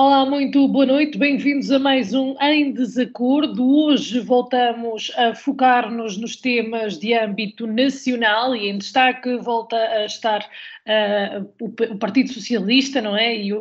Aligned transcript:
Olá, 0.00 0.24
muito 0.24 0.68
boa 0.68 0.86
noite, 0.86 1.18
bem-vindos 1.18 1.72
a 1.72 1.78
mais 1.80 2.14
um 2.14 2.36
Em 2.40 2.70
Desacordo. 2.70 3.68
Hoje 3.68 4.20
voltamos 4.20 5.10
a 5.16 5.34
focar-nos 5.34 6.16
nos 6.16 6.36
temas 6.36 6.96
de 6.96 7.14
âmbito 7.14 7.66
nacional 7.66 8.54
e 8.54 8.68
em 8.68 8.78
destaque 8.78 9.36
volta 9.38 9.76
a 9.76 10.04
estar 10.04 10.48
uh, 10.88 11.48
o, 11.60 11.66
o, 11.66 11.98
Partido 11.98 12.32
Socialista, 12.32 13.00
não 13.00 13.16
é? 13.16 13.36
E, 13.36 13.52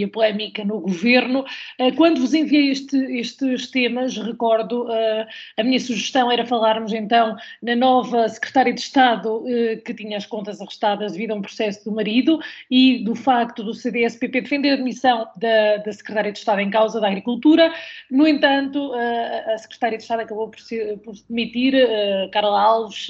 e, 0.00 0.04
a 0.04 0.08
polémica 0.08 0.64
no 0.64 0.80
governo. 0.80 1.44
Uh, 1.80 1.94
quando 1.96 2.20
vos 2.20 2.34
enviei 2.34 2.70
este, 2.70 2.96
estes 3.18 3.70
temas, 3.70 4.16
recordo, 4.16 4.84
uh, 4.84 5.26
a 5.56 5.62
minha 5.62 5.78
sugestão 5.78 6.30
era 6.30 6.44
falarmos 6.44 6.92
então 6.92 7.36
na 7.62 7.76
nova 7.76 8.28
secretária 8.28 8.72
de 8.72 8.80
Estado 8.80 9.44
que 9.84 9.94
tinha 9.94 10.16
as 10.16 10.26
contas 10.26 10.60
arrestadas 10.60 11.12
devido 11.12 11.32
a 11.32 11.34
um 11.34 11.42
processo 11.42 11.84
do 11.84 11.92
marido 11.92 12.40
e 12.70 13.04
do 13.04 13.14
facto 13.14 13.62
do 13.62 13.74
CDS-PP 13.74 14.42
defender 14.42 14.70
a 14.70 14.74
admissão 14.74 15.28
da, 15.36 15.76
da 15.78 15.92
secretária 15.92 16.32
de 16.32 16.38
Estado 16.38 16.60
em 16.60 16.70
causa 16.70 17.00
da 17.00 17.06
Agricultura. 17.06 17.72
No 18.10 18.26
entanto, 18.26 18.92
a 18.92 19.58
secretária 19.58 19.98
de 19.98 20.02
Estado 20.02 20.20
acabou 20.20 20.48
por, 20.48 20.60
ser, 20.60 20.98
por 20.98 21.14
demitir, 21.28 21.74
Carla 22.32 22.60
Alves, 22.60 23.08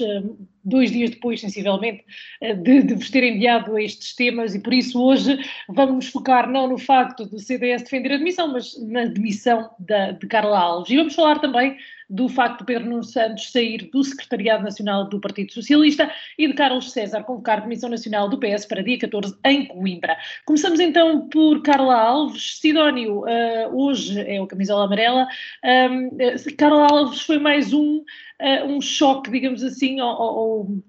dois 0.63 0.91
dias 0.91 1.09
depois, 1.11 1.41
sensivelmente, 1.41 2.03
eh, 2.41 2.53
de, 2.53 2.83
de 2.83 2.93
vos 2.95 3.09
ter 3.09 3.23
enviado 3.23 3.77
estes 3.77 4.15
temas 4.15 4.55
e 4.55 4.59
por 4.59 4.73
isso 4.73 5.01
hoje 5.01 5.37
vamos 5.69 6.07
focar 6.07 6.49
não 6.49 6.67
no 6.67 6.77
facto 6.77 7.25
do 7.25 7.39
CDS 7.39 7.83
defender 7.83 8.13
a 8.13 8.17
demissão, 8.17 8.51
mas 8.51 8.75
na 8.87 9.05
demissão 9.05 9.69
da, 9.79 10.11
de 10.11 10.27
Carla 10.27 10.59
Alves. 10.59 10.91
E 10.91 10.97
vamos 10.97 11.15
falar 11.15 11.39
também 11.39 11.77
do 12.09 12.29
facto 12.29 12.59
de 12.59 12.65
Pedro 12.65 12.89
Nuno 12.89 13.03
Santos 13.03 13.51
sair 13.51 13.89
do 13.91 14.03
Secretariado 14.03 14.63
Nacional 14.63 15.09
do 15.09 15.19
Partido 15.19 15.51
Socialista 15.51 16.11
e 16.37 16.47
de 16.47 16.53
Carlos 16.53 16.91
César 16.91 17.23
convocar 17.23 17.59
a 17.59 17.61
Comissão 17.61 17.89
Nacional 17.89 18.29
do 18.29 18.37
PS 18.37 18.65
para 18.65 18.83
dia 18.83 18.99
14 18.99 19.35
em 19.45 19.65
Coimbra. 19.65 20.15
Começamos 20.45 20.79
então 20.79 21.27
por 21.29 21.61
Carla 21.63 21.95
Alves. 21.95 22.59
Sidónio, 22.59 23.21
uh, 23.21 23.75
hoje 23.75 24.19
é 24.21 24.39
o 24.39 24.45
camisola 24.45 24.85
amarela. 24.85 25.27
Um, 25.63 26.07
uh, 26.07 26.55
Carla 26.57 26.87
Alves 26.87 27.21
foi 27.21 27.39
mais 27.39 27.73
um, 27.73 28.03
uh, 28.43 28.65
um 28.65 28.81
choque, 28.81 29.31
digamos 29.31 29.63
assim, 29.63 30.01
ou, 30.01 30.17
ou, 30.17 30.83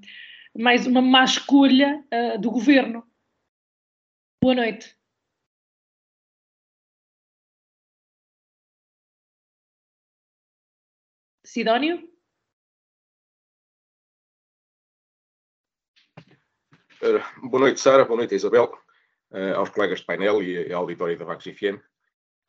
mais 0.56 0.86
uma 0.86 1.00
má 1.00 1.24
escolha 1.24 2.04
do 2.40 2.50
governo. 2.50 3.04
Boa 4.42 4.54
noite. 4.54 4.96
Sidónio? 11.54 12.02
Uh, 17.00 17.48
boa 17.48 17.60
noite, 17.60 17.78
Sara. 17.78 18.04
Boa 18.04 18.16
noite, 18.16 18.34
Isabel. 18.34 18.72
Uh, 19.30 19.54
aos 19.54 19.70
colegas 19.70 20.00
de 20.00 20.06
painel 20.06 20.42
e 20.42 20.72
à 20.72 20.76
auditória 20.76 21.16
da 21.16 21.24
Vagos 21.24 21.44
FM. 21.44 21.78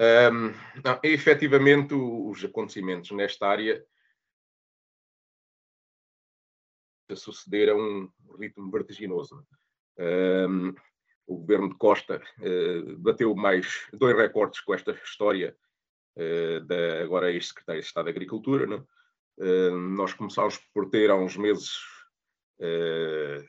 Um, 0.02 0.54
não, 0.84 1.00
efetivamente, 1.04 1.94
os 1.94 2.44
acontecimentos 2.44 3.12
nesta 3.12 3.48
área 3.48 3.86
sucederam 7.14 7.78
um 7.78 8.38
ritmo 8.38 8.72
vertiginoso. 8.72 9.46
Um, 9.98 10.74
o 11.28 11.38
governo 11.38 11.70
de 11.70 11.76
Costa 11.76 12.22
uh, 12.40 12.98
bateu 12.98 13.36
mais 13.36 13.88
dois 13.94 14.16
recordes 14.16 14.62
com 14.62 14.74
esta 14.74 14.92
história 14.92 15.56
uh, 16.16 16.60
da 16.66 17.04
agora 17.04 17.32
ex-secretária 17.32 17.82
de 17.82 17.88
Estado 17.88 18.06
da 18.06 18.12
Agricultura. 18.12 18.86
Uh, 19.38 19.72
nós 19.72 20.14
começámos 20.14 20.58
por 20.74 20.90
ter 20.90 21.10
há 21.10 21.16
uns 21.16 21.36
meses 21.36 21.78
uh, 22.60 23.46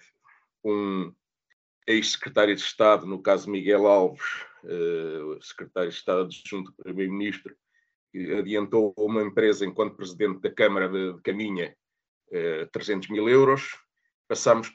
um 0.64 1.14
ex-secretário 1.86 2.54
de 2.56 2.62
Estado, 2.62 3.06
no 3.06 3.22
caso 3.22 3.48
Miguel 3.48 3.86
Alves, 3.86 4.44
secretário 5.40 5.90
de 5.90 5.94
Estado 5.94 6.22
adjunto 6.22 6.72
do 6.72 6.82
Primeiro-Ministro, 6.82 7.56
que 8.10 8.32
adiantou 8.32 8.92
a 8.98 9.02
uma 9.02 9.22
empresa 9.22 9.64
enquanto 9.64 9.94
presidente 9.94 10.40
da 10.40 10.50
Câmara 10.50 10.88
de, 10.88 11.12
de 11.12 11.22
Caminha 11.22 11.76
300 12.72 13.08
mil 13.08 13.28
euros. 13.28 13.76
Passamos 14.28 14.70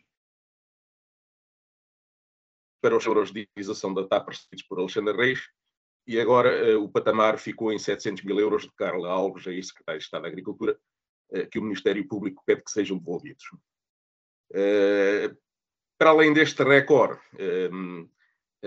para 2.82 2.98
os 2.98 3.06
euros 3.06 3.32
de 3.32 3.42
utilização 3.42 3.94
da 3.94 4.08
TAP 4.08 4.30
recebidos 4.30 4.66
por 4.66 4.80
Alexandre 4.80 5.16
Reis, 5.16 5.40
e 6.08 6.20
agora 6.20 6.78
uh, 6.78 6.84
o 6.84 6.90
patamar 6.90 7.38
ficou 7.38 7.72
em 7.72 7.78
700 7.78 8.24
mil 8.24 8.40
euros 8.40 8.64
de 8.64 8.72
Carla 8.72 9.10
Alves, 9.10 9.48
aí 9.48 9.62
secretário 9.64 10.00
de 10.00 10.06
Estado 10.06 10.24
da 10.24 10.28
Agricultura, 10.28 10.80
uh, 11.30 11.48
que 11.50 11.60
o 11.60 11.62
Ministério 11.62 12.08
Público 12.08 12.42
pede 12.46 12.64
que 12.64 12.72
sejam 12.72 12.98
devolvidos. 12.98 13.44
Para 15.98 16.10
além 16.10 16.34
deste 16.34 16.62
recorde, 16.64 17.22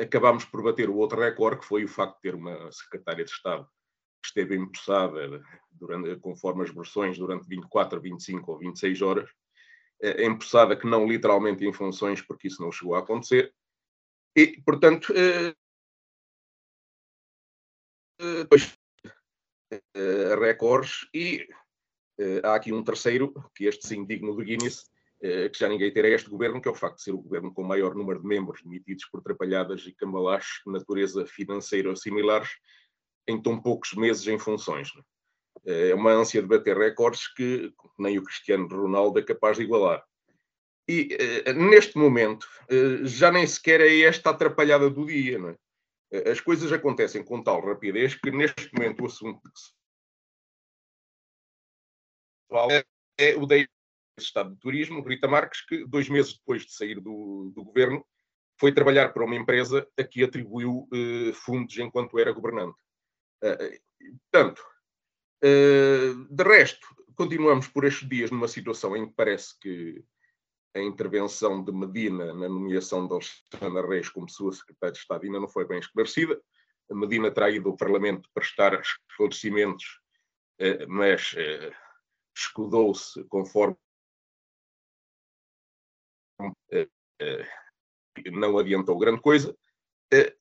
acabámos 0.00 0.46
por 0.46 0.62
bater 0.62 0.88
o 0.88 0.96
outro 0.96 1.20
recorde, 1.20 1.60
que 1.60 1.66
foi 1.66 1.84
o 1.84 1.88
facto 1.88 2.14
de 2.14 2.22
ter 2.22 2.34
uma 2.34 2.72
secretária 2.72 3.24
de 3.24 3.30
Estado 3.30 3.68
esteve 4.26 4.56
empossada, 4.56 5.42
durante, 5.72 6.16
conforme 6.16 6.62
as 6.64 6.70
versões, 6.70 7.18
durante 7.18 7.48
24, 7.48 8.00
25 8.00 8.52
ou 8.52 8.58
26 8.58 9.02
horas, 9.02 9.30
empossada 10.18 10.76
que 10.76 10.86
não 10.86 11.06
literalmente 11.06 11.64
em 11.64 11.72
funções, 11.72 12.20
porque 12.20 12.48
isso 12.48 12.62
não 12.62 12.70
chegou 12.70 12.94
a 12.94 12.98
acontecer, 13.00 13.54
e, 14.36 14.60
portanto, 14.62 15.12
depois 18.18 18.76
uh, 19.72 20.40
recordes 20.40 21.08
e 21.12 21.48
uh, 22.20 22.46
há 22.46 22.54
aqui 22.54 22.72
um 22.72 22.82
terceiro, 22.82 23.32
que 23.54 23.66
este 23.66 23.86
sim 23.86 24.04
digno 24.04 24.34
do 24.34 24.44
Guinness, 24.44 24.90
uh, 25.22 25.50
que 25.50 25.58
já 25.58 25.68
ninguém 25.68 25.92
terá 25.92 26.08
este 26.08 26.30
governo, 26.30 26.60
que 26.60 26.68
é 26.68 26.70
o 26.70 26.76
facto 26.76 26.96
de 26.96 27.02
ser 27.02 27.12
o 27.12 27.22
governo 27.22 27.52
com 27.52 27.62
o 27.62 27.68
maior 27.68 27.94
número 27.94 28.20
de 28.20 28.26
membros 28.26 28.62
demitidos 28.62 29.04
por 29.06 29.20
atrapalhadas 29.20 29.82
e 29.86 29.92
cambalaches 29.92 30.62
de 30.64 30.72
natureza 30.72 31.26
financeira 31.26 31.90
ou 31.90 31.96
similares 31.96 32.50
em 33.26 33.40
tão 33.40 33.60
poucos 33.60 33.94
meses 33.94 34.26
em 34.26 34.38
funções. 34.38 34.90
É 35.64 35.94
uma 35.94 36.12
ânsia 36.12 36.42
de 36.42 36.48
bater 36.48 36.76
recordes 36.76 37.32
que 37.32 37.72
nem 37.98 38.18
o 38.18 38.22
Cristiano 38.22 38.68
Ronaldo 38.68 39.18
é 39.18 39.22
capaz 39.22 39.56
de 39.56 39.64
igualar. 39.64 40.04
E 40.86 41.16
neste 41.54 41.96
momento 41.96 42.46
já 43.04 43.32
nem 43.32 43.46
sequer 43.46 43.80
é 43.80 44.00
esta 44.00 44.30
atrapalhada 44.30 44.90
do 44.90 45.06
dia, 45.06 45.38
é? 46.12 46.30
as 46.30 46.40
coisas 46.40 46.70
acontecem 46.70 47.24
com 47.24 47.42
tal 47.42 47.64
rapidez 47.64 48.14
que 48.14 48.30
neste 48.30 48.72
momento 48.74 49.02
o 49.02 49.06
assunto 49.06 49.40
que 49.40 49.58
se 49.58 49.72
fala 52.48 52.84
é 53.18 53.34
o 53.36 53.46
da 53.46 53.56
Estado 54.18 54.54
de 54.54 54.60
Turismo, 54.60 55.02
Rita 55.02 55.26
Marques, 55.26 55.64
que 55.66 55.84
dois 55.86 56.08
meses 56.08 56.34
depois 56.34 56.64
de 56.64 56.72
sair 56.72 57.00
do, 57.00 57.50
do 57.54 57.64
governo 57.64 58.04
foi 58.58 58.72
trabalhar 58.72 59.12
para 59.12 59.24
uma 59.24 59.34
empresa 59.34 59.88
a 59.98 60.04
que 60.04 60.22
atribuiu 60.22 60.88
eh, 60.92 61.32
fundos 61.32 61.76
enquanto 61.78 62.18
era 62.18 62.32
governante. 62.32 62.78
Portanto, 63.40 64.64
uh, 65.44 66.34
de 66.34 66.44
resto, 66.44 66.86
continuamos 67.14 67.68
por 67.68 67.84
estes 67.84 68.08
dias 68.08 68.30
numa 68.30 68.48
situação 68.48 68.96
em 68.96 69.06
que 69.06 69.14
parece 69.14 69.58
que 69.58 70.04
a 70.74 70.80
intervenção 70.80 71.62
de 71.62 71.72
Medina 71.72 72.34
na 72.34 72.48
nomeação 72.48 73.06
de 73.06 73.14
Alexandre 73.14 73.86
Reis 73.86 74.08
como 74.08 74.28
sua 74.28 74.52
secretária 74.52 74.92
de 74.92 74.98
Estado 74.98 75.24
ainda 75.24 75.40
não 75.40 75.48
foi 75.48 75.66
bem 75.66 75.78
esclarecida. 75.78 76.40
A 76.90 76.94
Medina 76.94 77.30
terá 77.30 77.48
ido 77.48 77.70
ao 77.70 77.76
Parlamento 77.76 78.28
prestar 78.34 78.80
esclarecimentos, 78.80 80.00
eh, 80.58 80.84
mas 80.86 81.34
eh, 81.36 81.72
escudou-se 82.36 83.22
conforme 83.24 83.76
eh, 86.72 86.88
não 88.32 88.58
adiantou 88.58 88.98
grande 88.98 89.20
coisa, 89.20 89.56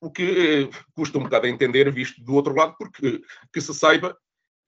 o 0.01 0.11
que 0.11 0.69
custa 0.95 1.17
um 1.17 1.23
bocado 1.23 1.45
a 1.45 1.49
entender, 1.49 1.91
visto 1.91 2.23
do 2.23 2.33
outro 2.33 2.55
lado, 2.55 2.75
porque, 2.77 3.21
que 3.51 3.61
se 3.61 3.73
saiba, 3.73 4.17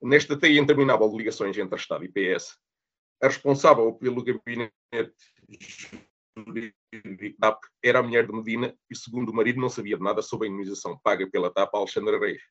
nesta 0.01 0.37
teia 0.37 0.59
interminável 0.59 1.09
de 1.09 1.17
ligações 1.17 1.57
entre 1.57 1.77
Estado 1.77 2.05
e 2.05 2.09
PS, 2.09 2.57
a 3.21 3.27
responsável 3.27 3.93
pelo 3.93 4.23
gabinete 4.23 4.73
TAP 7.39 7.59
era 7.81 7.99
a 7.99 8.03
mulher 8.03 8.27
de 8.27 8.33
Medina 8.33 8.75
e, 8.89 8.95
segundo 8.95 9.29
o 9.29 9.33
marido, 9.33 9.59
não 9.59 9.69
sabia 9.69 9.97
de 9.97 10.03
nada 10.03 10.21
sobre 10.21 10.47
a 10.47 10.49
indemnização 10.49 10.99
paga 10.99 11.29
pela 11.29 11.51
TAP 11.51 11.73
a 11.73 11.77
Alexandre 11.77 12.17
Reis. 12.17 12.41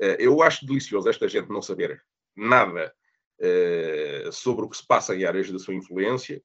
Eh, 0.00 0.16
eu 0.20 0.42
acho 0.42 0.66
delicioso 0.66 1.08
esta 1.08 1.28
gente 1.28 1.48
não 1.48 1.62
saber 1.62 2.02
nada 2.36 2.94
eh, 3.40 4.28
sobre 4.30 4.66
o 4.66 4.68
que 4.68 4.76
se 4.76 4.86
passa 4.86 5.14
em 5.16 5.24
áreas 5.24 5.50
da 5.50 5.58
sua 5.58 5.74
influência 5.74 6.42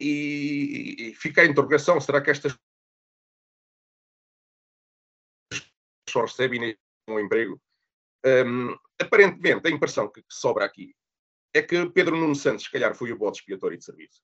e 0.00 1.12
fica 1.16 1.42
a 1.42 1.46
interrogação: 1.46 2.00
será 2.00 2.20
que 2.20 2.30
estas 2.30 2.56
só 6.08 6.22
recebe 6.22 6.58
nem 6.58 6.76
um 7.08 7.18
emprego. 7.18 7.60
Um, 8.24 8.76
aparentemente, 9.00 9.66
a 9.66 9.70
impressão 9.70 10.10
que, 10.10 10.22
sobra 10.28 10.64
aqui 10.64 10.94
é 11.54 11.62
que 11.62 11.88
Pedro 11.90 12.16
Nuno 12.16 12.34
Santos, 12.34 12.64
se 12.64 12.70
calhar, 12.70 12.94
foi 12.94 13.12
o 13.12 13.18
bode 13.18 13.38
expiatório 13.38 13.78
de 13.78 13.84
serviço, 13.84 14.22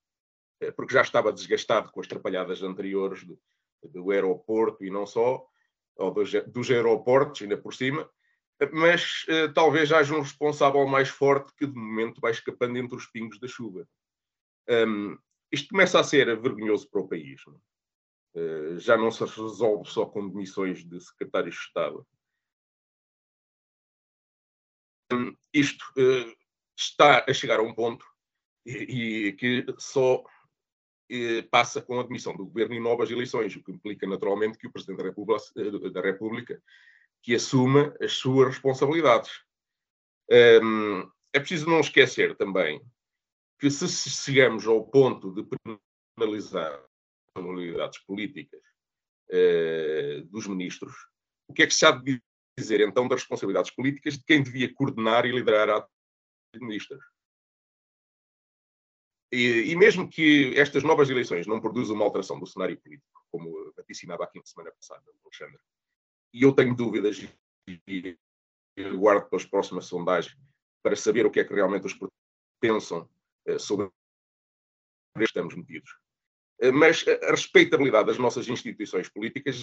eh, 0.60 0.70
porque 0.70 0.92
já 0.92 1.02
estava 1.02 1.32
desgastado 1.32 1.90
com 1.90 2.00
as 2.00 2.06
trapalhadas 2.06 2.62
anteriores 2.62 3.24
do, 3.24 3.40
do 3.82 4.10
aeroporto 4.10 4.84
e 4.84 4.90
não 4.90 5.06
só, 5.06 5.44
ou 5.96 6.10
dos, 6.10 6.32
dos 6.48 6.70
aeroportos, 6.70 7.42
ainda 7.42 7.56
por 7.56 7.72
cima, 7.72 8.08
mas 8.72 9.24
uh, 9.24 9.52
talvez 9.52 9.90
haja 9.92 10.14
um 10.14 10.20
responsável 10.20 10.86
mais 10.86 11.08
forte 11.08 11.52
que 11.56 11.66
de 11.66 11.74
momento 11.74 12.20
vai 12.20 12.30
escapando 12.30 12.78
entre 12.78 12.96
os 12.96 13.06
pingos 13.06 13.38
da 13.38 13.48
chuva. 13.48 13.86
Um, 14.68 15.18
isto 15.50 15.68
começa 15.68 15.98
a 15.98 16.04
ser 16.04 16.26
vergonhoso 16.40 16.88
para 16.88 17.00
o 17.00 17.08
país. 17.08 17.40
Não? 17.46 17.60
Uh, 18.34 18.78
já 18.78 18.96
não 18.96 19.10
se 19.10 19.24
resolve 19.24 19.88
só 19.88 20.06
com 20.06 20.28
demissões 20.28 20.84
de 20.84 21.00
secretários 21.00 21.54
de 21.54 21.60
Estado. 21.60 22.06
Um, 25.12 25.36
isto 25.52 25.84
uh, 25.96 26.36
está 26.76 27.24
a 27.28 27.32
chegar 27.32 27.60
a 27.60 27.62
um 27.62 27.74
ponto 27.74 28.04
e, 28.66 29.32
que 29.38 29.64
só 29.78 30.24
passa 31.50 31.80
com 31.82 31.98
a 31.98 32.00
admissão 32.00 32.34
do 32.34 32.46
governo 32.46 32.74
e 32.74 32.80
novas 32.80 33.10
eleições, 33.10 33.54
o 33.54 33.62
que 33.62 33.70
implica 33.70 34.06
naturalmente 34.06 34.58
que 34.58 34.66
o 34.66 34.72
Presidente 34.72 34.96
da 34.96 35.04
República, 35.04 35.90
da 35.92 36.00
República 36.00 36.62
que 37.24 37.34
assuma 37.34 37.94
as 38.00 38.12
suas 38.12 38.48
responsabilidades. 38.48 39.30
Um, 40.62 41.10
é 41.32 41.40
preciso 41.40 41.68
não 41.68 41.80
esquecer 41.80 42.36
também 42.36 42.82
que 43.58 43.70
se 43.70 43.88
chegamos 44.10 44.66
ao 44.66 44.84
ponto 44.84 45.32
de 45.32 45.46
penalizar 46.16 46.84
responsabilidades 47.34 47.98
políticas 48.00 48.60
uh, 49.30 50.24
dos 50.26 50.46
ministros, 50.46 50.94
o 51.48 51.54
que 51.54 51.62
é 51.62 51.66
que 51.66 51.74
se 51.74 51.84
há 51.84 51.90
de 51.90 52.22
dizer 52.58 52.80
então 52.80 53.08
das 53.08 53.20
responsabilidades 53.20 53.72
políticas 53.72 54.16
de 54.16 54.24
quem 54.24 54.42
devia 54.42 54.72
coordenar 54.72 55.26
e 55.26 55.32
liderar 55.32 55.68
a 55.68 55.80
de 56.54 56.60
ministros? 56.60 57.02
E, 59.32 59.72
e, 59.72 59.76
mesmo 59.76 60.08
que 60.08 60.56
estas 60.56 60.84
novas 60.84 61.10
eleições 61.10 61.46
não 61.46 61.60
produzam 61.60 61.96
uma 61.96 62.04
alteração 62.04 62.38
do 62.38 62.46
cenário 62.46 62.80
político, 62.80 63.26
como 63.32 63.72
vaticinava 63.76 64.22
aqui 64.22 64.38
na 64.38 64.46
semana 64.46 64.70
passada, 64.70 65.02
Alexandre, 65.24 65.58
e 66.32 66.42
eu 66.42 66.52
tenho 66.52 66.74
dúvidas 66.74 67.20
e 67.66 68.16
guardo 68.96 69.28
para 69.28 69.36
as 69.36 69.44
próximas 69.44 69.86
sondagens 69.86 70.36
para 70.82 70.94
saber 70.94 71.26
o 71.26 71.30
que 71.30 71.40
é 71.40 71.44
que 71.44 71.54
realmente 71.54 71.86
os 71.86 71.98
pensam 72.60 73.10
uh, 73.48 73.58
sobre 73.58 73.90
estamos 75.18 75.56
metidos. 75.56 75.90
Uh, 76.62 76.72
mas 76.72 77.04
a 77.06 77.30
respeitabilidade 77.30 78.06
das 78.06 78.18
nossas 78.18 78.48
instituições 78.48 79.08
políticas 79.08 79.62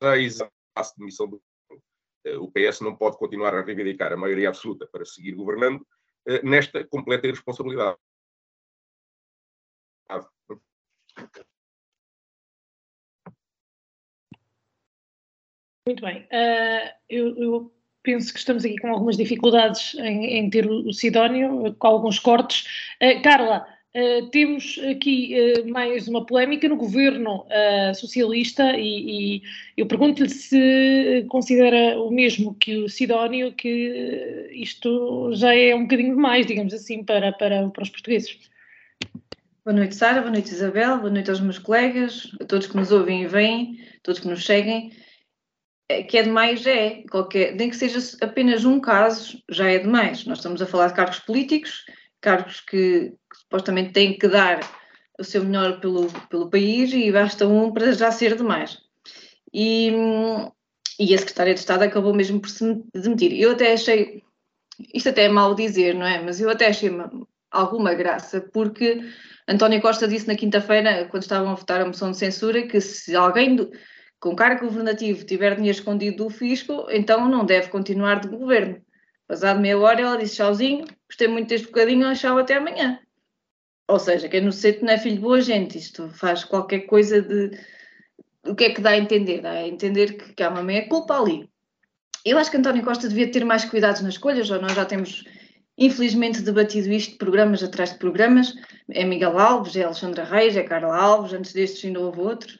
já 0.00 0.16
existe 0.16 0.50
a 0.74 0.82
demissão 0.96 1.28
do 1.28 1.36
uh, 1.36 2.42
o 2.42 2.50
PS 2.50 2.80
não 2.80 2.96
pode 2.96 3.18
continuar 3.18 3.54
a 3.54 3.62
reivindicar 3.62 4.12
a 4.12 4.16
maioria 4.16 4.48
absoluta 4.48 4.86
para 4.86 5.04
seguir 5.04 5.32
governando 5.32 5.86
nesta 6.42 6.84
completa 6.86 7.26
irresponsabilidade. 7.26 7.96
Muito 15.88 16.02
bem. 16.02 16.18
Uh, 16.24 16.94
eu, 17.08 17.36
eu, 17.38 17.74
penso 18.02 18.30
que 18.30 18.38
estamos 18.38 18.62
aqui 18.62 18.76
com 18.76 18.88
algumas 18.88 19.16
dificuldades 19.16 19.94
em, 19.94 20.36
em 20.36 20.50
ter 20.50 20.66
o 20.66 20.92
Sidónio, 20.92 21.74
com 21.78 21.86
alguns 21.86 22.18
cortes. 22.18 22.92
Uh, 23.02 23.22
Carla, 23.22 23.66
uh, 23.94 24.30
temos 24.30 24.78
aqui 24.90 25.34
mais 25.66 26.08
uma 26.08 26.24
polémica 26.24 26.68
no 26.68 26.76
governo 26.76 27.46
socialista 27.94 28.76
e, 28.76 29.38
e 29.38 29.42
eu 29.76 29.86
pergunto-lhe 29.86 30.28
se 30.28 31.24
considera 31.28 31.98
o 32.00 32.10
mesmo 32.10 32.54
que 32.54 32.76
o 32.76 32.88
Sidónio, 32.88 33.52
que 33.52 34.48
isto 34.52 35.32
já 35.34 35.54
é 35.54 35.74
um 35.74 35.82
bocadinho 35.82 36.14
demais, 36.14 36.46
digamos 36.46 36.74
assim, 36.74 37.04
para, 37.04 37.32
para, 37.32 37.68
para 37.68 37.82
os 37.82 37.90
portugueses. 37.90 38.38
Boa 39.68 39.76
noite, 39.76 39.96
Sara. 39.96 40.22
Boa 40.22 40.32
noite, 40.32 40.50
Isabel. 40.50 40.96
Boa 40.96 41.10
noite 41.10 41.28
aos 41.28 41.40
meus 41.40 41.58
colegas, 41.58 42.34
a 42.40 42.44
todos 42.46 42.66
que 42.66 42.74
nos 42.74 42.90
ouvem 42.90 43.24
e 43.24 43.26
veem, 43.26 43.78
todos 44.02 44.18
que 44.18 44.26
nos 44.26 44.46
seguem. 44.46 44.90
É, 45.90 46.02
que 46.02 46.16
é 46.16 46.22
demais 46.22 46.66
é, 46.66 47.02
qualquer, 47.10 47.54
nem 47.54 47.68
que 47.68 47.76
seja 47.76 47.98
apenas 48.22 48.64
um 48.64 48.80
caso, 48.80 49.42
já 49.46 49.70
é 49.70 49.78
demais. 49.78 50.24
Nós 50.24 50.38
estamos 50.38 50.62
a 50.62 50.66
falar 50.66 50.86
de 50.86 50.94
cargos 50.94 51.18
políticos, 51.18 51.84
cargos 52.18 52.60
que, 52.60 53.12
que 53.30 53.38
supostamente 53.38 53.92
têm 53.92 54.18
que 54.18 54.28
dar 54.28 54.60
o 55.18 55.24
seu 55.24 55.44
melhor 55.44 55.80
pelo, 55.80 56.06
pelo 56.28 56.48
país 56.48 56.92
e 56.92 57.10
basta 57.10 57.46
um 57.46 57.72
para 57.72 57.92
já 57.92 58.10
ser 58.10 58.36
demais. 58.36 58.78
E, 59.52 59.92
e 60.98 61.14
a 61.14 61.18
Secretária 61.18 61.54
de 61.54 61.60
Estado 61.60 61.82
acabou 61.82 62.14
mesmo 62.14 62.40
por 62.40 62.48
se 62.48 62.82
demitir. 62.94 63.32
Eu 63.32 63.52
até 63.52 63.72
achei, 63.72 64.22
isto 64.94 65.08
até 65.08 65.24
é 65.24 65.28
mal 65.28 65.54
dizer, 65.54 65.94
não 65.94 66.06
é? 66.06 66.22
Mas 66.22 66.40
eu 66.40 66.48
até 66.48 66.68
achei 66.68 66.90
alguma 67.50 67.94
graça, 67.94 68.40
porque 68.52 69.00
António 69.48 69.80
Costa 69.80 70.06
disse 70.06 70.28
na 70.28 70.36
quinta-feira, 70.36 71.06
quando 71.06 71.22
estavam 71.22 71.50
a 71.50 71.54
votar 71.54 71.80
a 71.80 71.86
moção 71.86 72.10
de 72.10 72.18
censura, 72.18 72.66
que 72.66 72.80
se 72.80 73.16
alguém 73.16 73.56
do, 73.56 73.70
com 74.20 74.36
cargo 74.36 74.66
governativo 74.66 75.24
tiver 75.24 75.54
dinheiro 75.56 75.78
escondido 75.78 76.24
do 76.24 76.30
fisco, 76.30 76.86
então 76.90 77.28
não 77.28 77.44
deve 77.44 77.68
continuar 77.68 78.20
de 78.20 78.28
governo. 78.28 78.80
Passado 79.26 79.60
meia 79.60 79.78
hora 79.78 80.00
ela 80.00 80.16
disse 80.16 80.36
tchauzinho, 80.36 80.84
gostei 81.08 81.28
muito 81.28 81.48
deste 81.48 81.66
bocadinho, 81.66 82.14
tchau 82.14 82.38
até 82.38 82.56
amanhã. 82.56 82.98
Ou 83.88 83.98
seja, 83.98 84.28
quem 84.28 84.42
no 84.42 84.52
centro 84.52 84.84
não 84.84 84.92
é 84.92 84.98
filho 84.98 85.16
de 85.16 85.22
boa 85.22 85.40
gente, 85.40 85.78
isto 85.78 86.08
faz 86.10 86.44
qualquer 86.44 86.80
coisa 86.80 87.22
de... 87.22 87.58
O 88.46 88.54
que 88.54 88.64
é 88.64 88.70
que 88.70 88.82
dá 88.82 88.90
a 88.90 88.98
entender? 88.98 89.40
Dá 89.40 89.50
a 89.50 89.66
entender 89.66 90.12
que, 90.12 90.34
que 90.34 90.42
há 90.42 90.50
uma 90.50 90.62
meia 90.62 90.86
culpa 90.88 91.18
ali. 91.18 91.48
Eu 92.24 92.38
acho 92.38 92.50
que 92.50 92.56
António 92.58 92.84
Costa 92.84 93.08
devia 93.08 93.30
ter 93.30 93.44
mais 93.44 93.64
cuidados 93.64 94.02
nas 94.02 94.14
escolhas, 94.14 94.50
ou 94.50 94.60
nós 94.60 94.74
já 94.74 94.84
temos 94.84 95.24
infelizmente 95.78 96.42
debatido 96.42 96.92
isto 96.92 97.12
de 97.12 97.18
programas 97.18 97.62
atrás 97.62 97.92
de 97.92 97.98
programas. 97.98 98.54
É 98.90 99.04
Miguel 99.04 99.38
Alves, 99.38 99.74
é 99.76 99.84
Alexandra 99.84 100.24
Reis, 100.24 100.56
é 100.56 100.62
Carla 100.62 100.96
Alves, 100.96 101.32
antes 101.32 101.52
destes 101.52 101.84
ainda 101.84 102.00
houve 102.00 102.20
outros. 102.20 102.58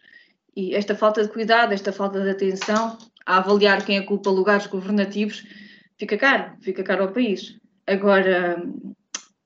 E 0.57 0.75
esta 0.75 0.95
falta 0.95 1.23
de 1.23 1.29
cuidado, 1.29 1.73
esta 1.73 1.93
falta 1.93 2.21
de 2.21 2.31
atenção 2.31 2.97
a 3.27 3.37
avaliar 3.37 3.85
quem 3.85 4.01
ocupa 4.01 4.31
lugares 4.31 4.67
governativos 4.67 5.45
fica 5.99 6.17
caro, 6.17 6.53
fica 6.61 6.83
caro 6.83 7.05
ao 7.05 7.13
país. 7.13 7.59
Agora, 7.87 8.63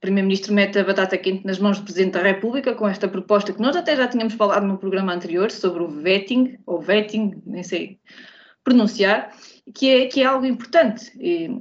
Primeiro-Ministro 0.02 0.52
mete 0.52 0.80
a 0.80 0.84
batata 0.84 1.16
quente 1.16 1.46
nas 1.46 1.60
mãos 1.60 1.78
do 1.78 1.84
Presidente 1.84 2.14
da 2.14 2.22
República 2.22 2.74
com 2.74 2.88
esta 2.88 3.06
proposta 3.06 3.52
que 3.52 3.62
nós 3.62 3.76
até 3.76 3.94
já 3.94 4.08
tínhamos 4.08 4.34
falado 4.34 4.66
no 4.66 4.76
programa 4.76 5.14
anterior 5.14 5.48
sobre 5.52 5.80
o 5.80 5.88
vetting, 5.88 6.58
ou 6.66 6.80
vetting, 6.80 7.40
nem 7.46 7.62
sei 7.62 8.00
pronunciar, 8.64 9.32
que 9.72 9.88
é, 9.88 10.06
que 10.06 10.20
é 10.20 10.24
algo 10.24 10.44
importante. 10.44 11.12
E, 11.20 11.56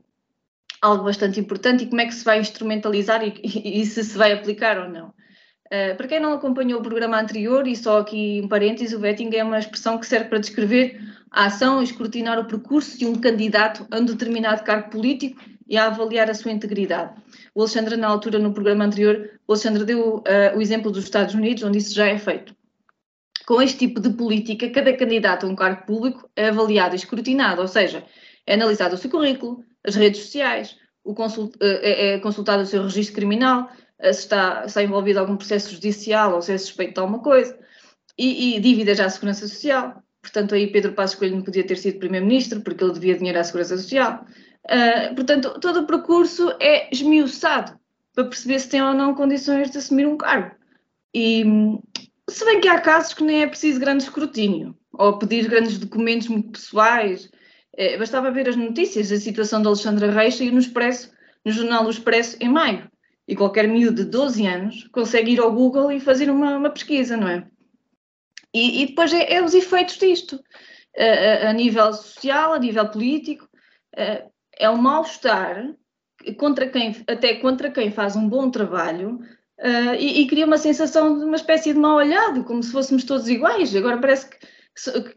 algo 0.82 1.04
bastante 1.04 1.40
importante 1.40 1.84
e 1.84 1.88
como 1.88 2.02
é 2.02 2.08
que 2.08 2.16
se 2.16 2.26
vai 2.26 2.40
instrumentalizar 2.40 3.24
e, 3.24 3.40
e, 3.44 3.82
e 3.82 3.86
se 3.86 4.04
se 4.04 4.18
vai 4.18 4.34
aplicar 4.34 4.80
ou 4.80 4.90
não. 4.90 5.10
Uh, 5.68 5.96
para 5.96 6.08
quem 6.08 6.20
não 6.20 6.34
acompanhou 6.34 6.80
o 6.80 6.84
programa 6.84 7.22
anterior, 7.22 7.68
e 7.68 7.76
só 7.76 8.00
aqui 8.00 8.42
um 8.44 8.48
parênteses, 8.48 8.92
o 8.92 9.00
vetting 9.00 9.30
é 9.36 9.44
uma 9.44 9.60
expressão 9.60 10.00
que 10.00 10.08
serve 10.08 10.30
para 10.30 10.40
descrever 10.40 11.00
a 11.30 11.46
ação 11.46 11.80
e 11.80 11.84
escrutinar 11.84 12.40
o 12.40 12.46
percurso 12.46 12.98
de 12.98 13.06
um 13.06 13.14
candidato 13.14 13.88
a 13.92 14.00
um 14.00 14.04
determinado 14.04 14.64
cargo 14.64 14.90
político 14.90 15.40
e 15.72 15.78
a 15.78 15.86
avaliar 15.86 16.30
a 16.30 16.34
sua 16.34 16.52
integridade. 16.52 17.14
O 17.56 17.62
Alexandre, 17.62 17.96
na 17.96 18.10
altura, 18.10 18.38
no 18.38 18.54
programa 18.54 18.84
anterior, 18.84 19.40
o 19.48 19.54
Alexandre 19.54 19.86
deu 19.86 20.18
uh, 20.18 20.58
o 20.58 20.62
exemplo 20.62 20.92
dos 20.92 21.06
Estados 21.06 21.34
Unidos, 21.34 21.64
onde 21.64 21.78
isso 21.78 21.96
já 21.96 22.08
é 22.08 22.18
feito. 22.18 22.54
Com 23.48 23.62
este 23.62 23.78
tipo 23.80 24.02
de 24.02 24.10
política, 24.10 24.70
cada 24.70 24.92
candidato 24.98 25.46
a 25.46 25.50
um 25.50 25.56
cargo 25.56 25.86
público 25.86 26.30
é 26.36 26.50
avaliado 26.50 26.94
e 26.94 26.98
escrutinado, 26.98 27.62
ou 27.62 27.70
seja, 27.70 28.04
é 28.46 28.56
analisado 28.56 28.96
o 28.96 28.98
seu 28.98 29.10
currículo, 29.10 29.64
as 29.88 29.96
redes 29.96 30.24
sociais, 30.24 30.76
consult, 31.16 31.56
uh, 31.56 31.80
é, 31.82 32.16
é 32.16 32.20
consultado 32.20 32.64
o 32.64 32.66
seu 32.66 32.84
registro 32.84 33.16
criminal, 33.16 33.70
se 34.04 34.10
está, 34.10 34.66
está 34.66 34.84
envolvido 34.84 35.20
em 35.20 35.22
algum 35.22 35.38
processo 35.38 35.72
judicial 35.74 36.34
ou 36.34 36.42
se 36.42 36.52
é 36.52 36.58
suspeito 36.58 36.96
de 36.96 37.00
alguma 37.00 37.20
coisa, 37.20 37.58
e, 38.18 38.58
e 38.58 38.60
dívidas 38.60 39.00
à 39.00 39.10
Segurança 39.10 39.48
Social. 39.48 40.04
Portanto, 40.22 40.54
aí 40.54 40.68
Pedro 40.68 40.92
Passos 40.92 41.16
Coelho 41.16 41.38
não 41.38 41.44
podia 41.44 41.66
ter 41.66 41.78
sido 41.78 42.00
Primeiro-Ministro 42.00 42.60
porque 42.60 42.84
ele 42.84 42.94
devia 42.94 43.18
dinheiro 43.18 43.40
à 43.40 43.44
Segurança 43.44 43.78
Social. 43.78 44.26
Uh, 44.66 45.16
portanto, 45.16 45.60
todo 45.60 45.82
o 45.82 45.88
percurso 45.88 46.56
é 46.60 46.90
esmiuçado 46.92 47.80
para 48.14 48.26
perceber 48.26 48.60
se 48.60 48.70
tem 48.70 48.82
ou 48.82 48.94
não 48.94 49.16
condições 49.16 49.72
de 49.72 49.78
assumir 49.78 50.06
um 50.06 50.18
cargo. 50.18 50.56
E 51.14 51.44
se 52.30 52.46
bem 52.46 52.62
que 52.62 52.68
há 52.68 52.80
casos 52.80 53.14
que 53.14 53.24
nem 53.24 53.42
é 53.42 53.48
preciso 53.48 53.80
grande 53.80 54.04
escrutínio 54.04 54.78
ou 54.94 55.18
pedir 55.18 55.48
grandes 55.48 55.78
documentos 55.78 56.28
muito 56.28 56.52
pessoais. 56.52 57.30
É, 57.76 57.98
bastava 57.98 58.32
ver 58.32 58.50
as 58.50 58.56
notícias 58.56 59.10
da 59.10 59.18
situação 59.18 59.62
de 59.62 59.68
Alexandra 59.68 60.12
Reis 60.12 60.40
e 60.40 60.52
no 60.52 60.60
Expresso, 60.60 61.12
no 61.44 61.52
jornal 61.52 61.86
O 61.86 61.90
Expresso, 61.90 62.38
em 62.40 62.50
maio. 62.50 62.90
E 63.28 63.36
qualquer 63.36 63.68
miúdo 63.68 64.04
de 64.04 64.12
12 64.12 64.46
anos 64.46 64.88
consegue 64.92 65.32
ir 65.32 65.40
ao 65.40 65.54
Google 65.54 65.92
e 65.92 66.00
fazer 66.00 66.30
uma, 66.30 66.58
uma 66.58 66.70
pesquisa, 66.70 67.16
não 67.16 67.28
é? 67.28 67.48
E, 68.54 68.84
e 68.84 68.86
depois 68.88 69.14
é, 69.14 69.36
é, 69.36 69.42
os 69.42 69.54
efeitos 69.54 69.98
disto, 69.98 70.44
a, 70.98 71.50
a, 71.50 71.54
nível 71.54 71.94
social, 71.94 72.54
a 72.54 72.60
nível 72.60 72.86
político, 72.90 73.48
é 74.58 74.70
um 74.70 74.78
mal-estar 74.78 75.76
contra 76.38 76.68
quem, 76.68 76.96
até 77.08 77.36
contra 77.36 77.72
quem 77.72 77.92
faz 77.92 78.16
um 78.16 78.28
bom 78.28 78.50
trabalho 78.52 79.20
uh, 79.60 79.96
e, 79.98 80.22
e, 80.22 80.28
cria 80.28 80.46
uma 80.46 80.58
sensação 80.58 81.18
de 81.18 81.26
uma 81.26 81.36
espécie 81.36 81.74
de 81.74 81.80
mal 81.80 81.96
olhado, 81.98 82.44
como 82.44 82.62
se 82.62 82.72
fôssemos 82.72 83.04
todos 83.04 83.28
iguais. 83.28 83.76
Agora 83.76 83.98
parece 83.98 84.30
que 84.30 84.38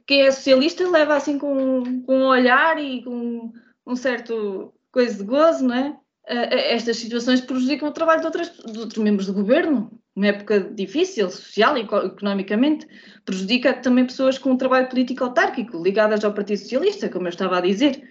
quem 0.07 0.23
é 0.23 0.31
socialista 0.31 0.89
leva 0.89 1.15
assim 1.17 1.39
com, 1.39 2.03
com 2.03 2.19
um 2.19 2.27
olhar 2.27 2.83
e 2.83 3.03
com 3.03 3.53
um 3.87 3.97
certo 3.97 4.73
coisa 4.91 5.19
de 5.19 5.25
gozo, 5.25 5.67
não 5.67 5.75
é? 5.75 5.97
estas 6.27 6.97
situações 6.97 7.41
prejudicam 7.41 7.89
o 7.89 7.93
trabalho 7.93 8.21
de, 8.21 8.27
outras, 8.27 8.51
de 8.51 8.79
outros 8.79 9.03
membros 9.03 9.27
do 9.27 9.35
governo, 9.35 9.91
numa 10.17 10.29
época 10.29 10.61
difícil, 10.61 11.29
social 11.29 11.77
e 11.77 11.83
economicamente, 11.83 12.87
prejudica 13.25 13.75
também 13.75 14.07
pessoas 14.07 14.39
com 14.39 14.53
um 14.53 14.57
trabalho 14.57 14.89
político 14.89 15.25
autárquico, 15.25 15.83
ligadas 15.83 16.25
ao 16.25 16.33
Partido 16.33 16.59
Socialista, 16.59 17.09
como 17.09 17.27
eu 17.27 17.31
estava 17.31 17.59
a 17.59 17.61
dizer. 17.61 18.03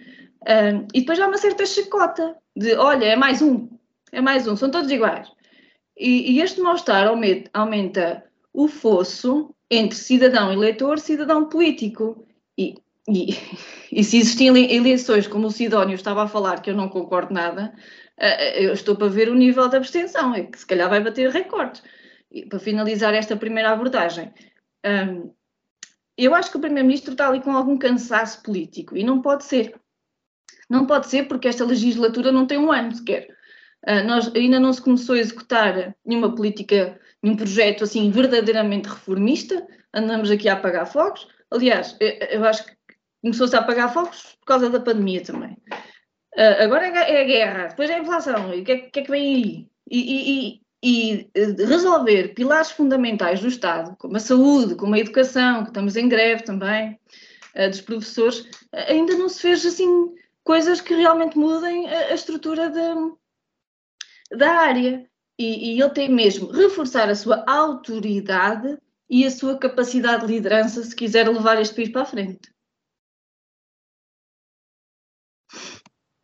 Uh, 0.44 0.86
e 0.92 1.00
depois 1.00 1.18
há 1.18 1.26
uma 1.26 1.38
certa 1.38 1.64
chacota 1.64 2.36
de, 2.54 2.74
olha, 2.74 3.06
é 3.06 3.16
mais 3.16 3.40
um, 3.40 3.68
é 4.12 4.20
mais 4.20 4.46
um, 4.46 4.56
são 4.56 4.70
todos 4.70 4.90
iguais. 4.90 5.28
E, 5.96 6.32
e 6.32 6.40
este 6.40 6.60
mal-estar 6.60 7.06
aumenta, 7.06 7.50
aumenta 7.52 8.24
o 8.52 8.68
fosso 8.68 9.54
entre 9.70 9.96
cidadão 9.96 10.52
eleitor 10.52 10.96
e 10.96 11.00
cidadão 11.00 11.48
político. 11.48 12.26
E, 12.58 12.74
e, 13.08 13.36
e 13.90 14.04
se 14.04 14.18
existiam 14.18 14.56
eleições, 14.56 15.26
como 15.26 15.46
o 15.46 15.50
Sidónio 15.50 15.94
estava 15.94 16.24
a 16.24 16.28
falar, 16.28 16.60
que 16.60 16.70
eu 16.70 16.74
não 16.74 16.88
concordo 16.88 17.32
nada, 17.32 17.72
eh, 18.16 18.60
eh, 18.60 18.66
eu 18.66 18.72
estou 18.72 18.96
para 18.96 19.08
ver 19.08 19.28
o 19.28 19.34
nível 19.34 19.68
de 19.68 19.76
abstenção, 19.76 20.34
é 20.34 20.42
que 20.44 20.58
se 20.58 20.66
calhar 20.66 20.88
vai 20.88 21.02
bater 21.02 21.30
recordes. 21.30 21.82
E, 22.30 22.46
para 22.46 22.58
finalizar 22.58 23.14
esta 23.14 23.36
primeira 23.36 23.70
abordagem, 23.70 24.32
hum, 24.84 25.32
eu 26.16 26.34
acho 26.34 26.50
que 26.50 26.56
o 26.56 26.60
Primeiro-Ministro 26.60 27.12
está 27.12 27.28
ali 27.28 27.40
com 27.40 27.52
algum 27.52 27.76
cansaço 27.76 28.42
político 28.42 28.96
e 28.96 29.04
não 29.04 29.20
pode 29.20 29.44
ser. 29.44 29.74
Não 30.68 30.86
pode 30.86 31.08
ser 31.08 31.28
porque 31.28 31.48
esta 31.48 31.64
legislatura 31.64 32.32
não 32.32 32.46
tem 32.46 32.58
um 32.58 32.72
ano 32.72 32.94
sequer. 32.94 33.28
Uh, 33.86 34.06
nós, 34.06 34.30
ainda 34.34 34.58
não 34.58 34.72
se 34.72 34.80
começou 34.80 35.14
a 35.14 35.18
executar 35.18 35.94
nenhuma 36.04 36.34
política, 36.34 36.98
nenhum 37.22 37.36
projeto 37.36 37.84
assim 37.84 38.10
verdadeiramente 38.10 38.88
reformista, 38.88 39.66
andamos 39.92 40.30
aqui 40.30 40.48
a 40.48 40.54
apagar 40.54 40.86
fogos. 40.86 41.28
Aliás, 41.50 41.96
eu, 42.00 42.08
eu 42.30 42.44
acho 42.44 42.64
que 42.64 42.72
começou-se 43.22 43.54
a 43.54 43.60
apagar 43.60 43.92
fogos 43.92 44.36
por 44.40 44.46
causa 44.46 44.70
da 44.70 44.80
pandemia 44.80 45.22
também. 45.22 45.56
Uh, 46.36 46.62
agora 46.62 46.86
é, 46.86 47.20
a 47.20 47.24
guerra, 47.24 47.66
depois 47.68 47.88
é 47.88 47.94
a 47.94 48.00
inflação, 48.00 48.52
e 48.52 48.62
o 48.62 48.64
que, 48.64 48.72
é, 48.72 48.78
que, 48.78 49.00
é 49.00 49.02
que 49.02 49.10
vem 49.10 49.34
aí? 49.34 49.68
E, 49.90 50.00
e, 50.00 50.60
e, 50.82 51.30
e, 51.34 51.64
resolver 51.64 52.34
pilares 52.34 52.70
fundamentais 52.70 53.40
do 53.40 53.48
Estado, 53.48 53.94
como 53.98 54.16
a 54.16 54.20
saúde, 54.20 54.74
como 54.74 54.94
a 54.94 54.98
educação, 54.98 55.62
que 55.62 55.70
estamos 55.70 55.96
em 55.96 56.08
greve 56.08 56.42
também, 56.42 56.98
uh, 57.54 57.68
dos 57.68 57.82
professores, 57.82 58.48
ainda 58.72 59.14
não 59.14 59.28
se 59.28 59.42
fez 59.42 59.64
assim 59.64 60.14
coisas 60.44 60.80
que 60.80 60.94
realmente 60.94 61.36
mudem 61.36 61.88
a, 61.88 61.98
a 62.10 62.14
estrutura 62.14 62.70
de, 62.70 64.36
da 64.36 64.52
área. 64.52 65.08
E, 65.36 65.74
e 65.74 65.80
ele 65.80 65.90
tem 65.90 66.08
mesmo 66.08 66.52
reforçar 66.52 67.08
a 67.08 67.14
sua 67.16 67.44
autoridade 67.48 68.78
e 69.10 69.24
a 69.24 69.30
sua 69.30 69.58
capacidade 69.58 70.26
de 70.26 70.32
liderança 70.32 70.82
se 70.84 70.94
quiser 70.94 71.28
levar 71.28 71.60
este 71.60 71.74
país 71.74 71.88
para 71.88 72.02
a 72.02 72.06
frente. 72.06 72.54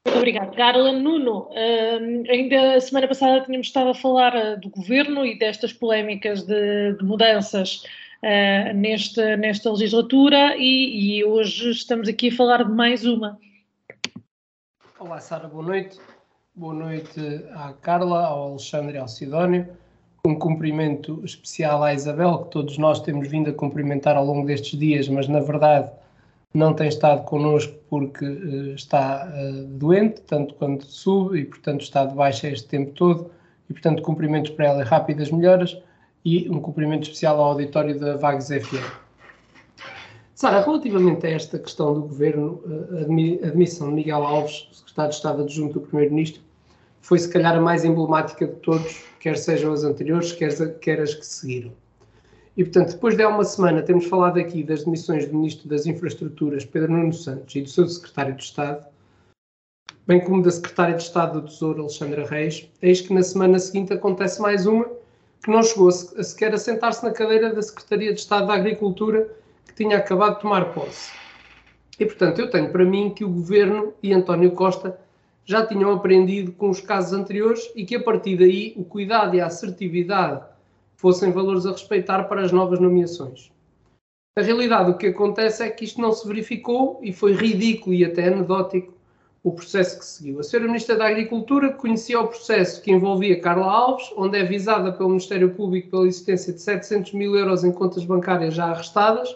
Muito 0.07 0.17
obrigada, 0.17 0.55
Carla. 0.57 0.93
Nuno, 0.93 1.49
uh, 1.51 2.31
ainda 2.31 2.75
a 2.75 2.81
semana 2.81 3.07
passada 3.07 3.45
tínhamos 3.45 3.67
estado 3.67 3.91
a 3.91 3.95
falar 3.95 4.35
uh, 4.35 4.61
do 4.61 4.71
governo 4.71 5.27
e 5.27 5.39
destas 5.39 5.73
polémicas 5.73 6.43
de, 6.43 6.95
de 6.95 7.05
mudanças 7.05 7.83
uh, 8.23 8.75
nesta, 8.75 9.37
nesta 9.37 9.71
legislatura 9.71 10.57
e, 10.57 11.19
e, 11.19 11.25
hoje 11.25 11.71
estamos 11.71 12.09
aqui 12.09 12.29
a 12.29 12.35
falar 12.35 12.65
de 12.65 12.73
mais 12.73 13.05
uma. 13.05 13.39
Olá, 15.01 15.19
Sara, 15.19 15.49
boa 15.49 15.65
noite. 15.65 15.99
Boa 16.55 16.75
noite 16.75 17.19
à 17.55 17.73
Carla, 17.73 18.27
ao 18.27 18.51
Alexandre 18.51 18.97
e 18.97 18.99
ao 18.99 19.09
Sidónio. 19.09 19.67
Um 20.27 20.35
cumprimento 20.39 21.25
especial 21.25 21.83
à 21.83 21.95
Isabel, 21.95 22.41
que 22.41 22.51
todos 22.51 22.77
nós 22.77 23.01
temos 23.01 23.27
vindo 23.27 23.49
a 23.49 23.53
cumprimentar 23.55 24.15
ao 24.15 24.27
longo 24.27 24.47
destes 24.47 24.79
dias, 24.79 25.09
mas 25.09 25.27
na 25.27 25.41
verdade 25.41 25.91
não 26.53 26.75
tem 26.75 26.89
estado 26.89 27.25
connosco 27.25 27.73
porque 27.89 28.27
uh, 28.27 28.75
está 28.75 29.27
uh, 29.27 29.65
doente, 29.69 30.21
tanto 30.21 30.53
quanto 30.57 30.85
sub, 30.85 31.35
e 31.35 31.47
portanto 31.47 31.81
está 31.81 32.05
de 32.05 32.15
baixa 32.15 32.49
este 32.49 32.69
tempo 32.69 32.91
todo, 32.91 33.31
e 33.71 33.73
portanto 33.73 34.03
cumprimentos 34.03 34.51
para 34.51 34.67
ela 34.67 34.83
e 34.83 34.85
rápidas 34.85 35.31
melhoras, 35.31 35.81
e 36.23 36.47
um 36.51 36.61
cumprimento 36.61 37.05
especial 37.05 37.41
ao 37.41 37.53
auditório 37.53 37.99
da 37.99 38.19
Vagos 38.19 38.49
FM. 38.49 39.10
Sara, 40.41 40.63
relativamente 40.63 41.27
a 41.27 41.33
esta 41.33 41.59
questão 41.59 41.93
do 41.93 42.01
governo, 42.01 42.63
eh, 42.67 43.45
a 43.45 43.49
admissão 43.49 43.91
de 43.91 43.97
Miguel 43.97 44.23
Alves, 44.25 44.71
secretário 44.73 45.11
de 45.11 45.17
Estado 45.17 45.43
adjunto 45.43 45.75
do 45.75 45.81
Primeiro-Ministro, 45.83 46.41
foi 47.03 47.19
se 47.19 47.29
calhar 47.29 47.59
a 47.59 47.61
mais 47.61 47.85
emblemática 47.85 48.47
de 48.47 48.55
todos, 48.55 49.05
quer 49.21 49.37
sejam 49.37 49.71
as 49.71 49.85
anteriores, 49.85 50.33
quer, 50.33 50.79
quer 50.79 50.99
as 50.99 51.13
que 51.13 51.27
seguiram. 51.27 51.71
E, 52.57 52.65
portanto, 52.65 52.93
depois 52.93 53.19
de 53.19 53.23
há 53.23 53.29
uma 53.29 53.45
semana 53.45 53.83
termos 53.83 54.07
falado 54.07 54.41
aqui 54.41 54.63
das 54.63 54.85
demissões 54.85 55.27
do 55.27 55.37
Ministro 55.37 55.69
das 55.69 55.85
Infraestruturas, 55.85 56.65
Pedro 56.65 56.91
Nuno 56.91 57.13
Santos, 57.13 57.55
e 57.55 57.61
do 57.61 57.69
seu 57.69 57.87
Secretário 57.87 58.35
de 58.35 58.43
Estado, 58.43 58.87
bem 60.07 60.25
como 60.25 60.43
da 60.43 60.51
Secretária 60.51 60.95
de 60.95 61.03
Estado 61.03 61.39
do 61.39 61.49
Tesouro, 61.49 61.83
Alexandra 61.83 62.25
Reis, 62.25 62.67
eis 62.81 63.03
que 63.03 63.13
na 63.13 63.23
semana 63.23 63.59
seguinte 63.59 63.93
acontece 63.93 64.41
mais 64.41 64.65
uma 64.65 64.87
que 65.45 65.51
não 65.51 65.63
chegou 65.63 65.89
a 65.89 65.93
sequer 65.93 66.55
a 66.55 66.59
sentar-se 66.59 67.05
na 67.05 67.11
cadeira 67.11 67.53
da 67.53 67.61
Secretaria 67.61 68.15
de 68.15 68.21
Estado 68.21 68.47
da 68.47 68.55
Agricultura, 68.55 69.39
que 69.71 69.85
tinha 69.85 69.97
acabado 69.97 70.35
de 70.35 70.41
tomar 70.43 70.73
posse. 70.73 71.13
E, 71.99 72.05
portanto, 72.05 72.41
eu 72.41 72.51
tenho 72.51 72.71
para 72.71 72.85
mim 72.85 73.11
que 73.11 73.25
o 73.25 73.29
Governo 73.29 73.95
e 74.03 74.13
António 74.13 74.51
Costa 74.51 74.99
já 75.45 75.65
tinham 75.65 75.93
aprendido 75.93 76.53
com 76.53 76.71
os 76.71 76.81
casos 76.81 77.13
anteriores 77.13 77.71
e 77.77 77.85
que, 77.85 77.97
a 77.97 78.03
partir 78.03 78.37
daí, 78.37 78.75
o 78.77 78.85
cuidado 78.85 79.37
e 79.37 79.41
a 79.41 79.47
assertividade 79.47 80.43
fossem 80.97 81.33
valores 81.33 81.67
a 81.67 81.73
respeitar 81.73 82.25
para 82.25 82.43
as 82.43 82.53
novas 82.53 82.79
nomeações. 82.79 83.51
Na 84.37 84.43
realidade, 84.43 84.91
o 84.91 84.97
que 84.97 85.09
acontece 85.09 85.63
é 85.63 85.71
que 85.71 85.85
isto 85.85 86.01
não 86.01 86.13
se 86.13 86.27
verificou 86.27 87.01
e 87.03 87.13
foi 87.13 87.33
ridículo 87.33 87.95
e 87.95 88.05
até 88.05 88.29
anedótico 88.29 88.95
o 89.43 89.53
processo 89.53 89.99
que 89.99 90.05
seguiu. 90.05 90.39
A 90.39 90.43
Sra. 90.43 90.61
Ministra 90.61 90.97
da 90.97 91.07
Agricultura 91.07 91.73
conhecia 91.73 92.21
o 92.21 92.29
processo 92.29 92.83
que 92.83 92.93
envolvia 92.93 93.41
Carla 93.41 93.67
Alves, 93.67 94.13
onde 94.17 94.39
é 94.39 94.45
visada 94.45 94.93
pelo 94.93 95.09
Ministério 95.09 95.51
Público 95.55 95.91
pela 95.91 96.07
existência 96.07 96.53
de 96.53 96.61
700 96.61 97.13
mil 97.13 97.35
euros 97.35 97.65
em 97.65 97.73
contas 97.73 98.05
bancárias 98.05 98.55
já 98.55 98.67
arrestadas, 98.67 99.35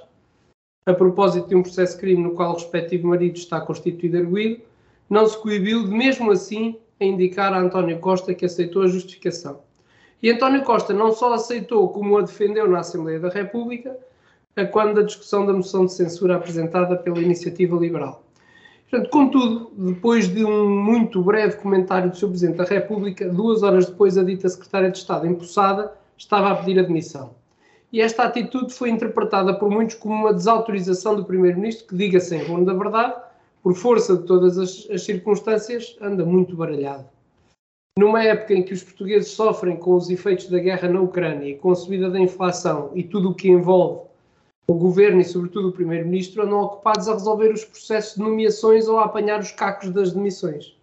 a 0.86 0.92
propósito 0.92 1.48
de 1.48 1.54
um 1.54 1.62
processo 1.62 1.94
de 1.94 2.00
crime 2.00 2.22
no 2.22 2.32
qual 2.32 2.52
o 2.52 2.54
respectivo 2.54 3.08
marido 3.08 3.36
está 3.36 3.60
constituído 3.60 4.18
arguído, 4.18 4.62
não 5.08 5.26
se 5.26 5.38
coibiu 5.38 5.84
de, 5.84 5.90
mesmo 5.90 6.30
assim, 6.30 6.76
a 7.00 7.04
indicar 7.04 7.52
a 7.52 7.58
António 7.58 7.98
Costa 7.98 8.34
que 8.34 8.44
aceitou 8.44 8.82
a 8.82 8.88
justificação. 8.88 9.60
E 10.22 10.30
António 10.30 10.62
Costa 10.62 10.92
não 10.92 11.12
só 11.12 11.34
aceitou, 11.34 11.88
como 11.88 12.16
a 12.16 12.22
defendeu 12.22 12.68
na 12.68 12.80
Assembleia 12.80 13.20
da 13.20 13.28
República, 13.28 13.96
a 14.56 14.64
quando 14.64 14.94
da 14.94 15.02
discussão 15.02 15.44
da 15.44 15.52
moção 15.52 15.86
de 15.86 15.92
censura 15.92 16.36
apresentada 16.36 16.96
pela 16.96 17.20
Iniciativa 17.20 17.76
Liberal. 17.76 18.24
Portanto, 18.88 19.10
contudo, 19.10 19.72
depois 19.76 20.28
de 20.28 20.44
um 20.44 20.68
muito 20.68 21.20
breve 21.20 21.56
comentário 21.56 22.10
do 22.10 22.16
Sr. 22.16 22.28
Presidente 22.28 22.56
da 22.56 22.64
República, 22.64 23.28
duas 23.28 23.62
horas 23.62 23.86
depois 23.86 24.16
a 24.16 24.22
dita 24.22 24.48
Secretária 24.48 24.90
de 24.90 24.98
Estado 24.98 25.26
empossada 25.26 25.92
estava 26.16 26.50
a 26.50 26.56
pedir 26.56 26.78
admissão. 26.78 27.34
E 27.94 28.00
esta 28.00 28.24
atitude 28.24 28.74
foi 28.74 28.90
interpretada 28.90 29.54
por 29.54 29.70
muitos 29.70 29.94
como 29.94 30.16
uma 30.16 30.34
desautorização 30.34 31.14
do 31.14 31.24
Primeiro-Ministro, 31.24 31.86
que, 31.86 31.94
diga-se 31.94 32.34
em 32.34 32.44
bom 32.44 32.64
da 32.64 32.74
verdade, 32.74 33.14
por 33.62 33.72
força 33.72 34.16
de 34.16 34.24
todas 34.24 34.58
as, 34.58 34.90
as 34.90 35.04
circunstâncias, 35.04 35.96
anda 36.00 36.24
muito 36.24 36.56
baralhado. 36.56 37.04
Numa 37.96 38.20
época 38.24 38.52
em 38.52 38.64
que 38.64 38.74
os 38.74 38.82
portugueses 38.82 39.30
sofrem 39.30 39.76
com 39.76 39.94
os 39.94 40.10
efeitos 40.10 40.48
da 40.48 40.58
guerra 40.58 40.88
na 40.88 41.00
Ucrânia 41.00 41.48
e 41.48 41.54
com 41.54 41.70
a 41.70 41.76
subida 41.76 42.10
da 42.10 42.18
inflação 42.18 42.90
e 42.96 43.04
tudo 43.04 43.30
o 43.30 43.34
que 43.34 43.48
envolve 43.48 44.08
o 44.66 44.74
governo 44.74 45.20
e, 45.20 45.24
sobretudo, 45.24 45.68
o 45.68 45.72
primeiro-ministro 45.72 46.42
andam 46.42 46.62
ocupados 46.62 47.06
a 47.08 47.12
resolver 47.12 47.52
os 47.52 47.64
processos 47.64 48.16
de 48.16 48.22
nomeações 48.22 48.88
ou 48.88 48.98
a 48.98 49.04
apanhar 49.04 49.38
os 49.38 49.52
cacos 49.52 49.90
das 49.90 50.12
demissões. 50.12 50.76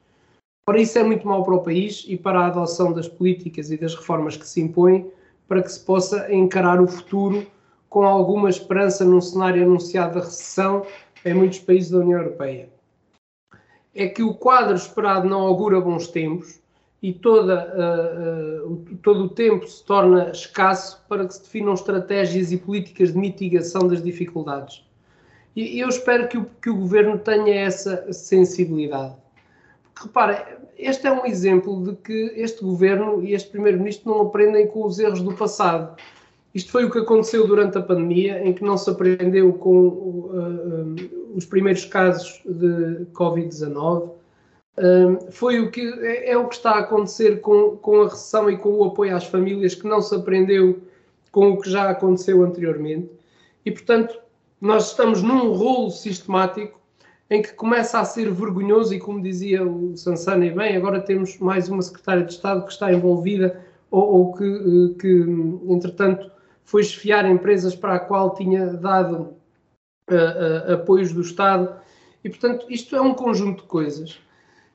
Ora, 0.66 0.80
isso 0.80 0.98
é 0.98 1.04
muito 1.04 1.28
mau 1.28 1.44
para 1.44 1.56
o 1.56 1.62
país 1.62 2.06
e 2.08 2.16
para 2.16 2.40
a 2.40 2.48
adoção 2.48 2.94
das 2.94 3.10
políticas 3.10 3.70
e 3.70 3.76
das 3.76 3.96
reformas 3.96 4.38
que 4.38 4.48
se 4.48 4.62
impõem 4.62 5.12
para 5.52 5.62
que 5.62 5.70
se 5.70 5.82
possa 5.82 6.34
encarar 6.34 6.80
o 6.80 6.88
futuro 6.88 7.46
com 7.90 8.06
alguma 8.06 8.50
esperança 8.50 9.04
num 9.04 9.20
cenário 9.20 9.62
anunciado 9.66 10.14
da 10.14 10.22
recessão 10.22 10.86
em 11.26 11.34
muitos 11.34 11.60
países 11.60 11.92
da 11.92 11.98
União 11.98 12.22
Europeia. 12.22 12.70
É 13.94 14.08
que 14.08 14.24
o 14.24 14.34
quadro 14.34 14.78
esperado 14.78 15.28
não 15.28 15.42
augura 15.42 15.82
bons 15.82 16.08
tempos 16.08 16.62
e 17.04 17.12
toda, 17.12 17.68
uh, 17.76 18.72
uh, 18.72 18.98
todo 19.04 19.26
o 19.26 19.30
tempo 19.30 19.68
se 19.68 19.84
torna 19.84 20.32
escasso 20.32 21.04
para 21.10 21.28
que 21.28 21.34
se 21.34 21.42
definam 21.42 21.74
estratégias 21.74 22.54
e 22.54 22.58
políticas 22.58 23.12
de 23.12 23.20
mitigação 23.20 23.90
das 23.90 24.02
dificuldades. 24.02 24.86
E 25.54 25.82
eu 25.82 25.90
espero 25.90 26.30
que 26.30 26.38
o, 26.38 26.46
que 26.62 26.70
o 26.70 26.78
governo 26.78 27.20
tenha 27.20 27.56
essa 27.56 28.14
sensibilidade. 28.14 29.18
Repare, 29.96 30.38
este 30.78 31.08
é 31.08 31.12
um 31.12 31.26
exemplo 31.26 31.84
de 31.84 31.96
que 31.98 32.34
este 32.36 32.64
governo 32.64 33.24
e 33.24 33.34
este 33.34 33.50
primeiro-ministro 33.50 34.10
não 34.10 34.22
aprendem 34.22 34.68
com 34.68 34.86
os 34.86 35.00
erros 35.00 35.22
do 35.22 35.34
passado. 35.34 35.96
Isto 36.54 36.72
foi 36.72 36.86
o 36.86 36.92
que 36.92 37.00
aconteceu 37.00 37.48
durante 37.48 37.78
a 37.78 37.82
pandemia, 37.82 38.44
em 38.46 38.54
que 38.54 38.64
não 38.64 38.78
se 38.78 38.90
aprendeu 38.90 39.54
com 39.54 39.88
uh, 39.88 40.96
os 41.34 41.46
primeiros 41.46 41.86
casos 41.86 42.42
de 42.46 43.06
Covid-19 43.14 44.12
foi 45.32 45.60
o 45.60 45.70
que 45.70 45.82
é, 46.02 46.32
é, 46.32 46.38
o 46.38 46.48
que 46.48 46.56
está 46.56 46.72
a 46.72 46.80
acontecer 46.80 47.42
com, 47.42 47.78
com 47.78 48.02
a 48.02 48.06
recessão 48.06 48.50
e 48.50 48.58
com 48.58 48.70
o 48.70 48.84
apoio 48.86 49.16
às 49.16 49.26
famílias 49.26 49.76
que 49.76 49.88
não 49.88 50.02
se 50.02 50.16
aprendeu 50.16 50.82
com 51.32 51.52
o 51.52 51.62
que 51.62 51.70
já 51.70 51.90
aconteceu 51.90 52.44
anteriormente 52.44 53.10
e 53.66 53.72
portanto 53.72 54.18
nós 54.60 54.90
estamos 54.90 55.22
num 55.22 55.52
rolo 55.54 55.92
sistemático 55.92 56.80
em 57.32 57.42
que 57.42 57.54
começa 57.54 57.98
a 57.98 58.04
ser 58.04 58.30
vergonhoso, 58.30 58.94
e 58.94 59.00
como 59.00 59.22
dizia 59.22 59.66
o 59.66 59.96
Sansana 59.96 60.46
e 60.46 60.52
bem, 60.52 60.76
agora 60.76 61.00
temos 61.00 61.40
mais 61.40 61.70
uma 61.70 61.82
secretária 61.82 62.26
de 62.26 62.34
Estado 62.34 62.66
que 62.66 62.74
está 62.74 62.92
envolvida 62.92 63.66
ou, 63.90 64.04
ou 64.04 64.34
que, 64.34 64.44
eh, 64.44 65.00
que, 65.00 65.26
entretanto, 65.70 66.30
foi 66.66 66.82
esfiar 66.82 67.26
empresas 67.26 67.74
para 67.74 67.96
a 67.96 68.00
qual 68.00 68.36
tinha 68.36 68.74
dado 68.74 69.34
uh, 70.10 70.70
uh, 70.70 70.74
apoios 70.74 71.14
do 71.14 71.22
Estado. 71.22 71.74
E, 72.22 72.30
portanto, 72.30 72.66
isto 72.70 72.98
é 72.98 73.02
um 73.02 73.14
conjunto 73.14 73.62
de 73.62 73.68
coisas 73.70 74.20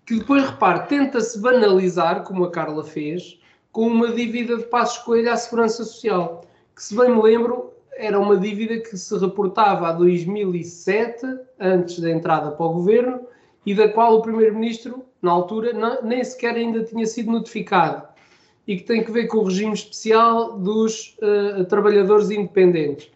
que 0.06 0.18
depois, 0.18 0.42
repare, 0.42 0.88
tenta-se 0.88 1.38
banalizar, 1.38 2.22
como 2.22 2.44
a 2.44 2.50
Carla 2.50 2.84
fez, 2.84 3.38
com 3.70 3.86
uma 3.86 4.12
dívida 4.12 4.56
de 4.56 4.64
passo 4.64 5.00
escolha 5.00 5.34
à 5.34 5.36
Segurança 5.36 5.84
Social, 5.84 6.40
que, 6.75 6.82
se 6.82 6.96
bem 6.96 7.14
me 7.14 7.20
lembro, 7.20 7.75
era 7.97 8.19
uma 8.19 8.37
dívida 8.37 8.79
que 8.79 8.97
se 8.97 9.17
reportava 9.19 9.88
a 9.88 9.93
2007, 9.93 11.26
antes 11.59 11.99
da 11.99 12.11
entrada 12.11 12.50
para 12.50 12.67
o 12.67 12.73
governo, 12.73 13.21
e 13.65 13.75
da 13.75 13.88
qual 13.88 14.17
o 14.17 14.23
Primeiro-Ministro, 14.23 15.05
na 15.21 15.33
altura, 15.33 15.73
não, 15.73 16.03
nem 16.03 16.23
sequer 16.23 16.55
ainda 16.55 16.85
tinha 16.85 17.07
sido 17.07 17.33
notificado, 17.33 18.07
e 18.67 18.76
que 18.76 18.85
tem 18.85 19.03
que 19.03 19.11
ver 19.11 19.26
com 19.26 19.38
o 19.38 19.45
regime 19.45 19.73
especial 19.73 20.59
dos 20.59 21.17
uh, 21.21 21.65
trabalhadores 21.65 22.31
independentes. 22.31 23.11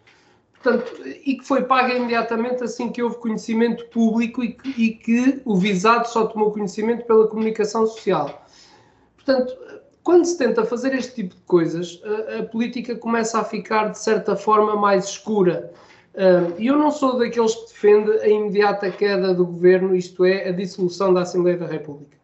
Portanto, 0.53 0.93
e 1.25 1.37
que 1.37 1.43
foi 1.43 1.63
paga 1.63 1.95
imediatamente 1.95 2.63
assim 2.63 2.91
que 2.91 3.01
houve 3.01 3.17
conhecimento 3.17 3.85
público 3.87 4.43
e 4.43 4.53
que, 4.53 4.69
e 4.69 4.91
que 4.91 5.41
o 5.43 5.55
visado 5.55 6.07
só 6.07 6.27
tomou 6.27 6.51
conhecimento 6.51 7.05
pela 7.05 7.27
comunicação 7.27 7.87
social. 7.87 8.45
Portanto, 9.15 9.57
quando 10.11 10.25
se 10.25 10.37
tenta 10.37 10.65
fazer 10.65 10.93
este 10.93 11.15
tipo 11.15 11.35
de 11.35 11.41
coisas, 11.43 12.01
a, 12.03 12.39
a 12.39 12.43
política 12.43 12.97
começa 12.97 13.39
a 13.39 13.45
ficar, 13.45 13.91
de 13.91 13.97
certa 13.97 14.35
forma, 14.35 14.75
mais 14.75 15.05
escura. 15.05 15.73
E 16.59 16.67
eu 16.67 16.77
não 16.77 16.91
sou 16.91 17.17
daqueles 17.17 17.55
que 17.55 17.67
defende 17.67 18.11
a 18.19 18.27
imediata 18.27 18.91
queda 18.91 19.33
do 19.33 19.45
governo, 19.45 19.95
isto 19.95 20.25
é, 20.25 20.49
a 20.49 20.51
dissolução 20.51 21.13
da 21.13 21.21
Assembleia 21.21 21.57
da 21.57 21.65
República. 21.65 22.17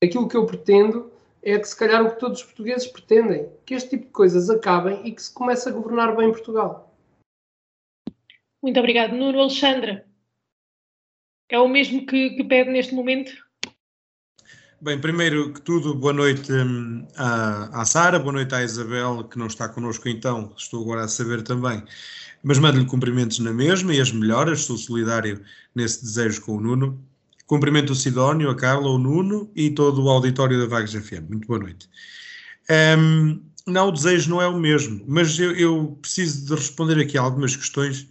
Aquilo 0.00 0.28
que 0.28 0.36
eu 0.36 0.46
pretendo 0.46 1.10
é 1.42 1.58
que, 1.58 1.66
se 1.66 1.76
calhar, 1.76 2.04
o 2.04 2.10
que 2.10 2.20
todos 2.20 2.38
os 2.38 2.44
portugueses 2.44 2.86
pretendem, 2.86 3.50
que 3.66 3.74
este 3.74 3.90
tipo 3.90 4.04
de 4.04 4.12
coisas 4.12 4.48
acabem 4.48 5.04
e 5.04 5.10
que 5.10 5.20
se 5.20 5.34
comece 5.34 5.68
a 5.68 5.72
governar 5.72 6.16
bem 6.16 6.30
Portugal. 6.30 6.94
Muito 8.62 8.78
obrigado. 8.78 9.12
Nuno 9.12 9.40
Alexandre, 9.40 10.04
é 11.48 11.58
o 11.58 11.66
mesmo 11.66 12.06
que, 12.06 12.30
que 12.30 12.44
pede 12.44 12.70
neste 12.70 12.94
momento? 12.94 13.32
Bem, 14.84 15.00
primeiro 15.00 15.50
que 15.50 15.62
tudo, 15.62 15.94
boa 15.94 16.12
noite 16.12 16.52
hum, 16.52 17.06
à, 17.16 17.82
Sara, 17.86 18.18
boa 18.18 18.34
noite 18.34 18.54
à 18.54 18.62
Isabel, 18.62 19.24
que 19.24 19.38
não 19.38 19.46
está 19.46 19.66
connosco 19.66 20.10
então, 20.10 20.52
estou 20.58 20.82
agora 20.82 21.04
a 21.04 21.08
saber 21.08 21.40
também, 21.40 21.82
mas 22.42 22.58
mando-lhe 22.58 22.84
cumprimentos 22.84 23.38
na 23.38 23.50
mesma 23.50 23.94
e 23.94 24.00
as 24.02 24.12
melhoras, 24.12 24.60
sou 24.60 24.76
solidário 24.76 25.40
nesse 25.74 26.02
desejo 26.02 26.42
com 26.42 26.58
o 26.58 26.60
Nuno. 26.60 27.02
Cumprimento 27.46 27.94
o 27.94 27.96
Sidónio, 27.96 28.50
a 28.50 28.54
Carla, 28.54 28.90
o 28.90 28.98
Nuno 28.98 29.50
e 29.56 29.70
todo 29.70 30.04
o 30.04 30.10
auditório 30.10 30.60
da 30.60 30.66
Vagos 30.66 30.92
FM. 30.92 31.30
Muito 31.30 31.48
boa 31.48 31.60
noite. 31.60 31.88
Um, 32.98 33.40
não, 33.66 33.88
o 33.88 33.90
desejo 33.90 34.28
não 34.28 34.42
é 34.42 34.46
o 34.46 34.60
mesmo, 34.60 35.02
mas 35.08 35.38
eu, 35.38 35.52
eu 35.52 35.98
preciso 36.02 36.44
de 36.44 36.54
responder 36.54 37.00
aqui 37.00 37.16
algumas 37.16 37.56
questões, 37.56 38.06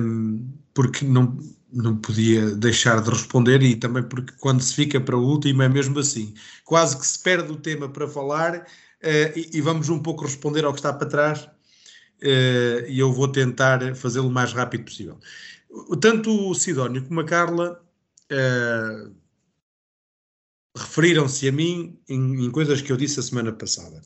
um, 0.00 0.44
porque 0.74 1.04
não, 1.04 1.38
não 1.72 1.96
podia 1.96 2.54
deixar 2.54 3.00
de 3.00 3.10
responder 3.10 3.62
e 3.62 3.74
também 3.74 4.02
porque 4.02 4.34
quando 4.38 4.62
se 4.62 4.74
fica 4.74 5.00
para 5.00 5.16
o 5.16 5.24
último 5.26 5.62
é 5.62 5.68
mesmo 5.68 5.98
assim. 5.98 6.34
Quase 6.64 6.98
que 6.98 7.06
se 7.06 7.18
perde 7.18 7.50
o 7.50 7.56
tema 7.56 7.88
para 7.88 8.06
falar 8.06 8.58
uh, 8.58 9.38
e, 9.38 9.50
e, 9.54 9.60
vamos 9.60 9.88
um 9.88 9.98
pouco 9.98 10.24
responder 10.24 10.64
ao 10.64 10.72
que 10.72 10.80
está 10.80 10.92
para 10.92 11.08
trás 11.08 11.42
uh, 11.42 12.86
e 12.88 12.98
eu 12.98 13.12
vou 13.12 13.28
tentar 13.28 13.94
fazê-lo 13.96 14.28
o 14.28 14.32
mais 14.32 14.52
rápido 14.52 14.84
possível. 14.84 15.18
Tanto 16.00 16.50
o 16.50 16.54
Sidónio 16.54 17.02
como 17.06 17.20
a 17.20 17.24
Carla 17.24 17.82
uh, 18.30 19.14
referiram-se 20.76 21.48
a 21.48 21.52
mim 21.52 21.98
em, 22.08 22.44
em 22.44 22.50
coisas 22.50 22.82
que 22.82 22.92
eu 22.92 22.96
disse 22.96 23.18
a 23.20 23.22
semana 23.22 23.52
passada. 23.52 24.02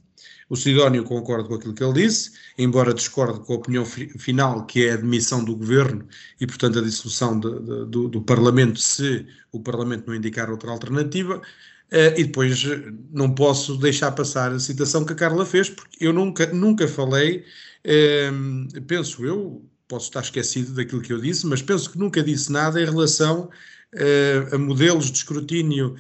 O 0.49 0.55
Sidónio 0.55 1.03
concorda 1.03 1.49
com 1.49 1.55
aquilo 1.55 1.75
que 1.75 1.83
ele 1.83 2.05
disse, 2.05 2.31
embora 2.57 2.95
discorde 2.95 3.41
com 3.41 3.55
a 3.55 3.57
opinião 3.57 3.85
final, 3.85 4.65
que 4.65 4.87
é 4.87 4.93
a 4.93 4.97
demissão 4.97 5.45
do 5.45 5.57
governo 5.57 6.07
e, 6.41 6.47
portanto, 6.47 6.79
a 6.79 6.83
dissolução 6.83 7.39
de, 7.41 7.51
de, 7.51 7.87
do, 7.87 8.09
do, 8.09 8.23
Parlamento, 8.23 8.79
se 8.79 9.27
o 9.51 9.61
Parlamento 9.61 10.07
não 10.07 10.15
indicar 10.15 10.51
outra 10.51 10.71
alternativa. 10.71 11.43
Uh, 11.87 12.19
e 12.19 12.25
depois 12.25 12.65
não 13.13 13.33
posso 13.33 13.77
deixar 13.77 14.11
passar 14.11 14.51
a 14.51 14.59
citação 14.59 15.05
que 15.05 15.13
a 15.13 15.17
Carla 15.17 15.47
fez, 15.47 15.71
porque 15.71 16.05
eu 16.05 16.13
nunca, 16.13 16.47
nunca 16.53 16.89
falei, 16.89 17.45
uh, 17.85 18.83
penso 18.83 19.25
eu, 19.25 19.65
posso 19.87 20.07
estar 20.07 20.21
esquecido 20.21 20.75
daquilo 20.75 21.01
que 21.01 21.13
eu 21.13 21.21
disse, 21.21 21.47
mas 21.47 21.63
penso 21.63 21.91
que 21.91 21.99
nunca 21.99 22.25
disse 22.25 22.51
nada 22.51 22.83
em 22.83 22.85
relação 22.85 23.49
uh, 23.95 24.55
a 24.55 24.59
modelos 24.59 25.13
de 25.13 25.19
escrutínio 25.19 25.95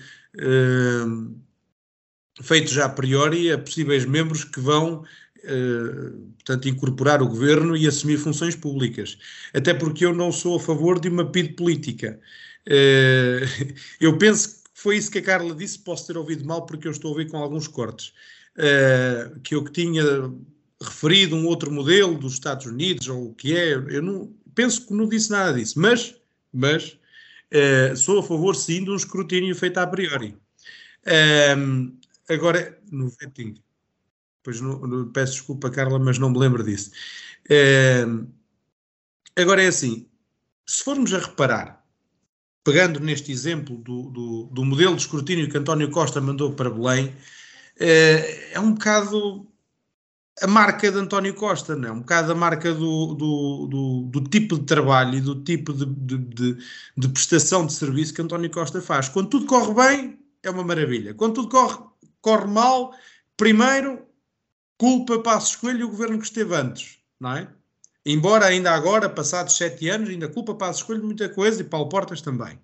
feito 2.42 2.70
já 2.70 2.86
a 2.86 2.88
priori 2.88 3.50
a 3.50 3.58
possíveis 3.58 4.04
membros 4.04 4.44
que 4.44 4.60
vão, 4.60 5.02
uh, 5.44 6.10
portanto, 6.34 6.68
incorporar 6.68 7.22
o 7.22 7.28
governo 7.28 7.76
e 7.76 7.86
assumir 7.86 8.18
funções 8.18 8.54
públicas. 8.54 9.18
Até 9.54 9.72
porque 9.72 10.04
eu 10.04 10.14
não 10.14 10.30
sou 10.30 10.56
a 10.56 10.60
favor 10.60 11.00
de 11.00 11.08
uma 11.08 11.30
PID 11.30 11.54
política. 11.54 12.20
Uh, 12.66 13.74
eu 14.00 14.16
penso 14.18 14.48
que 14.48 14.56
foi 14.74 14.96
isso 14.96 15.10
que 15.10 15.18
a 15.18 15.22
Carla 15.22 15.54
disse, 15.54 15.78
posso 15.78 16.06
ter 16.06 16.16
ouvido 16.16 16.44
mal 16.44 16.66
porque 16.66 16.86
eu 16.86 16.92
estou 16.92 17.08
a 17.08 17.12
ouvir 17.12 17.30
com 17.30 17.38
alguns 17.38 17.66
cortes. 17.66 18.12
Uh, 18.56 19.38
que 19.40 19.54
eu 19.54 19.62
que 19.62 19.72
tinha 19.72 20.02
referido 20.80 21.36
um 21.36 21.46
outro 21.46 21.70
modelo 21.70 22.18
dos 22.18 22.34
Estados 22.34 22.66
Unidos, 22.66 23.08
ou 23.08 23.30
o 23.30 23.34
que 23.34 23.56
é, 23.56 23.72
eu 23.72 24.02
não, 24.02 24.30
penso 24.54 24.86
que 24.86 24.92
não 24.92 25.08
disse 25.08 25.30
nada 25.30 25.54
disso, 25.54 25.78
mas, 25.80 26.14
mas 26.52 26.98
sou 27.96 28.18
a 28.18 28.22
favor 28.22 28.54
sim 28.54 28.84
de 28.84 28.90
um 28.90 28.96
escrutínio 28.96 29.54
feito 29.54 29.78
a 29.78 29.86
priori. 29.86 30.36
Um, 31.56 31.96
Agora, 32.28 32.78
no 32.90 33.08
vetting, 33.08 33.54
pois 34.42 34.60
no, 34.60 34.86
no, 34.86 35.06
peço 35.10 35.32
desculpa, 35.34 35.70
Carla, 35.70 35.98
mas 35.98 36.18
não 36.18 36.30
me 36.30 36.38
lembro 36.38 36.62
disso. 36.62 36.90
É, 37.48 38.04
agora 39.36 39.62
é 39.62 39.68
assim, 39.68 40.08
se 40.66 40.82
formos 40.82 41.14
a 41.14 41.18
reparar, 41.18 41.84
pegando 42.64 42.98
neste 42.98 43.30
exemplo 43.30 43.76
do, 43.76 44.10
do, 44.10 44.44
do, 44.52 44.64
modelo 44.64 44.96
de 44.96 45.02
escrutínio 45.02 45.48
que 45.48 45.56
António 45.56 45.90
Costa 45.90 46.20
mandou 46.20 46.52
para 46.52 46.70
Belém, 46.70 47.14
é, 47.78 48.54
é 48.54 48.60
um 48.60 48.72
bocado 48.72 49.46
a 50.42 50.46
marca 50.46 50.90
de 50.90 50.98
António 50.98 51.34
Costa, 51.34 51.74
não 51.74 51.88
é? 51.88 51.92
Um 51.92 52.00
bocado 52.00 52.32
a 52.32 52.34
marca 52.34 52.74
do, 52.74 53.14
do, 53.14 53.66
do, 53.66 54.00
do 54.10 54.28
tipo 54.28 54.58
de 54.58 54.64
trabalho 54.64 55.16
e 55.16 55.20
do 55.20 55.42
tipo 55.42 55.72
de, 55.72 55.86
de, 55.86 56.18
de, 56.18 56.58
de, 56.96 57.08
prestação 57.08 57.66
de 57.66 57.72
serviço 57.72 58.12
que 58.12 58.20
António 58.20 58.50
Costa 58.50 58.82
faz. 58.82 59.08
Quando 59.08 59.30
tudo 59.30 59.46
corre 59.46 59.72
bem, 59.72 60.18
é 60.42 60.50
uma 60.50 60.62
maravilha. 60.62 61.14
Quando 61.14 61.34
tudo 61.34 61.48
corre 61.48 61.78
corre 62.26 62.48
mal, 62.48 62.92
primeiro, 63.36 64.04
culpa 64.76 65.20
para 65.20 65.36
a 65.36 65.38
escolha 65.38 65.86
o 65.86 65.88
governo 65.88 66.18
que 66.18 66.24
esteve 66.24 66.56
antes, 66.56 66.98
não 67.20 67.36
é? 67.36 67.48
Embora 68.04 68.46
ainda 68.46 68.72
agora, 68.72 69.08
passados 69.08 69.56
sete 69.56 69.88
anos, 69.88 70.08
ainda 70.08 70.28
culpa 70.28 70.52
para 70.52 70.66
a 70.66 70.72
escolha 70.72 71.00
muita 71.00 71.28
coisa 71.28 71.60
e 71.60 71.64
Paulo 71.64 71.88
Portas 71.88 72.20
também. 72.20 72.58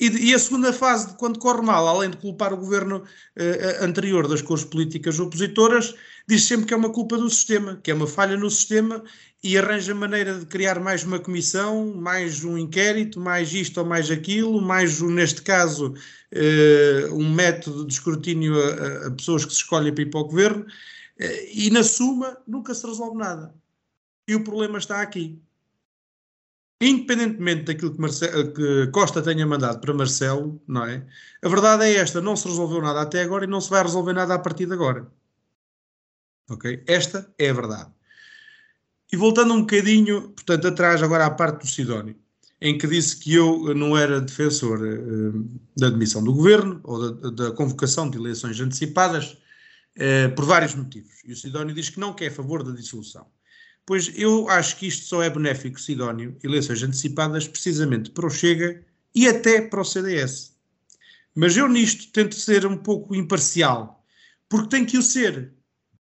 E, 0.00 0.30
e, 0.30 0.34
a 0.34 0.38
segunda 0.38 0.72
fase, 0.72 1.08
de 1.08 1.16
quando 1.18 1.38
corre 1.38 1.60
mal, 1.60 1.86
além 1.86 2.08
de 2.08 2.16
culpar 2.16 2.54
o 2.54 2.56
governo 2.56 3.04
eh, 3.36 3.78
anterior 3.82 4.26
das 4.26 4.40
cores 4.40 4.64
políticas 4.64 5.20
opositoras, 5.20 5.94
diz 6.26 6.44
sempre 6.44 6.64
que 6.64 6.72
é 6.72 6.76
uma 6.76 6.90
culpa 6.90 7.18
do 7.18 7.28
sistema, 7.28 7.78
que 7.82 7.90
é 7.90 7.94
uma 7.94 8.06
falha 8.06 8.34
no 8.34 8.48
sistema 8.48 9.04
e 9.44 9.58
arranja 9.58 9.94
maneira 9.94 10.38
de 10.38 10.46
criar 10.46 10.80
mais 10.80 11.04
uma 11.04 11.18
comissão, 11.18 11.94
mais 11.94 12.44
um 12.44 12.56
inquérito, 12.56 13.20
mais 13.20 13.52
isto 13.52 13.78
ou 13.78 13.86
mais 13.86 14.10
aquilo, 14.10 14.62
mais, 14.62 15.02
neste 15.02 15.42
caso, 15.42 15.92
uh, 15.92 17.14
um 17.14 17.34
método 17.34 17.86
de 17.86 17.92
escrutínio 17.92 18.54
a, 18.58 19.08
a, 19.08 19.10
pessoas 19.10 19.44
que 19.44 19.52
se 19.52 19.58
escolhem 19.58 19.92
para 19.92 20.02
ir 20.02 20.10
para 20.10 20.20
o 20.20 20.24
governo, 20.24 20.66
e 21.52 21.70
na 21.70 21.82
suma 21.82 22.38
nunca 22.46 22.74
se 22.74 22.86
resolve 22.86 23.18
nada. 23.18 23.54
E 24.26 24.34
o 24.34 24.42
problema 24.42 24.78
está 24.78 25.02
aqui. 25.02 25.38
Independentemente 26.80 27.64
daquilo 27.64 27.92
que, 27.92 28.00
Marcelo, 28.00 28.52
que 28.54 28.86
Costa 28.88 29.20
tenha 29.20 29.46
mandado 29.46 29.80
para 29.80 29.92
Marcelo, 29.92 30.60
não 30.66 30.84
é? 30.84 31.06
A 31.42 31.48
verdade 31.48 31.84
é 31.84 31.96
esta: 31.96 32.20
não 32.22 32.34
se 32.34 32.48
resolveu 32.48 32.80
nada 32.80 33.02
até 33.02 33.22
agora 33.22 33.44
e 33.44 33.48
não 33.48 33.60
se 33.60 33.68
vai 33.68 33.82
resolver 33.82 34.14
nada 34.14 34.34
a 34.34 34.38
partir 34.38 34.66
de 34.66 34.72
agora. 34.72 35.06
Ok? 36.48 36.82
Esta 36.86 37.30
é 37.38 37.50
a 37.50 37.52
verdade. 37.52 37.90
E 39.12 39.16
voltando 39.16 39.52
um 39.52 39.60
bocadinho, 39.60 40.30
portanto, 40.30 40.68
atrás 40.68 41.02
agora 41.02 41.26
à 41.26 41.30
parte 41.30 41.60
do 41.60 41.66
Sidónio, 41.66 42.16
em 42.60 42.78
que 42.78 42.86
disse 42.86 43.16
que 43.16 43.34
eu 43.34 43.74
não 43.74 43.96
era 43.96 44.20
defensor 44.20 44.80
uh, 44.80 45.60
da 45.76 45.88
admissão 45.88 46.22
do 46.22 46.32
governo 46.32 46.80
ou 46.84 47.12
da, 47.12 47.30
da 47.30 47.52
convocação 47.52 48.08
de 48.08 48.16
eleições 48.16 48.58
antecipadas 48.60 49.36
uh, 49.96 50.34
por 50.34 50.46
vários 50.46 50.74
motivos. 50.74 51.12
E 51.24 51.32
o 51.32 51.36
Sidónio 51.36 51.74
diz 51.74 51.90
que 51.90 52.00
não 52.00 52.14
quer 52.14 52.28
a 52.28 52.34
favor 52.34 52.62
da 52.62 52.72
dissolução. 52.72 53.26
Pois 53.90 54.08
eu 54.14 54.48
acho 54.48 54.76
que 54.76 54.86
isto 54.86 55.04
só 55.04 55.20
é 55.20 55.28
benéfico, 55.28 55.80
Sidónio, 55.80 56.38
eleições 56.44 56.80
antecipadas, 56.80 57.48
precisamente 57.48 58.08
para 58.12 58.24
o 58.24 58.30
Chega 58.30 58.84
e 59.12 59.26
até 59.26 59.60
para 59.62 59.80
o 59.80 59.84
CDS. 59.84 60.54
Mas 61.34 61.56
eu 61.56 61.68
nisto 61.68 62.12
tento 62.12 62.36
ser 62.36 62.64
um 62.64 62.76
pouco 62.76 63.16
imparcial, 63.16 64.04
porque 64.48 64.68
tem 64.68 64.86
que 64.86 64.96
o 64.96 65.02
ser 65.02 65.52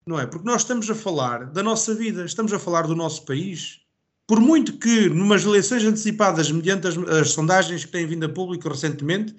não 0.08 0.18
é? 0.18 0.26
Porque 0.26 0.48
nós 0.48 0.62
estamos 0.62 0.90
a 0.90 0.96
falar 0.96 1.48
da 1.48 1.62
nossa 1.62 1.94
vida, 1.94 2.24
estamos 2.24 2.54
a 2.54 2.60
falar 2.60 2.88
do 2.88 2.96
nosso 2.96 3.26
país, 3.26 3.82
por 4.26 4.40
muito 4.40 4.78
que 4.78 5.10
numas 5.10 5.44
eleições 5.44 5.84
antecipadas, 5.84 6.50
mediante 6.50 6.88
as, 6.88 6.98
as 6.98 7.32
sondagens 7.32 7.84
que 7.84 7.92
têm 7.92 8.08
vindo 8.08 8.26
a 8.26 8.30
público 8.30 8.70
recentemente, 8.70 9.36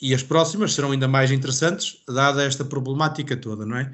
e 0.00 0.14
as 0.14 0.22
próximas 0.22 0.74
serão 0.74 0.92
ainda 0.92 1.08
mais 1.08 1.32
interessantes, 1.32 2.04
dada 2.06 2.44
esta 2.44 2.64
problemática 2.64 3.36
toda, 3.36 3.66
não 3.66 3.76
é? 3.76 3.92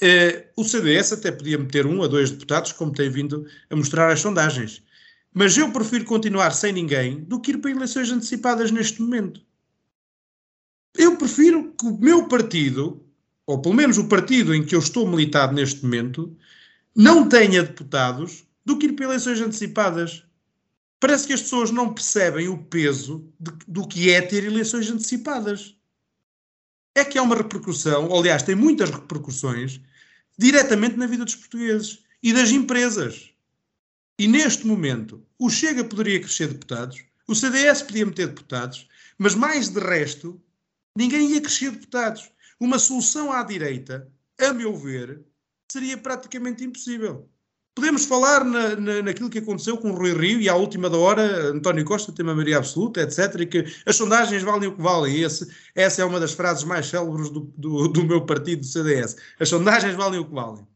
Eh, 0.00 0.46
o 0.56 0.64
CDS 0.64 1.12
até 1.12 1.32
podia 1.32 1.58
meter 1.58 1.86
um 1.86 2.02
a 2.02 2.06
dois 2.06 2.30
deputados, 2.30 2.72
como 2.72 2.92
tem 2.92 3.10
vindo 3.10 3.46
a 3.68 3.74
mostrar 3.74 4.10
as 4.10 4.20
sondagens. 4.20 4.82
Mas 5.34 5.56
eu 5.56 5.72
prefiro 5.72 6.04
continuar 6.04 6.52
sem 6.52 6.72
ninguém 6.72 7.20
do 7.24 7.40
que 7.40 7.50
ir 7.50 7.58
para 7.58 7.70
eleições 7.70 8.10
antecipadas 8.10 8.70
neste 8.70 9.02
momento. 9.02 9.40
Eu 10.96 11.16
prefiro 11.16 11.72
que 11.72 11.86
o 11.86 11.98
meu 11.98 12.28
partido, 12.28 13.04
ou 13.46 13.60
pelo 13.60 13.74
menos 13.74 13.98
o 13.98 14.08
partido 14.08 14.54
em 14.54 14.64
que 14.64 14.74
eu 14.74 14.78
estou 14.80 15.08
militado 15.08 15.54
neste 15.54 15.82
momento, 15.82 16.36
não 16.94 17.28
tenha 17.28 17.62
deputados 17.62 18.44
do 18.64 18.78
que 18.78 18.86
ir 18.86 18.92
para 18.92 19.06
eleições 19.06 19.40
antecipadas. 19.40 20.24
Parece 21.00 21.26
que 21.26 21.32
as 21.32 21.42
pessoas 21.42 21.70
não 21.70 21.92
percebem 21.92 22.48
o 22.48 22.58
peso 22.58 23.32
de, 23.38 23.52
do 23.66 23.86
que 23.86 24.10
é 24.10 24.20
ter 24.20 24.44
eleições 24.44 24.90
antecipadas. 24.90 25.76
É 26.94 27.04
que 27.04 27.16
há 27.16 27.22
uma 27.22 27.36
repercussão, 27.36 28.12
aliás, 28.12 28.42
tem 28.42 28.56
muitas 28.56 28.90
repercussões 28.90 29.80
diretamente 30.38 30.96
na 30.96 31.06
vida 31.06 31.24
dos 31.24 31.34
portugueses 31.34 32.04
e 32.22 32.32
das 32.32 32.50
empresas. 32.50 33.30
E 34.18 34.26
neste 34.26 34.66
momento, 34.66 35.26
o 35.38 35.50
Chega 35.50 35.84
poderia 35.84 36.20
crescer 36.20 36.48
deputados, 36.48 37.04
o 37.26 37.34
CDS 37.34 37.82
podia 37.82 38.06
meter 38.06 38.28
deputados, 38.28 38.88
mas 39.18 39.34
mais 39.34 39.68
de 39.68 39.80
resto, 39.80 40.40
ninguém 40.96 41.32
ia 41.32 41.40
crescer 41.40 41.70
deputados. 41.72 42.30
Uma 42.58 42.78
solução 42.78 43.30
à 43.30 43.42
direita, 43.42 44.10
a 44.40 44.52
meu 44.52 44.76
ver, 44.76 45.20
seria 45.70 45.96
praticamente 45.96 46.64
impossível. 46.64 47.28
Podemos 47.78 48.06
falar 48.06 48.44
na, 48.44 48.74
na, 48.74 49.02
naquilo 49.02 49.30
que 49.30 49.38
aconteceu 49.38 49.78
com 49.78 49.92
o 49.92 49.94
Rui 49.94 50.12
Rio 50.12 50.40
e 50.40 50.48
à 50.48 50.56
última 50.56 50.90
da 50.90 50.98
hora 50.98 51.50
António 51.50 51.84
Costa 51.84 52.10
tem 52.10 52.24
uma 52.24 52.34
maioria 52.34 52.58
absoluta, 52.58 53.00
etc. 53.00 53.40
E 53.40 53.46
que 53.46 53.64
as 53.86 53.94
sondagens 53.94 54.42
valem 54.42 54.68
o 54.68 54.74
que 54.74 54.82
valem. 54.82 55.22
Esse, 55.22 55.48
essa 55.76 56.02
é 56.02 56.04
uma 56.04 56.18
das 56.18 56.32
frases 56.32 56.64
mais 56.64 56.88
célebres 56.88 57.30
do, 57.30 57.52
do, 57.56 57.86
do 57.86 58.04
meu 58.04 58.26
partido, 58.26 58.62
do 58.62 58.66
CDS. 58.66 59.14
As 59.38 59.48
sondagens 59.48 59.94
valem 59.94 60.18
o 60.18 60.24
que 60.24 60.34
valem. 60.34 60.66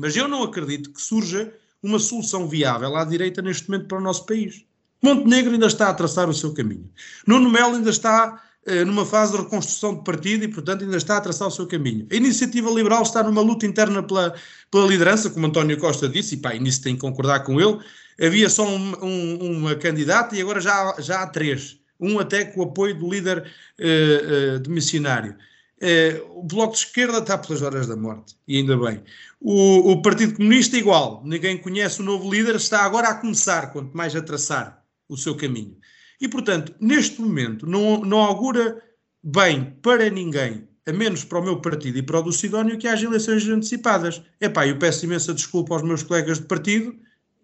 Mas 0.00 0.16
eu 0.16 0.26
não 0.26 0.42
acredito 0.42 0.90
que 0.94 1.02
surja 1.02 1.52
uma 1.82 1.98
solução 1.98 2.48
viável 2.48 2.96
à 2.96 3.04
direita 3.04 3.42
neste 3.42 3.68
momento 3.68 3.88
para 3.88 3.98
o 3.98 4.02
nosso 4.02 4.24
país. 4.24 4.64
Montenegro 5.02 5.52
ainda 5.52 5.66
está 5.66 5.90
a 5.90 5.94
traçar 5.94 6.26
o 6.26 6.32
seu 6.32 6.54
caminho. 6.54 6.90
Nuno 7.26 7.50
Melo 7.50 7.76
ainda 7.76 7.90
está 7.90 8.42
numa 8.86 9.06
fase 9.06 9.32
de 9.32 9.38
reconstrução 9.38 9.94
de 9.94 10.04
partido 10.04 10.44
e, 10.44 10.48
portanto, 10.48 10.84
ainda 10.84 10.96
está 10.96 11.16
a 11.16 11.20
traçar 11.20 11.48
o 11.48 11.50
seu 11.50 11.66
caminho. 11.66 12.06
A 12.10 12.14
iniciativa 12.14 12.70
liberal 12.70 13.02
está 13.02 13.22
numa 13.22 13.40
luta 13.40 13.66
interna 13.66 14.02
pela, 14.02 14.34
pela 14.70 14.86
liderança, 14.86 15.30
como 15.30 15.46
António 15.46 15.78
Costa 15.78 16.08
disse, 16.08 16.34
e 16.34 16.38
pá, 16.38 16.52
nisso 16.54 16.82
tem 16.82 16.94
que 16.94 17.00
concordar 17.00 17.40
com 17.40 17.60
ele. 17.60 17.78
Havia 18.20 18.50
só 18.50 18.68
um, 18.68 18.92
um, 19.02 19.56
uma 19.56 19.74
candidata 19.74 20.36
e 20.36 20.42
agora 20.42 20.60
já, 20.60 20.94
já 20.98 21.22
há 21.22 21.26
três. 21.26 21.78
Um 21.98 22.18
até 22.18 22.44
com 22.44 22.60
o 22.60 22.64
apoio 22.64 22.98
do 22.98 23.10
líder 23.10 23.38
uh, 23.38 24.56
uh, 24.56 24.60
de 24.60 24.70
missionário. 24.70 25.36
Uh, 25.82 26.38
o 26.38 26.42
Bloco 26.42 26.74
de 26.74 26.80
Esquerda 26.80 27.18
está 27.18 27.38
pelas 27.38 27.62
horas 27.62 27.86
da 27.86 27.96
morte, 27.96 28.36
e 28.46 28.58
ainda 28.58 28.76
bem. 28.76 29.02
O, 29.40 29.92
o, 29.92 30.02
Partido 30.02 30.36
Comunista, 30.36 30.76
igual. 30.76 31.22
Ninguém 31.24 31.56
conhece 31.56 32.00
o 32.00 32.04
novo 32.04 32.30
líder, 32.30 32.56
está 32.56 32.84
agora 32.84 33.08
a 33.08 33.14
começar, 33.14 33.72
quanto 33.72 33.96
mais 33.96 34.14
a 34.14 34.20
traçar 34.20 34.84
o 35.08 35.16
seu 35.16 35.34
caminho. 35.34 35.76
E, 36.20 36.28
portanto, 36.28 36.74
neste 36.80 37.20
momento, 37.20 37.66
não, 37.66 38.00
não 38.00 38.18
augura 38.18 38.82
bem 39.22 39.76
para 39.82 40.10
ninguém, 40.10 40.68
a 40.86 40.92
menos 40.92 41.24
para 41.24 41.38
o 41.38 41.42
meu 41.42 41.60
partido 41.60 41.98
e 41.98 42.02
para 42.02 42.20
o 42.20 42.22
do 42.22 42.32
Sidónio, 42.32 42.78
que 42.78 42.88
haja 42.88 43.06
eleições 43.06 43.48
antecipadas. 43.48 44.22
Epá, 44.40 44.66
eu 44.66 44.78
peço 44.78 45.04
imensa 45.04 45.32
desculpa 45.32 45.74
aos 45.74 45.82
meus 45.82 46.02
colegas 46.02 46.38
de 46.38 46.46
partido 46.46 46.94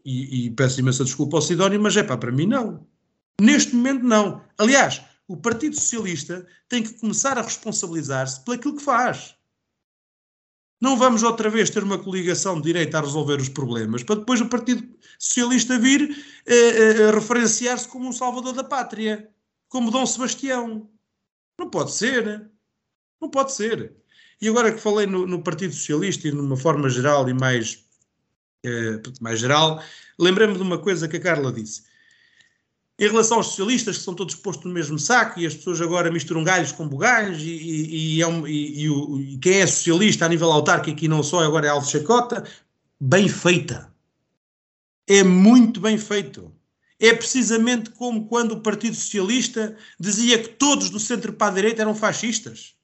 e, 0.05 0.47
e 0.47 0.51
peço 0.51 0.81
imensa 0.81 1.05
desculpa 1.05 1.39
ao 1.39 1.43
Sidónio, 1.43 1.81
mas 1.81 1.97
é 1.97 2.03
pá, 2.03 2.17
para 2.17 2.33
mim 2.33 2.47
não. 2.47 2.87
Neste 3.41 3.75
momento, 3.75 4.05
não. 4.05 4.43
Aliás, 4.59 5.03
o 5.29 5.37
Partido 5.37 5.75
Socialista 5.77 6.47
tem 6.69 6.83
que 6.83 6.95
começar 6.95 7.37
a 7.39 7.43
responsabilizar-se 7.43 8.45
por 8.45 8.55
aquilo 8.55 8.77
que 8.77 8.83
faz. 8.83 9.35
Não 10.81 10.97
vamos 10.97 11.23
outra 11.23 11.49
vez 11.49 11.71
ter 11.71 11.83
uma 11.83 11.99
coligação 11.99 12.57
de 12.57 12.67
direita 12.67 12.99
a 12.99 13.01
resolver 13.01 13.41
os 13.41 13.49
problemas, 13.49 14.03
para 14.03 14.17
depois 14.17 14.41
o 14.41 14.49
Partido 14.49 14.87
Socialista 15.19 15.79
vir 15.79 16.25
eh, 16.45 16.55
eh, 16.55 17.11
referenciar-se 17.11 17.89
como 17.89 18.09
um 18.09 18.13
salvador 18.13 18.53
da 18.53 18.63
pátria, 18.63 19.31
como 19.69 19.91
Dom 19.91 20.05
Sebastião. 20.05 20.91
Não 21.59 21.71
pode 21.71 21.93
ser. 21.93 22.51
Não 23.21 23.31
pode 23.31 23.53
ser. 23.53 23.97
E 24.41 24.49
agora 24.49 24.71
que 24.71 24.79
falei 24.79 25.07
no, 25.07 25.27
no 25.27 25.43
Partido 25.43 25.73
Socialista 25.73 26.29
e 26.29 26.33
numa 26.33 26.57
forma 26.57 26.91
geral 26.91 27.27
e 27.29 27.33
mais, 27.33 27.87
eh, 28.63 29.01
mais 29.21 29.41
geral, 29.41 29.83
lembrei-me 30.19 30.55
de 30.55 30.63
uma 30.63 30.79
coisa 30.79 31.09
que 31.09 31.17
a 31.17 31.21
Carla 31.21 31.51
disse. 31.51 31.85
Em 32.99 33.09
relação 33.09 33.37
aos 33.37 33.49
socialistas, 33.49 33.99
que 33.99 34.05
são 34.05 34.15
todos 34.15 34.35
postos 34.35 34.65
no 34.65 34.73
mesmo 34.73 34.99
saco 34.99 35.39
e 35.39 35.47
as 35.47 35.55
pessoas 35.55 35.83
agora 35.83 36.11
misturam 36.11 36.43
galhos 36.43 36.73
com 36.73 36.89
bugalhos 36.89 37.43
e, 37.43 37.51
e, 37.51 38.17
e, 38.17 38.23
é 38.23 38.27
e, 38.49 39.39
quem 39.39 39.61
é 39.61 39.67
socialista 39.67 40.25
a 40.25 40.29
nível 40.29 40.51
autárquico 40.51 41.05
e 41.05 41.09
não 41.09 41.23
só 41.23 41.41
agora 41.41 41.67
é 41.67 41.71
Alves 41.71 41.91
Chacota, 41.91 42.45
bem 42.99 43.29
feita. 43.29 43.93
É 45.07 45.23
muito 45.23 45.79
bem 45.79 45.99
feito. 45.99 46.51
É 46.99 47.13
precisamente 47.13 47.91
como 47.91 48.27
quando 48.27 48.53
o 48.53 48.63
Partido 48.63 48.97
Socialista 48.97 49.77
dizia 50.01 50.43
que 50.43 50.49
todos 50.49 50.89
do 50.89 50.99
centro 50.99 51.35
para 51.35 51.53
a 51.53 51.55
direita 51.55 51.83
eram 51.83 51.95
fascistas, 51.95 52.75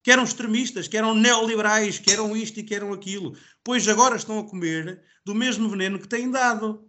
que 0.00 0.12
eram 0.12 0.22
extremistas, 0.22 0.86
que 0.86 0.96
eram 0.96 1.12
neoliberais, 1.12 1.98
que 1.98 2.12
eram 2.12 2.36
isto 2.36 2.60
e 2.60 2.62
que 2.62 2.74
eram 2.74 2.92
aquilo. 2.92 3.36
Pois 3.64 3.88
agora 3.88 4.14
estão 4.14 4.38
a 4.38 4.44
comer 4.44 5.02
do 5.24 5.34
mesmo 5.34 5.68
veneno 5.68 5.98
que 5.98 6.06
têm 6.06 6.30
dado, 6.30 6.88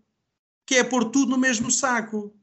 que 0.64 0.76
é 0.76 0.84
pôr 0.84 1.06
tudo 1.06 1.32
no 1.32 1.38
mesmo 1.40 1.72
saco. 1.72 2.37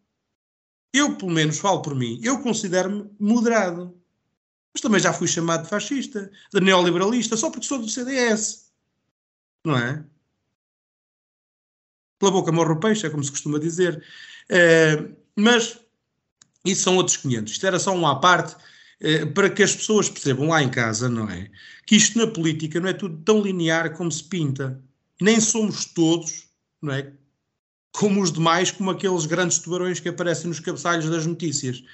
Eu, 0.94 1.16
pelo 1.16 1.32
menos, 1.32 1.58
falo 1.58 1.82
por 1.82 1.92
mim, 1.92 2.20
eu 2.22 2.40
considero-me 2.40 3.10
moderado. 3.18 4.00
Mas 4.72 4.80
também 4.80 5.00
já 5.00 5.12
fui 5.12 5.26
chamado 5.26 5.64
de 5.64 5.68
fascista, 5.68 6.30
de 6.52 6.60
neoliberalista, 6.60 7.36
só 7.36 7.50
porque 7.50 7.66
sou 7.66 7.80
do 7.80 7.88
CDS. 7.88 8.70
Não 9.66 9.76
é? 9.76 10.04
Pela 12.16 12.30
boca 12.30 12.52
morre 12.52 12.74
o 12.74 12.78
peixe, 12.78 13.04
é 13.08 13.10
como 13.10 13.24
se 13.24 13.30
costuma 13.32 13.58
dizer. 13.58 14.04
Uh, 14.48 15.16
mas 15.34 15.80
isso 16.64 16.82
são 16.82 16.96
outros 16.96 17.16
500. 17.16 17.52
Isto 17.52 17.66
era 17.66 17.78
só 17.80 17.92
um 17.92 18.06
à 18.06 18.20
parte 18.20 18.54
uh, 18.54 19.32
para 19.34 19.50
que 19.50 19.64
as 19.64 19.74
pessoas 19.74 20.08
percebam 20.08 20.46
lá 20.48 20.62
em 20.62 20.70
casa, 20.70 21.08
não 21.08 21.28
é? 21.28 21.50
Que 21.84 21.96
isto 21.96 22.16
na 22.18 22.28
política 22.28 22.78
não 22.78 22.88
é 22.88 22.92
tudo 22.92 23.20
tão 23.24 23.42
linear 23.42 23.96
como 23.96 24.12
se 24.12 24.22
pinta. 24.22 24.80
Nem 25.20 25.40
somos 25.40 25.86
todos, 25.86 26.48
não 26.80 26.94
é? 26.94 27.12
Como 27.94 28.20
os 28.20 28.32
demais, 28.32 28.72
como 28.72 28.90
aqueles 28.90 29.24
grandes 29.24 29.60
tubarões 29.60 30.00
que 30.00 30.08
aparecem 30.08 30.48
nos 30.48 30.58
cabeçalhos 30.58 31.08
das 31.08 31.26
notícias. 31.26 31.84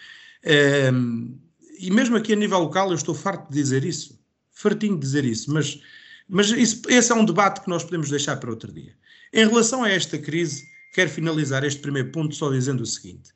Um, 0.95 1.39
e 1.79 1.91
mesmo 1.91 2.17
aqui 2.17 2.33
a 2.33 2.37
nível 2.37 2.59
local, 2.59 2.89
eu 2.89 2.95
estou 2.95 3.15
farto 3.15 3.51
de 3.51 3.61
dizer 3.61 3.85
isso, 3.85 4.19
fartinho 4.51 4.95
de 4.95 5.03
dizer 5.03 5.27
isso, 5.27 5.53
mas, 5.53 5.79
mas 6.27 6.49
isso, 6.51 6.81
esse 6.89 7.13
é 7.13 7.15
um 7.15 7.25
debate 7.25 7.61
que 7.61 7.69
nós 7.69 7.85
podemos 7.85 8.09
deixar 8.09 8.39
para 8.39 8.49
outro 8.49 8.73
dia. 8.73 8.97
Em 9.31 9.47
relação 9.47 9.85
a 9.85 9.91
esta 9.91 10.17
crise, 10.19 10.67
quero 10.95 11.11
finalizar 11.11 11.65
este 11.65 11.81
primeiro 11.81 12.11
ponto 12.11 12.35
só 12.35 12.51
dizendo 12.51 12.83
o 12.83 12.87
seguinte: 12.87 13.31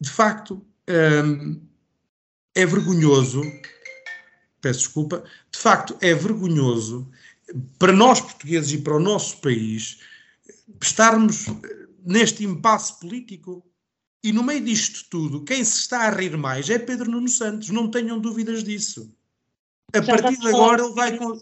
de 0.00 0.08
facto, 0.08 0.64
um, 1.24 1.60
é 2.54 2.64
vergonhoso, 2.64 3.42
peço 4.60 4.78
desculpa, 4.78 5.24
de 5.50 5.58
facto 5.58 5.96
é 6.00 6.14
vergonhoso 6.14 7.10
para 7.76 7.92
nós 7.92 8.20
portugueses 8.20 8.72
e 8.72 8.78
para 8.78 8.94
o 8.94 9.00
nosso 9.00 9.38
país 9.38 9.98
estarmos 10.80 11.46
neste 12.04 12.44
impasse 12.44 12.98
político. 13.00 13.64
E 14.22 14.32
no 14.32 14.42
meio 14.42 14.62
disto 14.62 15.08
tudo, 15.10 15.44
quem 15.44 15.62
se 15.64 15.80
está 15.80 16.02
a 16.02 16.10
rir 16.10 16.36
mais 16.36 16.70
é 16.70 16.78
Pedro 16.78 17.10
Nuno 17.10 17.28
Santos, 17.28 17.70
não 17.70 17.90
tenham 17.90 18.18
dúvidas 18.18 18.64
disso. 18.64 19.14
A 19.94 20.00
Já 20.00 20.16
partir 20.16 20.38
de 20.38 20.48
agora 20.48 20.82
ele 20.82 20.94
vai 20.94 21.16
com. 21.16 21.38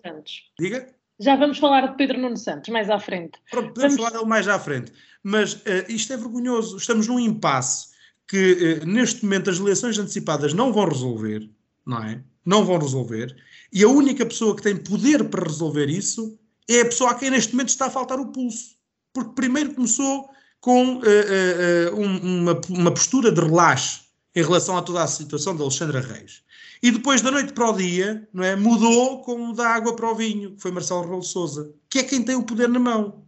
Diga? 0.58 0.94
Já 1.20 1.36
vamos 1.36 1.58
falar 1.58 1.86
de 1.86 1.96
Pedro 1.96 2.20
Nuno 2.20 2.36
Santos 2.36 2.68
mais 2.70 2.90
à 2.90 2.98
frente. 2.98 3.38
Pronto, 3.50 3.72
podemos 3.72 3.96
vamos... 3.96 3.96
falar 3.96 4.10
dele 4.10 4.28
mais 4.28 4.48
à 4.48 4.58
frente. 4.58 4.92
Mas 5.22 5.54
uh, 5.54 5.84
isto 5.88 6.12
é 6.12 6.16
vergonhoso. 6.16 6.76
Estamos 6.76 7.06
num 7.06 7.18
impasse 7.18 7.92
que 8.26 8.80
uh, 8.82 8.86
neste 8.86 9.24
momento 9.24 9.50
as 9.50 9.58
eleições 9.58 9.98
antecipadas 9.98 10.52
não 10.52 10.72
vão 10.72 10.88
resolver, 10.88 11.48
não 11.86 12.02
é? 12.02 12.22
Não 12.44 12.64
vão 12.64 12.78
resolver. 12.78 13.36
E 13.72 13.84
a 13.84 13.88
única 13.88 14.26
pessoa 14.26 14.56
que 14.56 14.62
tem 14.62 14.76
poder 14.76 15.24
para 15.30 15.46
resolver 15.46 15.88
isso 15.88 16.36
é 16.68 16.80
a 16.80 16.86
pessoa 16.86 17.12
a 17.12 17.14
quem 17.14 17.30
neste 17.30 17.52
momento 17.52 17.68
está 17.68 17.86
a 17.86 17.90
faltar 17.90 18.18
o 18.18 18.32
pulso. 18.32 18.76
Porque 19.12 19.34
primeiro 19.34 19.74
começou 19.74 20.28
com 20.62 20.94
uh, 20.94 21.00
uh, 21.00 22.00
uma, 22.00 22.60
uma, 22.70 22.90
postura 22.92 23.32
de 23.32 23.40
relaxe 23.40 24.02
em 24.32 24.42
relação 24.42 24.76
a 24.76 24.82
toda 24.82 25.02
a 25.02 25.08
situação 25.08 25.56
de 25.56 25.60
Alexandra 25.60 26.00
Reis. 26.00 26.42
E 26.80 26.92
depois 26.92 27.20
da 27.20 27.32
noite 27.32 27.52
para 27.52 27.68
o 27.68 27.76
dia, 27.76 28.26
não 28.32 28.44
é, 28.44 28.54
mudou 28.54 29.22
como 29.22 29.52
da 29.54 29.68
água 29.68 29.94
para 29.96 30.10
o 30.10 30.14
vinho, 30.14 30.52
que 30.52 30.62
foi 30.62 30.70
Marcelo 30.70 31.02
Rebelo 31.02 31.20
de 31.20 31.26
Sousa, 31.26 31.74
que 31.90 31.98
é 31.98 32.04
quem 32.04 32.22
tem 32.22 32.36
o 32.36 32.44
poder 32.44 32.68
na 32.68 32.78
mão. 32.78 33.24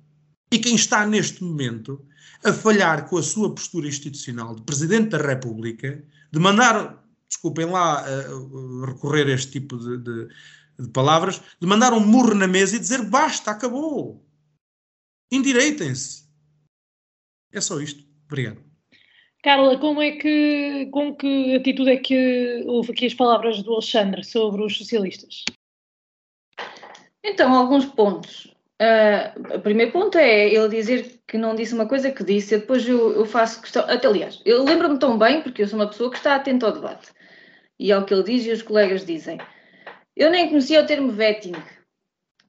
E 0.51 0.61
quem 0.61 0.77
está 0.77 1.05
neste 1.05 1.43
momento 1.43 2.01
a 2.45 2.53
falhar 2.53 3.09
com 3.09 3.19
a 3.19 3.23
sua 3.23 3.53
postura 3.53 3.89
institucional 3.89 4.55
de 4.55 4.63
Presidente 4.63 5.11
da 5.11 5.19
República, 5.19 6.05
de 6.33 6.39
mandar, 6.39 7.05
desculpem 7.29 7.67
lá 7.67 8.05
uh, 8.05 8.85
recorrer 8.85 9.27
a 9.27 9.33
este 9.33 9.51
tipo 9.51 9.77
de, 9.77 9.99
de, 9.99 10.29
de 10.79 10.89
palavras, 10.91 11.41
de 11.61 11.67
mandar 11.67 11.93
um 11.93 12.01
murro 12.01 12.35
na 12.35 12.47
mesa 12.47 12.77
e 12.77 12.79
dizer 12.79 13.03
basta, 13.03 13.51
acabou. 13.51 14.25
Endireitem-se 15.33 16.24
É 17.55 17.61
só 17.61 17.81
isto. 17.81 18.05
Obrigado. 18.27 18.59
Carla, 19.43 19.79
como 19.79 20.03
é 20.03 20.13
que, 20.13 20.89
com 20.91 21.15
que 21.15 21.55
atitude 21.55 21.91
é 21.91 21.97
que 21.99 22.65
houve 22.67 22.93
aqui 22.93 23.07
as 23.07 23.15
palavras 23.15 23.63
do 23.63 23.73
Alexandre 23.73 24.25
sobre 24.25 24.63
os 24.63 24.77
socialistas? 24.77 25.45
Então, 27.23 27.55
alguns 27.55 27.85
pontos. 27.85 28.47
Uh, 28.81 29.57
o 29.57 29.61
primeiro 29.61 29.93
ponto 29.93 30.19
é 30.19 30.49
ele 30.53 30.69
dizer 30.69 31.21
que 31.29 31.39
não 31.39 31.55
disse 31.55 31.75
uma 31.75 31.87
coisa 31.87 32.11
que 32.11 32.25
disse, 32.25 32.59
depois 32.59 32.89
eu, 32.89 33.13
eu 33.13 33.25
faço 33.25 33.61
questão. 33.61 33.85
Até, 33.89 34.07
aliás, 34.09 34.43
eu 34.45 34.65
lembro-me 34.65 34.99
tão 34.99 35.17
bem, 35.17 35.43
porque 35.43 35.63
eu 35.63 35.69
sou 35.69 35.79
uma 35.79 35.89
pessoa 35.89 36.11
que 36.11 36.17
está 36.17 36.35
atenta 36.35 36.67
ao 36.67 36.73
debate 36.73 37.13
e 37.79 37.93
ao 37.93 38.05
que 38.05 38.13
ele 38.13 38.25
diz 38.25 38.45
e 38.47 38.51
os 38.51 38.63
colegas 38.63 39.05
dizem. 39.05 39.39
Eu 40.17 40.31
nem 40.31 40.49
conhecia 40.49 40.83
o 40.83 40.87
termo 40.87 41.13
vetting. 41.13 41.55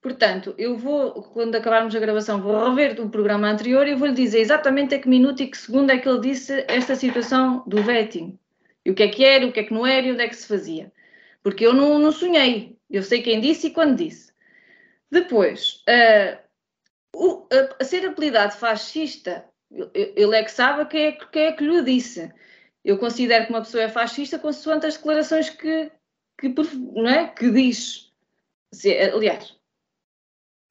Portanto, 0.06 0.54
eu 0.56 0.78
vou, 0.78 1.24
quando 1.34 1.56
acabarmos 1.56 1.96
a 1.96 2.00
gravação, 2.00 2.40
vou 2.40 2.70
rever 2.70 3.02
o 3.02 3.10
programa 3.10 3.50
anterior 3.50 3.88
e 3.88 3.96
vou-lhe 3.96 4.14
dizer 4.14 4.40
exatamente 4.40 4.94
a 4.94 5.00
que 5.00 5.10
minuto 5.10 5.42
e 5.42 5.48
que 5.48 5.58
segundo 5.58 5.90
é 5.90 5.98
que 5.98 6.08
ele 6.08 6.20
disse 6.20 6.64
esta 6.68 6.96
situação 6.96 7.64
do 7.66 7.82
vetting. 7.82 8.38
E 8.86 8.92
o 8.92 8.94
que 8.94 9.02
é 9.02 9.08
que 9.08 9.26
era, 9.26 9.48
o 9.48 9.52
que 9.52 9.62
é 9.62 9.64
que 9.64 9.74
não 9.74 9.84
era 9.84 10.06
e 10.06 10.12
onde 10.12 10.22
é 10.22 10.28
que 10.28 10.36
se 10.36 10.46
fazia. 10.46 10.94
Porque 11.42 11.66
eu 11.66 11.74
não, 11.74 11.98
não 11.98 12.12
sonhei. 12.12 12.78
Eu 12.88 13.02
sei 13.02 13.24
quem 13.24 13.42
disse 13.42 13.66
e 13.66 13.72
quando 13.72 13.98
disse. 13.98 14.32
Depois, 15.10 15.84
uh, 15.90 16.38
o, 17.16 17.48
a, 17.52 17.82
a, 17.82 17.84
ser 17.84 18.06
apelidado 18.06 18.54
fascista, 18.54 19.44
ele 19.72 20.36
é 20.36 20.44
que 20.44 20.52
sabe 20.52 20.86
quem 20.86 21.06
é, 21.08 21.12
quem 21.14 21.46
é 21.46 21.52
que 21.52 21.64
lhe 21.64 21.82
disse. 21.82 22.32
Eu 22.84 23.00
considero 23.00 23.48
que 23.48 23.52
uma 23.52 23.62
pessoa 23.64 23.86
é 23.86 23.90
fascista 23.90 24.38
consoante 24.38 24.86
as 24.86 24.98
declarações 24.98 25.50
que, 25.50 25.92
que, 26.38 26.54
não 26.94 27.10
é? 27.10 27.28
que 27.28 27.50
diz. 27.50 28.14
Se, 28.72 28.96
aliás, 28.96 29.56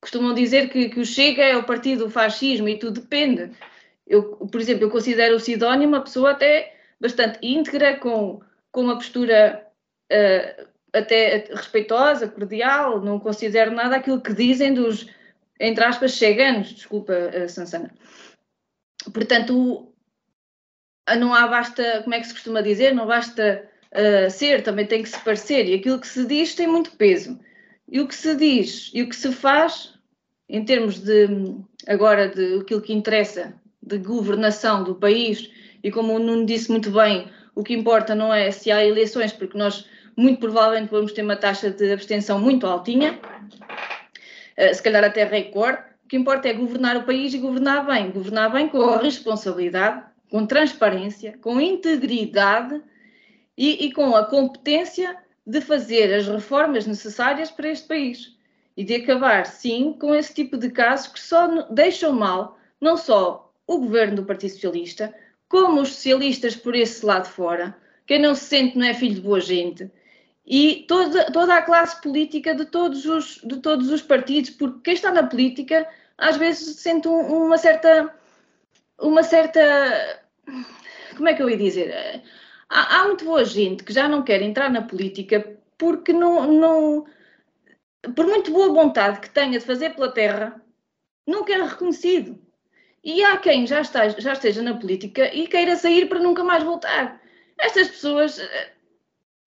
costumam 0.05 0.35
dizer 0.35 0.69
que, 0.69 0.91
que 0.91 1.01
o 1.01 1.07
Chega 1.07 1.43
é 1.43 1.57
o 1.57 1.65
partido 1.65 2.05
do 2.05 2.11
fascismo 2.11 2.69
e 2.69 2.79
tudo 2.79 3.01
depende. 3.01 3.51
Eu, 4.07 4.23
por 4.37 4.61
exemplo, 4.61 4.85
eu 4.85 4.91
considero 4.91 5.37
o 5.37 5.41
Sidónio 5.41 5.89
uma 5.89 6.03
pessoa 6.03 6.33
até 6.33 6.77
bastante 7.01 7.39
íntegra, 7.41 7.97
com, 7.97 8.43
com 8.71 8.83
uma 8.83 8.97
postura 8.97 9.67
uh, 10.13 10.67
até 10.93 11.49
respeitosa, 11.51 12.29
cordial, 12.29 13.01
não 13.01 13.19
considero 13.19 13.71
nada 13.71 13.97
aquilo 13.97 14.21
que 14.21 14.35
dizem 14.35 14.75
dos, 14.75 15.07
entre 15.59 15.83
aspas, 15.83 16.13
cheganos, 16.13 16.75
desculpa, 16.75 17.15
uh, 17.15 17.49
Sansana. 17.49 17.91
Portanto, 19.11 19.91
não 21.19 21.33
há 21.33 21.47
basta, 21.47 22.03
como 22.03 22.15
é 22.15 22.21
que 22.21 22.27
se 22.27 22.35
costuma 22.35 22.61
dizer, 22.61 22.95
não 22.95 23.07
basta 23.07 23.67
uh, 23.91 24.31
ser, 24.31 24.63
também 24.63 24.87
tem 24.87 25.03
que 25.03 25.09
se 25.09 25.19
parecer, 25.21 25.67
e 25.67 25.75
aquilo 25.75 25.99
que 25.99 26.07
se 26.07 26.27
diz 26.27 26.55
tem 26.55 26.67
muito 26.67 26.91
peso. 26.93 27.41
E 27.89 28.01
o 28.01 28.09
que 28.09 28.15
se 28.15 28.35
diz 28.37 28.91
e 28.93 29.03
o 29.03 29.09
que 29.09 29.17
se 29.17 29.33
faz 29.33 29.94
em 30.49 30.65
termos 30.65 31.01
de, 31.01 31.27
agora, 31.87 32.29
de 32.29 32.61
aquilo 32.61 32.81
que 32.81 32.93
interessa, 32.93 33.55
de 33.83 33.99
governação 33.99 34.83
do 34.85 34.95
país, 34.95 35.51
e 35.83 35.91
como 35.91 36.15
o 36.15 36.19
Nuno 36.19 36.47
disse 36.47 36.71
muito 36.71 36.91
bem, 36.91 37.29
o 37.55 37.63
que 37.63 37.75
importa 37.75 38.15
não 38.15 38.33
é 38.33 38.51
se 38.51 38.71
há 38.71 38.85
eleições, 38.85 39.33
porque 39.33 39.57
nós 39.57 39.87
muito 40.17 40.41
provavelmente 40.41 40.91
vamos 40.91 41.13
ter 41.13 41.23
uma 41.23 41.37
taxa 41.37 41.71
de 41.71 41.93
abstenção 41.93 42.39
muito 42.39 42.67
altinha, 42.67 43.19
eh, 44.57 44.73
se 44.73 44.83
calhar 44.83 45.05
até 45.05 45.25
recorde. 45.25 45.83
O 46.05 46.09
que 46.09 46.17
importa 46.17 46.49
é 46.49 46.53
governar 46.53 46.97
o 46.97 47.05
país 47.05 47.35
e 47.35 47.39
governar 47.39 47.87
bem. 47.87 48.11
Governar 48.11 48.53
bem 48.53 48.69
com 48.69 48.97
responsabilidade, 48.97 50.05
com 50.31 50.47
transparência, 50.47 51.37
com 51.41 51.61
integridade 51.61 52.81
e, 53.57 53.87
e 53.87 53.93
com 53.93 54.15
a 54.15 54.25
competência 54.25 55.17
de 55.47 55.61
fazer 55.61 56.15
as 56.15 56.29
reformas 56.29 56.87
necessárias 56.87 57.51
para 57.51 57.71
este 57.71 57.89
país 57.89 58.34
e 58.77 58.85
de 58.85 58.95
acabar, 58.97 59.47
sim, 59.47 59.93
com 59.99 60.15
esse 60.15 60.35
tipo 60.35 60.57
de 60.57 60.71
casos 60.71 61.09
que 61.09 61.21
só 61.21 61.63
deixam 61.71 62.13
mal 62.13 62.59
não 62.81 62.97
só 62.97 63.53
o 63.67 63.79
governo 63.79 64.17
do 64.17 64.25
Partido 64.25 64.53
Socialista, 64.53 65.15
como 65.49 65.81
os 65.81 65.91
socialistas 65.91 66.57
por 66.57 66.75
esse 66.75 67.05
lado 67.05 67.27
fora. 67.27 67.77
Quem 68.07 68.21
não 68.21 68.35
se 68.35 68.45
sente 68.45 68.77
não 68.77 68.85
é 68.85 68.93
filho 68.93 69.15
de 69.15 69.21
boa 69.21 69.41
gente. 69.41 69.91
E 70.47 70.85
toda, 70.87 71.31
toda 71.33 71.55
a 71.55 71.63
classe 71.63 72.01
política 72.03 72.55
de 72.55 72.67
todos, 72.67 73.07
os, 73.07 73.41
de 73.43 73.57
todos 73.61 73.91
os 73.91 74.03
partidos, 74.03 74.51
porque 74.51 74.81
quem 74.83 74.95
está 74.95 75.11
na 75.11 75.23
política 75.23 75.89
às 76.19 76.37
vezes 76.37 76.77
sente 76.81 77.09
um, 77.09 77.45
uma 77.47 77.59
certa. 77.59 78.15
Uma 78.99 79.23
certa. 79.23 80.21
Como 81.17 81.29
é 81.29 81.35
que 81.35 81.43
eu 81.43 81.49
ia 81.49 81.57
dizer? 81.57 82.23
Há, 82.69 83.01
há 83.01 83.07
muito 83.07 83.25
boa 83.25 83.45
gente 83.45 83.85
que 83.85 83.93
já 83.93 84.09
não 84.09 84.23
quer 84.23 84.43
entrar 84.43 84.71
na 84.71 84.83
política 84.83 85.57
porque 85.79 86.13
não, 86.13 86.53
não, 86.53 87.07
por 88.15 88.27
muito 88.27 88.51
boa 88.51 88.73
vontade 88.73 89.21
que 89.21 89.31
tenha 89.31 89.59
de 89.59 89.65
fazer 89.65 89.95
pela 89.95 90.11
terra, 90.11 90.61
nunca 91.27 91.53
é 91.53 91.63
reconhecido. 91.63 92.39
E 93.03 93.23
há 93.23 93.37
quem 93.37 93.67
já, 93.67 93.81
está, 93.81 94.09
já 94.09 94.33
esteja 94.33 94.63
na 94.63 94.75
política 94.75 95.33
e 95.35 95.47
queira 95.47 95.77
sair 95.77 96.09
para 96.09 96.21
nunca 96.21 96.43
mais 96.43 96.63
voltar. 96.63 97.21
Estas 97.59 97.89
pessoas, 97.89 98.39
eh, 98.39 98.73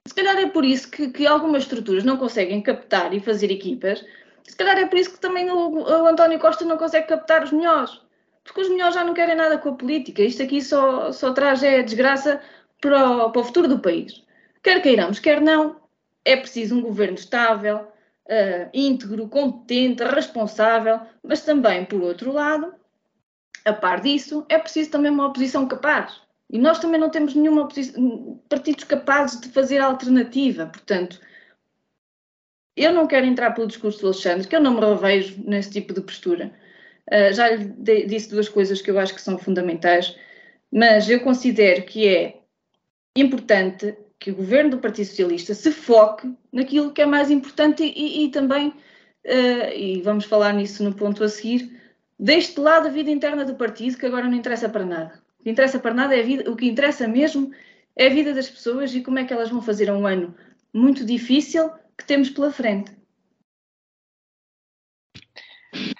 se 0.07 0.13
calhar 0.13 0.37
é 0.37 0.47
por 0.47 0.63
isso 0.63 0.89
que, 0.89 1.09
que 1.09 1.25
algumas 1.25 1.63
estruturas 1.63 2.03
não 2.03 2.17
conseguem 2.17 2.61
captar 2.61 3.13
e 3.13 3.19
fazer 3.19 3.51
equipas, 3.51 4.05
se 4.43 4.55
calhar 4.55 4.77
é 4.77 4.85
por 4.85 4.97
isso 4.97 5.11
que 5.11 5.19
também 5.19 5.49
o, 5.49 5.71
o 5.71 6.07
António 6.07 6.39
Costa 6.39 6.63
não 6.65 6.77
consegue 6.77 7.07
captar 7.07 7.43
os 7.43 7.51
melhores. 7.51 7.99
Porque 8.43 8.61
os 8.61 8.69
melhores 8.69 8.95
já 8.95 9.03
não 9.03 9.13
querem 9.13 9.35
nada 9.35 9.57
com 9.57 9.69
a 9.69 9.75
política. 9.75 10.21
Isto 10.21 10.43
aqui 10.43 10.61
só, 10.61 11.11
só 11.11 11.33
traz 11.33 11.61
é 11.63 11.83
desgraça 11.83 12.41
para 12.79 13.25
o, 13.25 13.31
para 13.31 13.41
o 13.41 13.43
futuro 13.43 13.67
do 13.67 13.79
país. 13.79 14.23
Quer 14.63 14.81
queiramos, 14.81 15.19
quer 15.19 15.41
não, 15.41 15.81
é 16.23 16.35
preciso 16.37 16.75
um 16.75 16.81
governo 16.81 17.15
estável, 17.15 17.87
uh, 18.27 18.69
íntegro, 18.73 19.27
competente, 19.27 20.03
responsável, 20.03 20.99
mas 21.23 21.41
também, 21.41 21.85
por 21.85 22.01
outro 22.01 22.31
lado, 22.31 22.73
a 23.65 23.73
par 23.73 24.01
disso, 24.01 24.45
é 24.49 24.57
preciso 24.57 24.91
também 24.91 25.11
uma 25.11 25.27
oposição 25.27 25.67
capaz. 25.67 26.21
E 26.49 26.57
nós 26.57 26.79
também 26.79 26.99
não 26.99 27.09
temos 27.09 27.35
nenhuma 27.35 27.67
partidos 28.47 28.85
capazes 28.85 29.41
de 29.41 29.49
fazer 29.49 29.79
alternativa. 29.79 30.65
Portanto, 30.67 31.19
eu 32.75 32.93
não 32.93 33.07
quero 33.07 33.25
entrar 33.25 33.51
pelo 33.51 33.67
discurso 33.67 33.99
do 33.99 34.07
Alexandre, 34.07 34.47
que 34.47 34.55
eu 34.55 34.61
não 34.61 34.75
me 34.75 34.79
revejo 34.79 35.43
nesse 35.45 35.71
tipo 35.71 35.93
de 35.93 36.01
postura. 36.01 36.53
Uh, 37.11 37.33
já 37.33 37.49
lhe 37.49 38.05
disse 38.05 38.29
duas 38.29 38.47
coisas 38.47 38.81
que 38.81 38.91
eu 38.91 38.99
acho 38.99 39.13
que 39.13 39.21
são 39.21 39.37
fundamentais, 39.37 40.17
mas 40.71 41.09
eu 41.09 41.19
considero 41.21 41.83
que 41.83 42.07
é 42.07 42.39
importante 43.15 43.97
que 44.19 44.31
o 44.31 44.35
governo 44.35 44.71
do 44.71 44.77
Partido 44.79 45.05
Socialista 45.05 45.53
se 45.53 45.71
foque 45.71 46.33
naquilo 46.51 46.91
que 46.91 47.01
é 47.01 47.05
mais 47.05 47.29
importante 47.29 47.83
e, 47.83 48.25
e 48.25 48.29
também, 48.29 48.69
uh, 48.69 49.73
e 49.75 50.01
vamos 50.01 50.25
falar 50.25 50.53
nisso 50.53 50.83
no 50.83 50.93
ponto 50.93 51.23
a 51.23 51.29
seguir, 51.29 51.79
deixe 52.19 52.53
de 52.53 52.59
lado 52.59 52.87
a 52.87 52.91
vida 52.91 53.11
interna 53.11 53.45
do 53.45 53.55
partido, 53.55 53.97
que 53.97 54.05
agora 54.05 54.27
não 54.27 54.37
interessa 54.37 54.67
para 54.67 54.85
nada. 54.85 55.21
O 55.39 55.43
que 55.43 55.49
interessa 55.51 55.79
para 55.79 55.93
nada 55.93 56.15
é 56.15 56.23
vida, 56.23 56.49
o 56.49 56.55
que 56.55 56.67
interessa 56.67 57.07
mesmo 57.07 57.51
é 57.95 58.07
a 58.07 58.09
vida 58.09 58.33
das 58.33 58.49
pessoas 58.49 58.93
e 58.93 59.01
como 59.01 59.19
é 59.19 59.23
que 59.23 59.33
elas 59.33 59.49
vão 59.49 59.61
fazer 59.61 59.91
um 59.91 60.05
ano 60.05 60.35
muito 60.73 61.05
difícil 61.05 61.69
que 61.97 62.05
temos 62.05 62.29
pela 62.29 62.51
frente. 62.51 62.96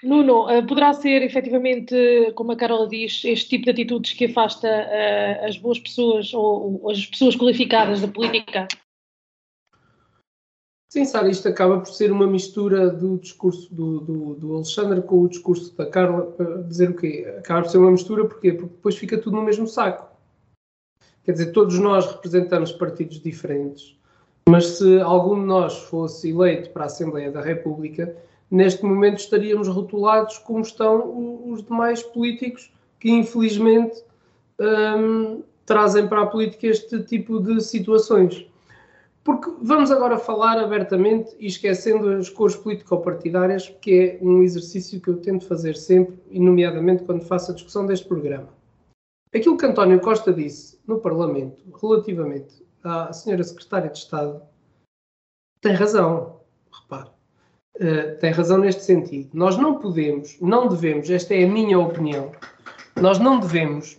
Nuno, 0.02 0.48
eh, 0.48 0.62
poderá 0.62 0.92
ser 0.92 1.22
efetivamente, 1.22 2.32
como 2.34 2.52
a 2.52 2.56
Carola 2.56 2.88
diz, 2.88 3.24
este 3.24 3.48
tipo 3.48 3.64
de 3.64 3.70
atitudes 3.72 4.12
que 4.12 4.26
afasta 4.26 4.68
uh, 4.68 5.46
as 5.46 5.56
boas 5.58 5.78
pessoas 5.78 6.32
ou, 6.32 6.80
ou, 6.82 6.90
as 6.90 7.04
pessoas 7.06 7.36
qualificadas 7.36 8.00
da 8.00 8.08
política? 8.08 8.68
Sim, 10.90 11.04
Sara, 11.04 11.28
isto 11.28 11.48
acaba 11.48 11.80
por 11.80 11.88
ser 11.88 12.10
uma 12.12 12.26
mistura 12.26 12.88
do 12.88 13.18
discurso 13.18 13.74
do, 13.74 14.00
do, 14.00 14.34
do, 14.36 14.54
Alexandre 14.54 15.02
com 15.02 15.22
o 15.22 15.28
discurso 15.28 15.76
da 15.76 15.84
Carla, 15.84 16.30
para 16.32 16.62
dizer 16.62 16.90
o 16.90 16.96
quê? 16.96 17.34
Acaba 17.38 17.62
por 17.62 17.70
ser 17.70 17.78
uma 17.78 17.90
mistura 17.90 18.26
porquê? 18.26 18.52
porque 18.52 18.74
depois 18.74 18.96
fica 18.96 19.18
tudo 19.18 19.36
no 19.36 19.42
mesmo 19.42 19.66
saco. 19.66 20.08
Quer 21.24 21.32
dizer, 21.32 21.52
todos 21.52 21.78
nós 21.78 22.06
representamos 22.06 22.72
partidos 22.72 23.20
diferentes, 23.20 23.98
mas 24.48 24.64
se 24.78 24.98
algum 25.00 25.38
de 25.38 25.46
nós 25.46 25.76
fosse 25.76 26.30
eleito 26.30 26.70
para 26.70 26.84
a 26.84 26.86
Assembleia 26.86 27.30
da 27.30 27.42
República, 27.42 28.16
neste 28.50 28.84
momento 28.84 29.18
estaríamos 29.18 29.68
rotulados 29.68 30.38
como 30.38 30.60
estão 30.60 31.50
os 31.50 31.62
demais 31.62 32.02
políticos 32.02 32.72
que 32.98 33.10
infelizmente 33.10 34.02
um, 34.58 35.42
trazem 35.64 36.08
para 36.08 36.22
a 36.22 36.26
política 36.26 36.66
este 36.66 37.02
tipo 37.02 37.40
de 37.40 37.60
situações. 37.60 38.46
Porque 39.22 39.50
vamos 39.60 39.90
agora 39.90 40.16
falar 40.16 40.58
abertamente 40.58 41.36
e 41.38 41.46
esquecendo 41.46 42.08
as 42.08 42.30
cores 42.30 42.56
político-partidárias, 42.56 43.68
que 43.80 44.18
é 44.20 44.24
um 44.24 44.42
exercício 44.42 45.00
que 45.00 45.08
eu 45.08 45.18
tento 45.18 45.44
fazer 45.46 45.76
sempre, 45.76 46.18
e 46.30 46.40
nomeadamente 46.40 47.04
quando 47.04 47.26
faço 47.26 47.50
a 47.50 47.54
discussão 47.54 47.84
deste 47.84 48.06
programa. 48.08 48.48
Aquilo 49.34 49.58
que 49.58 49.66
António 49.66 50.00
Costa 50.00 50.32
disse 50.32 50.78
no 50.86 50.98
Parlamento 50.98 51.62
relativamente 51.78 52.66
à 52.82 53.12
senhora 53.12 53.44
Secretária 53.44 53.90
de 53.90 53.98
Estado 53.98 54.40
tem 55.60 55.74
razão. 55.74 56.37
Eh, 57.80 58.14
tem 58.20 58.32
razão 58.32 58.58
neste 58.58 58.82
sentido. 58.82 59.30
Nós 59.32 59.56
não 59.56 59.78
podemos, 59.78 60.36
não 60.40 60.66
devemos, 60.66 61.08
esta 61.08 61.32
é 61.32 61.44
a 61.44 61.48
minha 61.48 61.78
opinião, 61.78 62.32
nós 62.96 63.20
não 63.20 63.38
devemos 63.38 63.92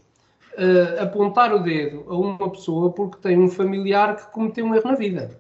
uh, 0.57 1.01
apontar 1.01 1.53
o 1.53 1.59
dedo 1.59 2.03
a 2.09 2.13
uma 2.13 2.49
pessoa 2.51 2.91
porque 2.91 3.21
tem 3.21 3.39
um 3.39 3.49
familiar 3.49 4.17
que 4.17 4.33
cometeu 4.33 4.65
um 4.65 4.75
erro 4.75 4.91
na 4.91 4.95
vida. 4.95 5.39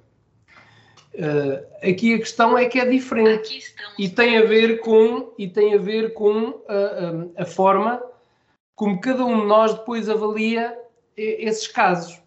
Uh, 1.13 1.89
aqui 1.89 2.13
a 2.13 2.19
questão 2.19 2.57
é 2.57 2.63
que 2.63 2.79
é 2.79 2.85
diferente 2.85 3.59
e 3.97 4.07
tem 4.07 4.37
a 4.37 4.45
ver 4.45 4.79
com 4.79 5.33
e 5.37 5.45
tem 5.49 5.73
a 5.73 5.77
ver 5.77 6.13
com 6.13 6.61
a, 6.69 7.41
a, 7.41 7.43
a 7.43 7.45
forma 7.45 8.01
como 8.73 9.01
cada 9.01 9.25
um 9.25 9.41
de 9.41 9.47
nós 9.47 9.73
depois 9.73 10.07
avalia 10.07 10.79
esses 11.17 11.67
casos. 11.67 12.21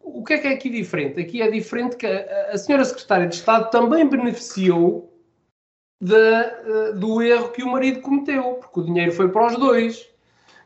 O 0.00 0.24
que 0.24 0.32
é 0.32 0.38
que 0.38 0.48
é 0.48 0.54
aqui 0.54 0.68
diferente? 0.68 1.20
Aqui 1.20 1.40
é 1.40 1.48
diferente 1.48 1.94
que 1.94 2.06
a, 2.06 2.50
a 2.50 2.58
senhora 2.58 2.84
Secretária 2.84 3.28
de 3.28 3.36
Estado 3.36 3.70
também 3.70 4.08
beneficiou 4.08 5.11
eh, 6.04 6.92
do 6.94 7.22
erro 7.22 7.50
que 7.50 7.62
o 7.62 7.70
marido 7.70 8.00
cometeu, 8.00 8.54
porque 8.54 8.80
o 8.80 8.84
dinheiro 8.84 9.12
foi 9.12 9.28
para 9.28 9.46
os 9.46 9.56
dois. 9.56 10.08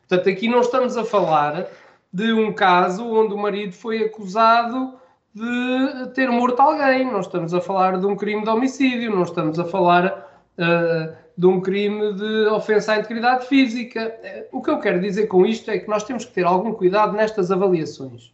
Portanto, 0.09 0.31
aqui 0.31 0.49
não 0.49 0.61
estamos 0.61 0.97
a 0.97 1.05
falar 1.05 1.67
de 2.11 2.33
um 2.33 2.53
caso 2.55 3.05
onde 3.05 3.35
o 3.35 3.39
marido 3.39 3.75
foi 3.75 4.03
acusado 4.05 4.95
de 5.35 6.07
ter 6.15 6.31
morto 6.31 6.61
alguém, 6.61 7.05
não 7.05 7.21
estamos 7.21 7.53
a 7.53 7.61
falar 7.61 8.01
de 8.01 8.07
um 8.07 8.17
crime 8.17 8.43
de 8.43 8.49
homicídio, 8.49 9.15
não 9.15 9.25
estamos 9.25 9.59
a 9.59 9.67
falar 9.67 10.43
uh, 10.57 11.15
de 11.37 11.47
um 11.47 11.61
crime 11.61 12.15
de 12.15 12.47
ofensa 12.47 12.95
à 12.95 12.99
integridade 12.99 13.47
física. 13.47 14.19
O 14.51 14.63
que 14.63 14.71
eu 14.71 14.81
quero 14.81 14.99
dizer 14.99 15.27
com 15.27 15.45
isto 15.45 15.71
é 15.71 15.79
que 15.79 15.89
nós 15.89 16.05
temos 16.05 16.25
que 16.25 16.33
ter 16.33 16.47
algum 16.47 16.73
cuidado 16.73 17.13
nestas 17.13 17.51
avaliações. 17.51 18.33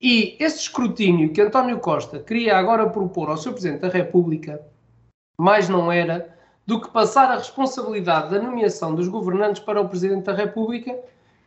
E 0.00 0.36
esse 0.38 0.60
escrutínio 0.60 1.32
que 1.32 1.40
António 1.40 1.80
Costa 1.80 2.20
queria 2.20 2.56
agora 2.56 2.88
propor 2.88 3.30
ao 3.30 3.36
Sr. 3.36 3.52
Presidente 3.52 3.80
da 3.80 3.88
República, 3.88 4.64
mais 5.38 5.68
não 5.68 5.90
era 5.90 6.36
do 6.66 6.80
que 6.80 6.90
passar 6.90 7.30
a 7.30 7.36
responsabilidade 7.38 8.30
da 8.30 8.42
nomeação 8.42 8.94
dos 8.94 9.08
governantes 9.08 9.62
para 9.62 9.80
o 9.80 9.88
Presidente 9.88 10.24
da 10.24 10.34
República, 10.34 10.98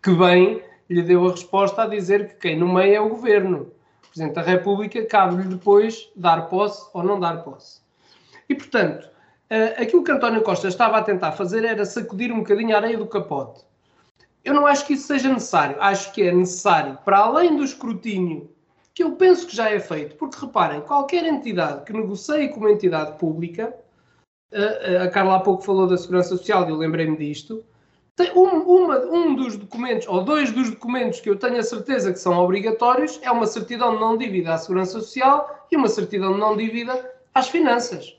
que 0.01 0.11
bem 0.15 0.63
lhe 0.89 1.01
deu 1.01 1.27
a 1.27 1.31
resposta 1.31 1.83
a 1.83 1.87
dizer 1.87 2.29
que 2.29 2.35
quem 2.35 2.57
nomeia 2.57 2.97
é 2.97 3.01
o 3.01 3.09
Governo. 3.09 3.71
O 4.03 4.07
Presidente 4.07 4.35
da 4.35 4.41
República 4.41 5.05
cabe-lhe 5.05 5.47
depois 5.47 6.09
dar 6.15 6.49
posse 6.49 6.89
ou 6.93 7.03
não 7.03 7.19
dar 7.19 7.43
posse. 7.43 7.81
E, 8.49 8.55
portanto, 8.55 9.05
uh, 9.05 9.81
aquilo 9.81 10.03
que 10.03 10.11
António 10.11 10.41
Costa 10.41 10.67
estava 10.67 10.97
a 10.97 11.03
tentar 11.03 11.33
fazer 11.33 11.63
era 11.63 11.85
sacudir 11.85 12.31
um 12.31 12.39
bocadinho 12.39 12.75
a 12.75 12.79
areia 12.79 12.97
do 12.97 13.07
capote. 13.07 13.63
Eu 14.43 14.53
não 14.53 14.65
acho 14.65 14.87
que 14.87 14.93
isso 14.93 15.07
seja 15.07 15.31
necessário. 15.31 15.77
Acho 15.79 16.11
que 16.11 16.23
é 16.23 16.31
necessário, 16.33 16.97
para 17.05 17.19
além 17.19 17.55
do 17.55 17.63
escrutínio, 17.63 18.50
que 18.93 19.03
eu 19.03 19.15
penso 19.15 19.47
que 19.47 19.55
já 19.55 19.69
é 19.69 19.79
feito, 19.79 20.15
porque 20.15 20.37
reparem, 20.39 20.81
qualquer 20.81 21.25
entidade 21.25 21.85
que 21.85 21.93
negocie 21.93 22.49
com 22.49 22.59
uma 22.59 22.71
entidade 22.71 23.17
pública, 23.17 23.73
a 25.01 25.07
Carla 25.07 25.37
há 25.37 25.39
pouco 25.39 25.63
falou 25.63 25.87
da 25.87 25.97
Segurança 25.97 26.29
Social 26.29 26.67
e 26.67 26.71
eu 26.71 26.77
lembrei-me 26.77 27.15
disto, 27.15 27.63
tem 28.15 28.31
um, 28.37 28.59
uma, 28.63 28.99
um 28.99 29.33
dos 29.33 29.55
documentos, 29.55 30.07
ou 30.07 30.23
dois 30.23 30.51
dos 30.51 30.69
documentos 30.69 31.21
que 31.21 31.29
eu 31.29 31.37
tenho 31.37 31.57
a 31.57 31.63
certeza 31.63 32.11
que 32.11 32.19
são 32.19 32.37
obrigatórios, 32.37 33.19
é 33.23 33.31
uma 33.31 33.47
certidão 33.47 33.95
de 33.95 34.01
não 34.01 34.17
dívida 34.17 34.53
à 34.53 34.57
Segurança 34.57 34.99
Social 34.99 35.65
e 35.71 35.77
uma 35.77 35.87
certidão 35.87 36.33
de 36.33 36.39
não 36.39 36.57
dívida 36.57 37.13
às 37.33 37.47
finanças. 37.47 38.17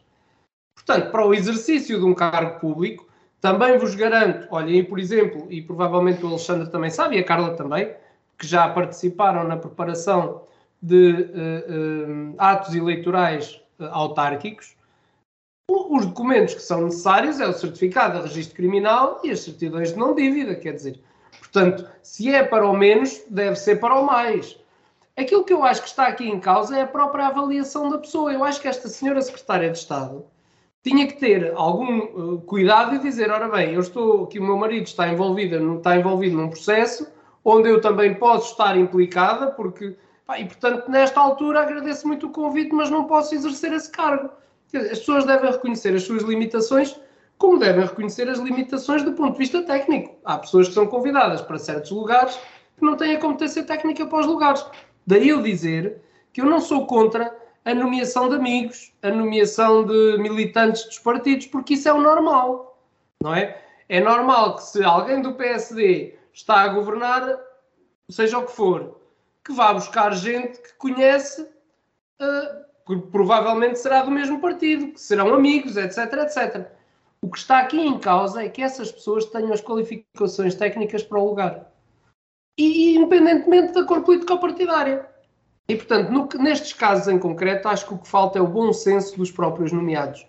Portanto, 0.75 1.11
para 1.11 1.27
o 1.27 1.35
exercício 1.35 1.99
de 1.99 2.05
um 2.05 2.15
cargo 2.15 2.59
público, 2.59 3.07
também 3.41 3.77
vos 3.77 3.95
garanto, 3.95 4.49
olhem, 4.51 4.83
por 4.85 4.99
exemplo, 4.99 5.47
e 5.51 5.61
provavelmente 5.61 6.25
o 6.25 6.29
Alexandre 6.29 6.71
também 6.71 6.91
sabe, 6.91 7.17
e 7.17 7.19
a 7.19 7.25
Carla 7.25 7.55
também, 7.55 7.95
que 8.39 8.47
já 8.47 8.69
participaram 8.69 9.45
na 9.45 9.57
preparação 9.57 10.43
de 10.83 11.13
uh, 11.13 12.33
uh, 12.33 12.35
atos 12.39 12.75
eleitorais 12.75 13.63
uh, 13.79 13.85
autárquicos, 13.93 14.75
os 15.71 16.05
documentos 16.07 16.55
que 16.55 16.63
são 16.63 16.83
necessários 16.83 17.41
é 17.41 17.47
o 17.47 17.53
certificado 17.53 18.19
de 18.19 18.29
registro 18.29 18.57
criminal 18.57 19.21
e 19.23 19.31
as 19.31 19.41
certidões 19.41 19.93
de 19.93 19.99
não 19.99 20.15
dívida, 20.15 20.55
quer 20.55 20.73
dizer. 20.73 21.01
Portanto, 21.39 21.89
se 22.03 22.35
é 22.35 22.43
para 22.43 22.69
o 22.69 22.77
menos, 22.77 23.23
deve 23.31 23.57
ser 23.57 23.77
para 23.77 23.95
o 23.95 24.05
mais. 24.05 24.59
Aquilo 25.17 25.45
que 25.45 25.53
eu 25.53 25.63
acho 25.63 25.83
que 25.83 25.89
está 25.89 26.07
aqui 26.07 26.29
em 26.29 26.41
causa 26.41 26.77
é 26.77 26.83
a 26.83 26.87
própria 26.87 27.29
avaliação 27.29 27.89
da 27.89 27.99
pessoa. 27.99 28.33
Eu 28.33 28.43
acho 28.43 28.61
que 28.61 28.69
esta 28.69 28.89
senhora 28.89 29.23
secretária 29.23 29.71
de 29.71 29.79
Estado 29.79 30.25
tinha 30.83 31.07
que 31.07 31.15
ter 31.15 31.53
algum 31.55 31.99
uh, 31.99 32.41
cuidado 32.41 32.97
e 32.97 32.99
dizer, 32.99 33.31
ora 33.31 33.49
bem, 33.49 33.75
eu 33.75 33.81
estou 33.81 34.27
que 34.27 34.39
o 34.39 34.43
meu 34.43 34.57
marido 34.57 34.87
está 34.87 35.09
envolvido, 35.09 35.77
está 35.77 35.97
envolvido 35.97 36.37
num 36.37 36.49
processo 36.49 37.07
onde 37.45 37.69
eu 37.69 37.81
também 37.81 38.15
posso 38.15 38.53
estar 38.53 38.77
implicada, 38.77 39.49
porque 39.49 39.97
e 40.39 40.45
portanto 40.45 40.91
nesta 40.91 41.21
altura 41.21 41.61
agradeço 41.61 42.07
muito 42.07 42.27
o 42.27 42.31
convite, 42.31 42.73
mas 42.75 42.91
não 42.91 43.05
posso 43.05 43.35
exercer 43.35 43.73
esse 43.73 43.91
cargo. 43.91 44.31
As 44.75 44.99
pessoas 45.01 45.25
devem 45.25 45.51
reconhecer 45.51 45.95
as 45.95 46.03
suas 46.03 46.23
limitações, 46.23 46.99
como 47.37 47.59
devem 47.59 47.85
reconhecer 47.85 48.29
as 48.29 48.39
limitações 48.39 49.03
do 49.03 49.13
ponto 49.13 49.33
de 49.33 49.39
vista 49.39 49.63
técnico. 49.63 50.17
Há 50.25 50.39
pessoas 50.39 50.69
que 50.69 50.75
são 50.75 50.87
convidadas 50.87 51.43
para 51.43 51.59
certos 51.59 51.91
lugares 51.91 52.39
que 52.79 52.85
não 52.85 52.97
têm 52.97 53.17
a 53.17 53.21
competência 53.21 53.63
técnica 53.65 54.07
para 54.07 54.21
os 54.21 54.27
lugares. 54.27 54.65
Daí 55.07 55.29
eu 55.29 55.43
dizer 55.43 56.01
que 56.33 56.41
eu 56.41 56.47
não 56.47 56.61
sou 56.61 56.87
contra 56.87 57.37
a 57.65 57.75
nomeação 57.75 58.29
de 58.29 58.37
amigos, 58.37 58.93
a 59.03 59.11
nomeação 59.11 59.85
de 59.85 60.19
militantes 60.19 60.85
dos 60.87 60.99
partidos, 60.99 61.47
porque 61.47 61.75
isso 61.75 61.89
é 61.89 61.93
o 61.93 62.01
normal, 62.01 62.79
não 63.23 63.35
é? 63.35 63.61
É 63.89 64.01
normal 64.01 64.57
que 64.57 64.63
se 64.63 64.83
alguém 64.83 65.21
do 65.21 65.35
PSD 65.35 66.15
está 66.33 66.63
a 66.63 66.69
governar, 66.69 67.39
seja 68.09 68.39
o 68.39 68.47
que 68.47 68.53
for, 68.53 69.02
que 69.45 69.53
vá 69.53 69.73
buscar 69.73 70.15
gente 70.15 70.61
que 70.61 70.75
conhece, 70.75 71.43
uh, 71.43 72.63
que 72.87 72.97
provavelmente 73.11 73.79
será 73.79 74.03
do 74.03 74.11
mesmo 74.11 74.41
partido, 74.41 74.93
que 74.93 75.01
serão 75.01 75.35
amigos, 75.35 75.77
etc, 75.77 75.99
etc. 76.15 76.71
O 77.21 77.31
que 77.31 77.39
está 77.39 77.61
aqui 77.61 77.81
em 77.81 77.99
causa 77.99 78.45
é 78.45 78.49
que 78.49 78.63
essas 78.63 78.91
pessoas 78.91 79.27
tenham 79.27 79.53
as 79.53 79.61
qualificações 79.61 80.55
técnicas 80.55 81.03
para 81.03 81.19
o 81.19 81.25
lugar. 81.25 81.73
E 82.59 82.97
independentemente 82.97 83.73
da 83.73 83.85
cor 83.85 84.03
político-partidária. 84.03 85.07
E, 85.69 85.77
portanto, 85.77 86.11
no, 86.11 86.29
nestes 86.43 86.73
casos 86.73 87.09
em 87.09 87.19
concreto, 87.19 87.69
acho 87.69 87.87
que 87.87 87.95
o 87.95 87.99
que 87.99 88.09
falta 88.09 88.39
é 88.39 88.43
o 88.43 88.49
bom 88.49 88.73
senso 88.73 89.17
dos 89.17 89.31
próprios 89.31 89.73
nomeados. 89.73 90.27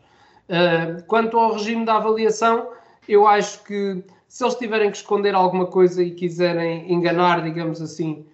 Uh, 0.47 1.03
quanto 1.07 1.37
ao 1.37 1.53
regime 1.53 1.85
da 1.85 1.95
avaliação, 1.95 2.69
eu 3.07 3.27
acho 3.27 3.63
que 3.63 4.03
se 4.27 4.43
eles 4.43 4.55
tiverem 4.55 4.91
que 4.91 4.97
esconder 4.97 5.35
alguma 5.35 5.65
coisa 5.65 6.03
e 6.03 6.11
quiserem 6.11 6.91
enganar, 6.91 7.43
digamos 7.43 7.81
assim, 7.81 8.25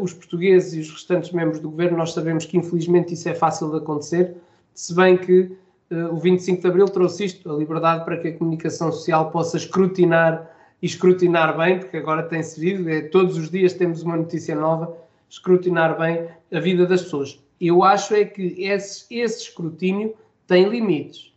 os 0.00 0.12
portugueses 0.12 0.72
e 0.72 0.80
os 0.80 0.90
restantes 0.90 1.32
membros 1.32 1.60
do 1.60 1.70
governo, 1.70 1.98
nós 1.98 2.12
sabemos 2.12 2.46
que 2.46 2.56
infelizmente 2.56 3.12
isso 3.12 3.28
é 3.28 3.34
fácil 3.34 3.70
de 3.70 3.76
acontecer, 3.76 4.36
se 4.76 4.94
bem 4.94 5.16
que 5.16 5.56
uh, 5.90 6.12
o 6.12 6.16
25 6.18 6.60
de 6.60 6.68
Abril 6.68 6.86
trouxe 6.86 7.24
isto, 7.24 7.50
a 7.50 7.56
liberdade 7.56 8.04
para 8.04 8.18
que 8.18 8.28
a 8.28 8.36
comunicação 8.36 8.92
social 8.92 9.30
possa 9.30 9.56
escrutinar 9.56 10.50
e 10.82 10.86
escrutinar 10.86 11.56
bem, 11.56 11.78
porque 11.78 11.96
agora 11.96 12.22
tem-se 12.22 12.60
visto, 12.60 12.88
é, 12.88 13.02
todos 13.02 13.36
os 13.36 13.50
dias 13.50 13.72
temos 13.72 14.02
uma 14.02 14.16
notícia 14.16 14.54
nova 14.54 14.96
escrutinar 15.28 15.98
bem 15.98 16.28
a 16.52 16.60
vida 16.60 16.86
das 16.86 17.02
pessoas. 17.02 17.42
Eu 17.60 17.82
acho 17.82 18.14
é 18.14 18.24
que 18.24 18.62
esse, 18.62 19.06
esse 19.10 19.48
escrutínio 19.48 20.14
tem 20.46 20.68
limites. 20.68 21.32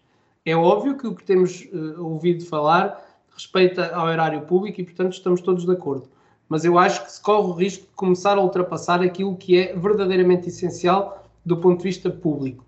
É 0.45 0.55
óbvio 0.55 0.97
que 0.97 1.07
o 1.07 1.15
que 1.15 1.23
temos 1.23 1.67
uh, 1.71 2.03
ouvido 2.03 2.45
falar 2.45 3.05
respeita 3.33 3.95
ao 3.95 4.09
erário 4.09 4.41
público 4.41 4.81
e, 4.81 4.83
portanto, 4.83 5.13
estamos 5.13 5.41
todos 5.41 5.65
de 5.65 5.71
acordo. 5.71 6.09
Mas 6.49 6.65
eu 6.65 6.79
acho 6.79 7.05
que 7.05 7.11
se 7.11 7.21
corre 7.21 7.47
o 7.47 7.53
risco 7.53 7.85
de 7.85 7.93
começar 7.93 8.37
a 8.37 8.41
ultrapassar 8.41 9.01
aquilo 9.01 9.37
que 9.37 9.57
é 9.57 9.75
verdadeiramente 9.75 10.49
essencial 10.49 11.23
do 11.45 11.57
ponto 11.57 11.77
de 11.77 11.83
vista 11.83 12.09
público. 12.09 12.65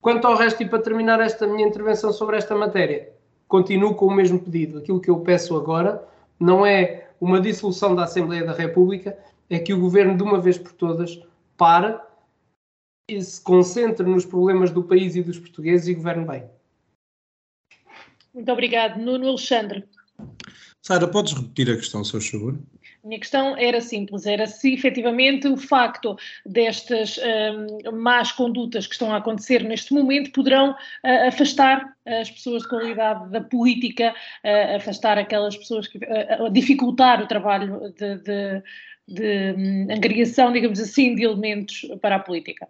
Quanto 0.00 0.26
ao 0.26 0.34
resto, 0.34 0.62
e 0.62 0.68
para 0.68 0.82
terminar 0.82 1.20
esta 1.20 1.46
minha 1.46 1.66
intervenção 1.66 2.12
sobre 2.12 2.36
esta 2.36 2.56
matéria, 2.56 3.12
continuo 3.46 3.94
com 3.94 4.06
o 4.06 4.14
mesmo 4.14 4.38
pedido. 4.38 4.78
Aquilo 4.78 5.00
que 5.00 5.10
eu 5.10 5.20
peço 5.20 5.56
agora 5.56 6.04
não 6.38 6.66
é 6.66 7.08
uma 7.20 7.40
dissolução 7.40 7.94
da 7.94 8.04
Assembleia 8.04 8.44
da 8.44 8.52
República, 8.52 9.16
é 9.48 9.58
que 9.58 9.74
o 9.74 9.80
governo, 9.80 10.16
de 10.16 10.22
uma 10.22 10.40
vez 10.40 10.58
por 10.58 10.72
todas, 10.72 11.20
pare 11.56 11.98
e 13.08 13.20
se 13.20 13.40
concentre 13.42 14.06
nos 14.06 14.24
problemas 14.24 14.70
do 14.70 14.82
país 14.82 15.16
e 15.16 15.22
dos 15.22 15.38
portugueses 15.38 15.88
e 15.88 15.94
governe 15.94 16.24
bem. 16.24 16.44
Muito 18.32 18.50
obrigado. 18.50 18.98
Nuno 18.98 19.28
Alexandre. 19.28 19.84
Sara, 20.80 21.06
podes 21.06 21.34
repetir 21.34 21.70
a 21.70 21.76
questão, 21.76 22.02
se 22.02 22.18
favor? 22.30 22.58
Minha 23.02 23.18
questão 23.18 23.56
era 23.56 23.80
simples, 23.80 24.26
era 24.26 24.46
se 24.46 24.74
efetivamente 24.74 25.48
o 25.48 25.56
facto 25.56 26.16
destas 26.44 27.18
um, 27.18 27.96
más 27.96 28.30
condutas 28.30 28.86
que 28.86 28.92
estão 28.92 29.12
a 29.12 29.16
acontecer 29.16 29.64
neste 29.64 29.94
momento 29.94 30.32
poderão 30.32 30.72
uh, 30.72 31.28
afastar 31.28 31.96
as 32.04 32.30
pessoas 32.30 32.62
de 32.62 32.68
qualidade 32.68 33.30
da 33.30 33.40
política, 33.40 34.14
uh, 34.44 34.76
afastar 34.76 35.16
aquelas 35.16 35.56
pessoas 35.56 35.88
que 35.88 35.98
uh, 35.98 36.50
dificultar 36.50 37.22
o 37.22 37.26
trabalho 37.26 37.92
de, 37.96 38.16
de 38.18 38.62
de 39.10 39.54
hum, 39.56 39.86
agregação, 39.90 40.52
digamos 40.52 40.78
assim, 40.78 41.16
de 41.16 41.24
elementos 41.24 41.84
para 42.00 42.14
a 42.14 42.20
política. 42.20 42.68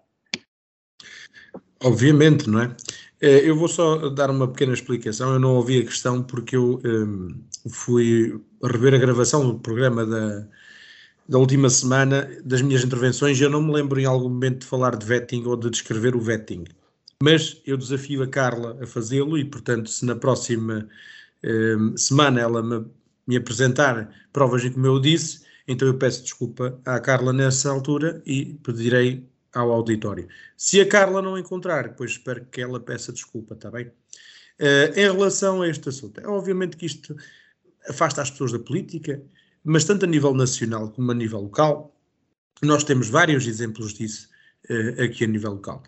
Obviamente, 1.82 2.48
não 2.48 2.62
é? 2.62 2.74
Eu 3.20 3.54
vou 3.54 3.68
só 3.68 4.08
dar 4.08 4.30
uma 4.30 4.48
pequena 4.48 4.72
explicação. 4.72 5.34
Eu 5.34 5.38
não 5.38 5.56
ouvi 5.56 5.80
a 5.80 5.84
questão 5.84 6.22
porque 6.22 6.56
eu 6.56 6.80
um, 6.82 7.42
fui 7.68 8.40
rever 8.62 8.94
a 8.94 8.98
gravação 8.98 9.46
do 9.46 9.58
programa 9.58 10.06
da, 10.06 10.46
da 11.28 11.38
última 11.38 11.70
semana 11.70 12.28
das 12.44 12.62
minhas 12.62 12.84
intervenções 12.84 13.38
e 13.38 13.42
eu 13.42 13.50
não 13.50 13.62
me 13.62 13.72
lembro 13.72 14.00
em 14.00 14.04
algum 14.04 14.28
momento 14.28 14.60
de 14.60 14.66
falar 14.66 14.96
de 14.96 15.06
vetting 15.06 15.44
ou 15.44 15.56
de 15.56 15.70
descrever 15.70 16.16
o 16.16 16.20
vetting. 16.20 16.64
Mas 17.22 17.60
eu 17.66 17.76
desafio 17.76 18.22
a 18.22 18.26
Carla 18.26 18.78
a 18.82 18.86
fazê-lo 18.86 19.36
e, 19.36 19.44
portanto, 19.44 19.90
se 19.90 20.04
na 20.06 20.16
próxima 20.16 20.88
um, 21.44 21.96
semana 21.96 22.40
ela 22.40 22.62
me, 22.62 22.86
me 23.26 23.36
apresentar 23.36 24.10
provas 24.32 24.64
em 24.64 24.72
como 24.72 24.86
eu 24.86 24.98
disse, 24.98 25.44
então 25.68 25.86
eu 25.86 25.94
peço 25.94 26.22
desculpa 26.22 26.80
à 26.84 26.98
Carla 26.98 27.32
nessa 27.32 27.70
altura 27.70 28.22
e 28.26 28.58
pedirei 28.64 29.28
ao 29.54 29.70
auditório. 29.70 30.28
Se 30.56 30.80
a 30.80 30.88
Carla 30.88 31.20
não 31.22 31.38
encontrar, 31.38 31.88
depois 31.88 32.12
espero 32.12 32.44
que 32.46 32.60
ela 32.60 32.80
peça 32.80 33.12
desculpa, 33.12 33.54
está 33.54 33.70
bem? 33.70 33.86
Uh, 33.86 34.92
em 34.94 35.12
relação 35.12 35.62
a 35.62 35.68
este 35.68 35.88
assunto, 35.88 36.20
é 36.20 36.26
obviamente 36.26 36.76
que 36.76 36.86
isto 36.86 37.16
afasta 37.88 38.22
as 38.22 38.30
pessoas 38.30 38.52
da 38.52 38.58
política, 38.58 39.22
mas 39.64 39.84
tanto 39.84 40.04
a 40.04 40.08
nível 40.08 40.34
nacional 40.34 40.90
como 40.90 41.10
a 41.10 41.14
nível 41.14 41.40
local, 41.40 41.94
nós 42.62 42.84
temos 42.84 43.08
vários 43.08 43.46
exemplos 43.46 43.94
disso 43.94 44.28
uh, 44.68 45.02
aqui 45.02 45.24
a 45.24 45.26
nível 45.26 45.52
local. 45.52 45.82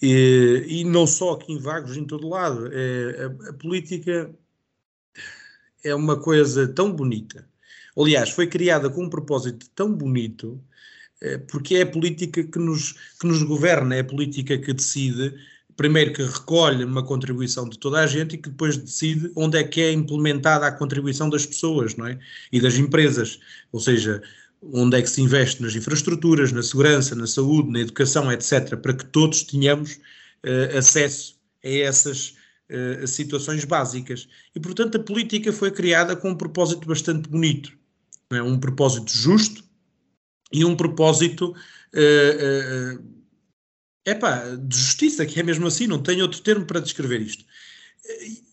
E, 0.00 0.64
e, 0.66 0.84
não 0.84 1.06
só 1.06 1.32
aqui 1.32 1.52
em 1.52 1.58
Vagos, 1.58 1.96
em 1.96 2.04
todo 2.04 2.28
lado. 2.28 2.68
É, 2.72 3.24
a, 3.24 3.50
a, 3.50 3.52
política 3.52 4.34
é 5.84 5.94
uma 5.94 6.20
coisa 6.20 6.66
tão 6.66 6.92
bonita. 6.92 7.48
Aliás, 7.96 8.30
foi 8.30 8.48
criada 8.48 8.90
com 8.90 9.04
um 9.04 9.10
propósito 9.10 9.68
tão 9.76 9.94
bonito, 9.94 10.60
é, 11.20 11.38
porque 11.38 11.76
é 11.76 11.82
a 11.82 11.86
política 11.86 12.42
que 12.42 12.58
nos, 12.58 12.92
que 13.20 13.26
nos 13.28 13.44
governa, 13.44 13.94
é 13.94 14.00
a 14.00 14.04
política 14.04 14.58
que 14.58 14.72
decide 14.72 15.34
primeiro 15.82 16.12
que 16.12 16.22
recolhe 16.22 16.84
uma 16.84 17.02
contribuição 17.02 17.68
de 17.68 17.76
toda 17.76 17.98
a 17.98 18.06
gente 18.06 18.36
e 18.36 18.38
que 18.38 18.48
depois 18.48 18.76
decide 18.76 19.32
onde 19.34 19.58
é 19.58 19.64
que 19.64 19.80
é 19.80 19.90
implementada 19.90 20.64
a 20.64 20.70
contribuição 20.70 21.28
das 21.28 21.44
pessoas 21.44 21.96
não 21.96 22.06
é? 22.06 22.20
e 22.52 22.60
das 22.60 22.76
empresas. 22.76 23.40
Ou 23.72 23.80
seja, 23.80 24.22
onde 24.62 24.96
é 24.96 25.02
que 25.02 25.10
se 25.10 25.20
investe 25.20 25.60
nas 25.60 25.74
infraestruturas, 25.74 26.52
na 26.52 26.62
segurança, 26.62 27.16
na 27.16 27.26
saúde, 27.26 27.72
na 27.72 27.80
educação, 27.80 28.30
etc., 28.30 28.76
para 28.76 28.94
que 28.94 29.04
todos 29.06 29.42
tenhamos 29.42 29.94
uh, 30.46 30.78
acesso 30.78 31.34
a 31.64 31.68
essas 31.68 32.36
uh, 32.70 33.04
situações 33.04 33.64
básicas. 33.64 34.28
E, 34.54 34.60
portanto, 34.60 34.98
a 34.98 35.02
política 35.02 35.52
foi 35.52 35.72
criada 35.72 36.14
com 36.14 36.30
um 36.30 36.36
propósito 36.36 36.86
bastante 36.86 37.28
bonito. 37.28 37.72
É? 38.30 38.40
Um 38.40 38.56
propósito 38.56 39.10
justo 39.10 39.64
e 40.52 40.64
um 40.64 40.76
propósito. 40.76 41.56
Uh, 41.92 43.02
epá, 44.04 44.44
de 44.56 44.76
justiça, 44.76 45.26
que 45.26 45.38
é 45.38 45.42
mesmo 45.42 45.66
assim, 45.66 45.86
não 45.86 46.02
tenho 46.02 46.22
outro 46.22 46.40
termo 46.40 46.64
para 46.66 46.80
descrever 46.80 47.20
isto. 47.20 47.44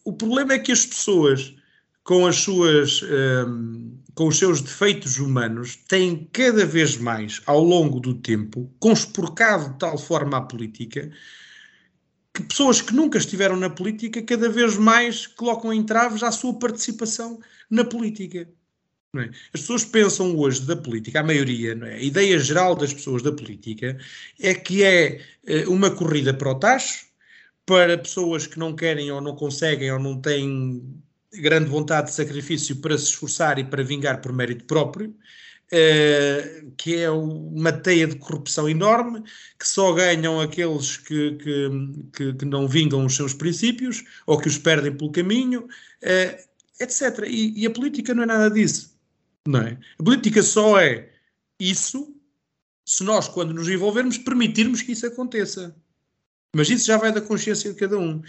O 0.03 0.13
problema 0.13 0.53
é 0.53 0.59
que 0.59 0.71
as 0.71 0.85
pessoas, 0.85 1.55
com 2.03 2.25
as 2.25 2.37
suas, 2.37 3.01
um, 3.03 3.97
com 4.13 4.27
os 4.27 4.37
seus 4.37 4.61
defeitos 4.61 5.17
humanos, 5.17 5.75
têm 5.87 6.29
cada 6.31 6.65
vez 6.65 6.97
mais, 6.97 7.41
ao 7.45 7.63
longo 7.63 7.99
do 7.99 8.13
tempo, 8.13 8.71
conspurcado 8.79 9.73
de 9.73 9.79
tal 9.79 9.97
forma 9.97 10.37
a 10.37 10.41
política, 10.41 11.11
que 12.33 12.43
pessoas 12.43 12.81
que 12.81 12.93
nunca 12.93 13.17
estiveram 13.17 13.55
na 13.55 13.69
política 13.69 14.21
cada 14.21 14.49
vez 14.49 14.77
mais 14.77 15.27
colocam 15.27 15.73
entraves 15.73 16.23
à 16.23 16.31
sua 16.31 16.57
participação 16.57 17.39
na 17.69 17.83
política. 17.83 18.47
É? 19.15 19.29
As 19.53 19.61
pessoas 19.61 19.83
pensam 19.83 20.37
hoje 20.37 20.61
da 20.67 20.75
política, 20.75 21.19
a 21.19 21.23
maioria, 21.23 21.73
é? 21.83 21.95
a 21.95 21.99
ideia 21.99 22.37
geral 22.37 22.75
das 22.75 22.93
pessoas 22.93 23.23
da 23.23 23.31
política 23.31 23.97
é 24.39 24.53
que 24.53 24.83
é 24.83 25.21
eh, 25.47 25.67
uma 25.67 25.89
corrida 25.89 26.31
para 26.31 26.51
o 26.51 26.59
tacho, 26.59 27.07
para 27.65 27.97
pessoas 27.97 28.45
que 28.45 28.59
não 28.59 28.75
querem 28.75 29.11
ou 29.11 29.19
não 29.19 29.35
conseguem 29.35 29.91
ou 29.91 29.97
não 29.99 30.21
têm 30.21 30.83
grande 31.33 31.69
vontade 31.69 32.09
de 32.09 32.13
sacrifício 32.13 32.75
para 32.77 32.97
se 32.99 33.05
esforçar 33.05 33.57
e 33.57 33.63
para 33.63 33.83
vingar 33.83 34.21
por 34.21 34.31
mérito 34.31 34.65
próprio, 34.65 35.15
eh, 35.71 36.65
que 36.77 36.97
é 36.97 37.09
uma 37.09 37.71
teia 37.71 38.05
de 38.07 38.15
corrupção 38.15 38.69
enorme, 38.69 39.23
que 39.57 39.67
só 39.67 39.91
ganham 39.93 40.39
aqueles 40.39 40.97
que, 40.97 41.31
que, 41.37 41.69
que, 42.13 42.33
que 42.33 42.45
não 42.45 42.67
vingam 42.67 43.05
os 43.05 43.15
seus 43.15 43.33
princípios 43.33 44.03
ou 44.27 44.39
que 44.39 44.47
os 44.47 44.57
perdem 44.59 44.95
pelo 44.95 45.11
caminho, 45.11 45.67
eh, 46.01 46.45
etc. 46.79 47.25
E, 47.27 47.63
e 47.63 47.65
a 47.65 47.71
política 47.71 48.13
não 48.13 48.23
é 48.23 48.25
nada 48.27 48.51
disso. 48.51 48.88
Não 49.49 49.61
é? 49.61 49.79
A 49.97 50.03
política 50.03 50.43
só 50.43 50.79
é 50.79 51.09
isso 51.59 52.15
se 52.85 53.03
nós, 53.03 53.27
quando 53.27 53.51
nos 53.51 53.67
envolvermos, 53.67 54.15
permitirmos 54.19 54.83
que 54.83 54.91
isso 54.91 55.07
aconteça. 55.07 55.75
Mas 56.55 56.69
isso 56.69 56.85
já 56.85 56.97
vai 56.97 57.11
da 57.11 57.19
consciência 57.19 57.73
de 57.73 57.79
cada 57.79 57.97
um. 57.97 58.21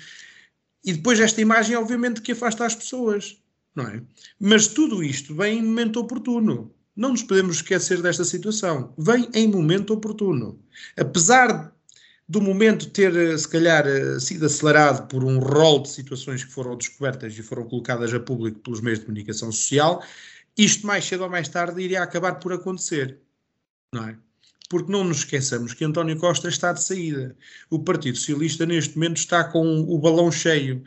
E 0.82 0.94
depois 0.94 1.20
esta 1.20 1.38
imagem, 1.42 1.76
obviamente, 1.76 2.22
que 2.22 2.32
afasta 2.32 2.64
as 2.64 2.74
pessoas, 2.74 3.36
não 3.74 3.86
é? 3.86 4.02
Mas 4.38 4.68
tudo 4.68 5.04
isto 5.04 5.34
vem 5.34 5.58
em 5.58 5.62
momento 5.62 6.00
oportuno. 6.00 6.74
Não 6.96 7.10
nos 7.10 7.22
podemos 7.22 7.56
esquecer 7.56 8.00
desta 8.00 8.24
situação. 8.24 8.94
Vem 8.96 9.28
em 9.34 9.46
momento 9.46 9.92
oportuno. 9.92 10.58
Apesar 10.96 11.70
do 12.26 12.40
momento 12.40 12.88
ter, 12.88 13.38
se 13.38 13.46
calhar, 13.46 13.84
sido 14.20 14.46
acelerado 14.46 15.06
por 15.06 15.22
um 15.22 15.38
rol 15.38 15.82
de 15.82 15.90
situações 15.90 16.44
que 16.44 16.52
foram 16.52 16.78
descobertas 16.78 17.36
e 17.38 17.42
foram 17.42 17.64
colocadas 17.64 18.14
a 18.14 18.20
público 18.20 18.60
pelos 18.60 18.80
meios 18.80 19.00
de 19.00 19.04
comunicação 19.04 19.52
social, 19.52 20.02
isto 20.56 20.86
mais 20.86 21.04
cedo 21.04 21.24
ou 21.24 21.30
mais 21.30 21.48
tarde 21.48 21.80
iria 21.82 22.02
acabar 22.02 22.34
por 22.36 22.52
acontecer, 22.52 23.18
não 23.92 24.08
é? 24.08 24.16
Porque 24.68 24.90
não 24.90 25.02
nos 25.02 25.18
esqueçamos 25.18 25.74
que 25.74 25.84
António 25.84 26.16
Costa 26.16 26.48
está 26.48 26.72
de 26.72 26.82
saída. 26.82 27.36
O 27.68 27.80
Partido 27.80 28.16
Socialista, 28.16 28.64
neste 28.64 28.94
momento, 28.96 29.16
está 29.16 29.42
com 29.42 29.80
o 29.80 29.98
balão 29.98 30.30
cheio. 30.30 30.84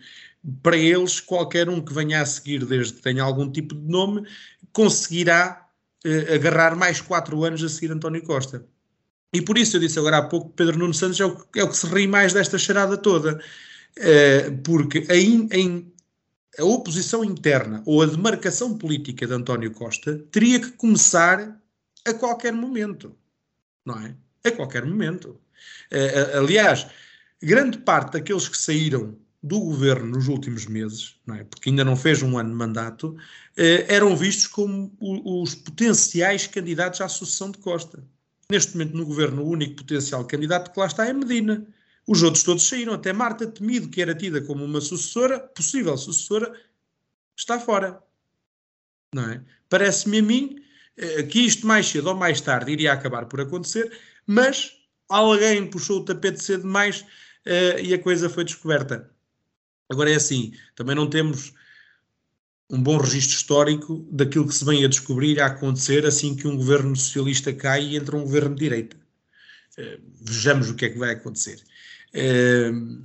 Para 0.62 0.78
eles, 0.78 1.20
qualquer 1.20 1.70
um 1.70 1.82
que 1.82 1.94
venha 1.94 2.22
a 2.22 2.26
seguir, 2.26 2.66
desde 2.66 2.94
que 2.94 3.02
tenha 3.02 3.24
algum 3.24 3.52
tipo 3.52 3.76
de 3.76 3.86
nome, 3.86 4.26
conseguirá 4.72 5.68
eh, 6.06 6.36
agarrar 6.36 6.76
mais 6.78 7.02
quatro 7.02 7.44
anos 7.44 7.62
a 7.64 7.68
seguir 7.70 7.92
António 7.92 8.24
Costa. 8.24 8.66
E 9.34 9.42
por 9.42 9.58
isso 9.58 9.76
eu 9.76 9.82
disse 9.82 10.00
agora 10.00 10.18
há 10.18 10.22
pouco 10.22 10.50
que 10.50 10.56
Pedro 10.56 10.78
Nuno 10.78 10.94
Santos 10.94 11.20
é 11.20 11.26
o, 11.26 11.38
é 11.56 11.64
o 11.64 11.70
que 11.70 11.78
se 11.78 11.88
ri 11.88 12.08
mais 12.08 12.32
desta 12.34 12.58
charada 12.58 12.98
toda. 12.98 13.42
Eh, 13.98 14.52
porque 14.64 15.00
em, 15.10 15.48
em 15.52 15.93
a 16.60 16.64
oposição 16.64 17.24
interna 17.24 17.82
ou 17.86 18.02
a 18.02 18.06
demarcação 18.06 18.78
política 18.78 19.26
de 19.26 19.34
António 19.34 19.72
Costa 19.72 20.20
teria 20.32 20.60
que 20.60 20.72
começar 20.72 21.60
a 22.06 22.14
qualquer 22.14 22.54
momento, 22.54 23.16
não 23.86 24.00
é? 24.00 24.16
A 24.46 24.52
qualquer 24.52 24.86
momento. 24.86 25.40
Uh, 25.92 26.38
aliás, 26.38 26.88
grande 27.42 27.78
parte 27.80 28.14
daqueles 28.14 28.48
que 28.48 28.58
saíram 28.58 29.18
do 29.42 29.60
governo 29.60 30.06
nos 30.12 30.28
últimos 30.28 30.66
meses, 30.66 31.16
é? 31.30 31.44
porque 31.44 31.70
ainda 31.70 31.84
não 31.84 31.96
fez 31.96 32.22
um 32.22 32.38
ano 32.38 32.50
de 32.50 32.56
mandato, 32.56 33.10
uh, 33.10 33.86
eram 33.88 34.16
vistos 34.16 34.48
como 34.48 34.92
os 35.00 35.56
potenciais 35.56 36.48
candidatos 36.48 37.02
à 37.02 37.08
sucessão 37.08 37.52
de 37.52 37.58
Costa. 37.58 38.04
Neste 38.50 38.74
momento, 38.74 38.96
no 38.96 39.06
governo, 39.06 39.44
o 39.44 39.50
único 39.50 39.78
potencial 39.78 40.26
candidato 40.26 40.72
que 40.72 40.80
lá 40.80 40.86
está 40.86 41.08
é 41.08 41.14
Medina. 41.14 41.66
Os 42.08 42.22
outros 42.22 42.44
todos 42.44 42.68
saíram, 42.68 42.94
até 42.94 43.14
Marta 43.14 43.48
Temido, 43.48 43.90
que 43.90 44.02
era 44.02 44.14
tida 44.14 44.42
como 44.42 44.64
uma 44.64 44.82
sucessora, 44.82 45.40
possível 45.40 45.98
sucessora, 45.98 46.54
está 47.38 47.60
fora. 47.60 48.02
Não 49.14 49.30
é? 49.30 49.44
Parece-me 49.70 50.20
a 50.20 50.24
mim 50.24 50.64
eh, 50.98 51.24
que 51.24 51.40
isto 51.40 51.66
mais 51.66 51.88
cedo 51.88 52.08
ou 52.08 52.16
mais 52.16 52.40
tarde 52.42 52.72
iria 52.72 52.94
acabar 52.94 53.26
por 53.26 53.42
acontecer, 53.42 53.92
mas 54.28 54.74
alguém 55.10 55.68
puxou 55.70 56.00
o 56.00 56.06
tapete 56.06 56.44
cedo 56.44 56.64
demais 56.64 57.02
uh, 57.02 57.80
e 57.82 57.94
a 57.94 58.00
coisa 58.00 58.30
foi 58.30 58.44
descoberta. 58.44 59.10
Agora 59.90 60.12
é 60.12 60.16
assim, 60.16 60.54
também 60.76 60.96
não 60.96 61.10
temos 61.10 61.54
um 62.70 62.82
bom 62.82 62.98
registro 62.98 63.36
histórico 63.36 64.08
daquilo 64.12 64.48
que 64.48 64.56
se 64.56 64.66
vem 64.66 64.84
a 64.84 64.88
descobrir 64.88 65.40
a 65.40 65.48
acontecer 65.48 66.06
assim 66.06 66.36
que 66.36 66.48
um 66.48 66.58
governo 66.58 66.96
socialista 66.96 67.54
cai 67.54 67.84
e 67.84 67.96
entra 67.98 68.16
um 68.16 68.24
governo 68.24 68.56
de 68.56 68.62
direita. 68.62 68.98
Uh, 69.78 70.02
vejamos 70.22 70.70
o 70.70 70.76
que 70.76 70.86
é 70.86 70.90
que 70.90 70.98
vai 70.98 71.12
acontecer. 71.12 71.64
Ehm, 72.14 73.04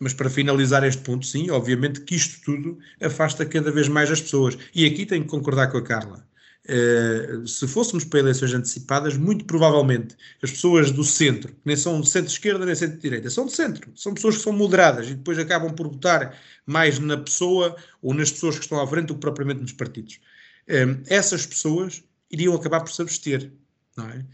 mas 0.00 0.14
para 0.14 0.30
finalizar 0.30 0.82
este 0.84 1.02
ponto, 1.02 1.26
sim, 1.26 1.50
obviamente 1.50 2.00
que 2.00 2.14
isto 2.16 2.40
tudo 2.42 2.78
afasta 3.02 3.44
cada 3.44 3.70
vez 3.70 3.86
mais 3.86 4.10
as 4.10 4.20
pessoas. 4.20 4.56
E 4.74 4.86
aqui 4.86 5.04
tenho 5.04 5.24
que 5.24 5.30
concordar 5.30 5.70
com 5.70 5.76
a 5.78 5.82
Carla. 5.82 6.26
Uh, 6.64 7.46
se 7.46 7.66
fôssemos 7.66 8.04
para 8.04 8.20
eleições 8.20 8.52
antecipadas, 8.54 9.16
muito 9.16 9.44
provavelmente 9.44 10.14
as 10.42 10.50
pessoas 10.50 10.90
do 10.90 11.02
centro, 11.02 11.52
que 11.52 11.60
nem 11.64 11.76
são 11.76 12.02
centro-esquerda 12.04 12.64
nem 12.64 12.74
centro-direita, 12.74 13.30
são 13.30 13.46
de 13.46 13.52
centro, 13.52 13.90
são 13.96 14.14
pessoas 14.14 14.36
que 14.36 14.42
são 14.42 14.52
moderadas 14.52 15.08
e 15.08 15.14
depois 15.14 15.38
acabam 15.38 15.74
por 15.74 15.88
votar 15.88 16.38
mais 16.66 16.98
na 16.98 17.16
pessoa 17.16 17.74
ou 18.02 18.14
nas 18.14 18.30
pessoas 18.30 18.56
que 18.56 18.64
estão 18.64 18.80
à 18.80 18.86
frente 18.86 19.06
do 19.06 19.14
que 19.14 19.20
propriamente 19.20 19.62
nos 19.62 19.72
partidos. 19.72 20.20
Uh, 20.68 21.02
essas 21.08 21.46
pessoas 21.46 22.04
iriam 22.30 22.54
acabar 22.54 22.80
por 22.80 22.92
se 22.92 23.02
abster, 23.02 23.50
não 23.96 24.08
é? 24.08 24.24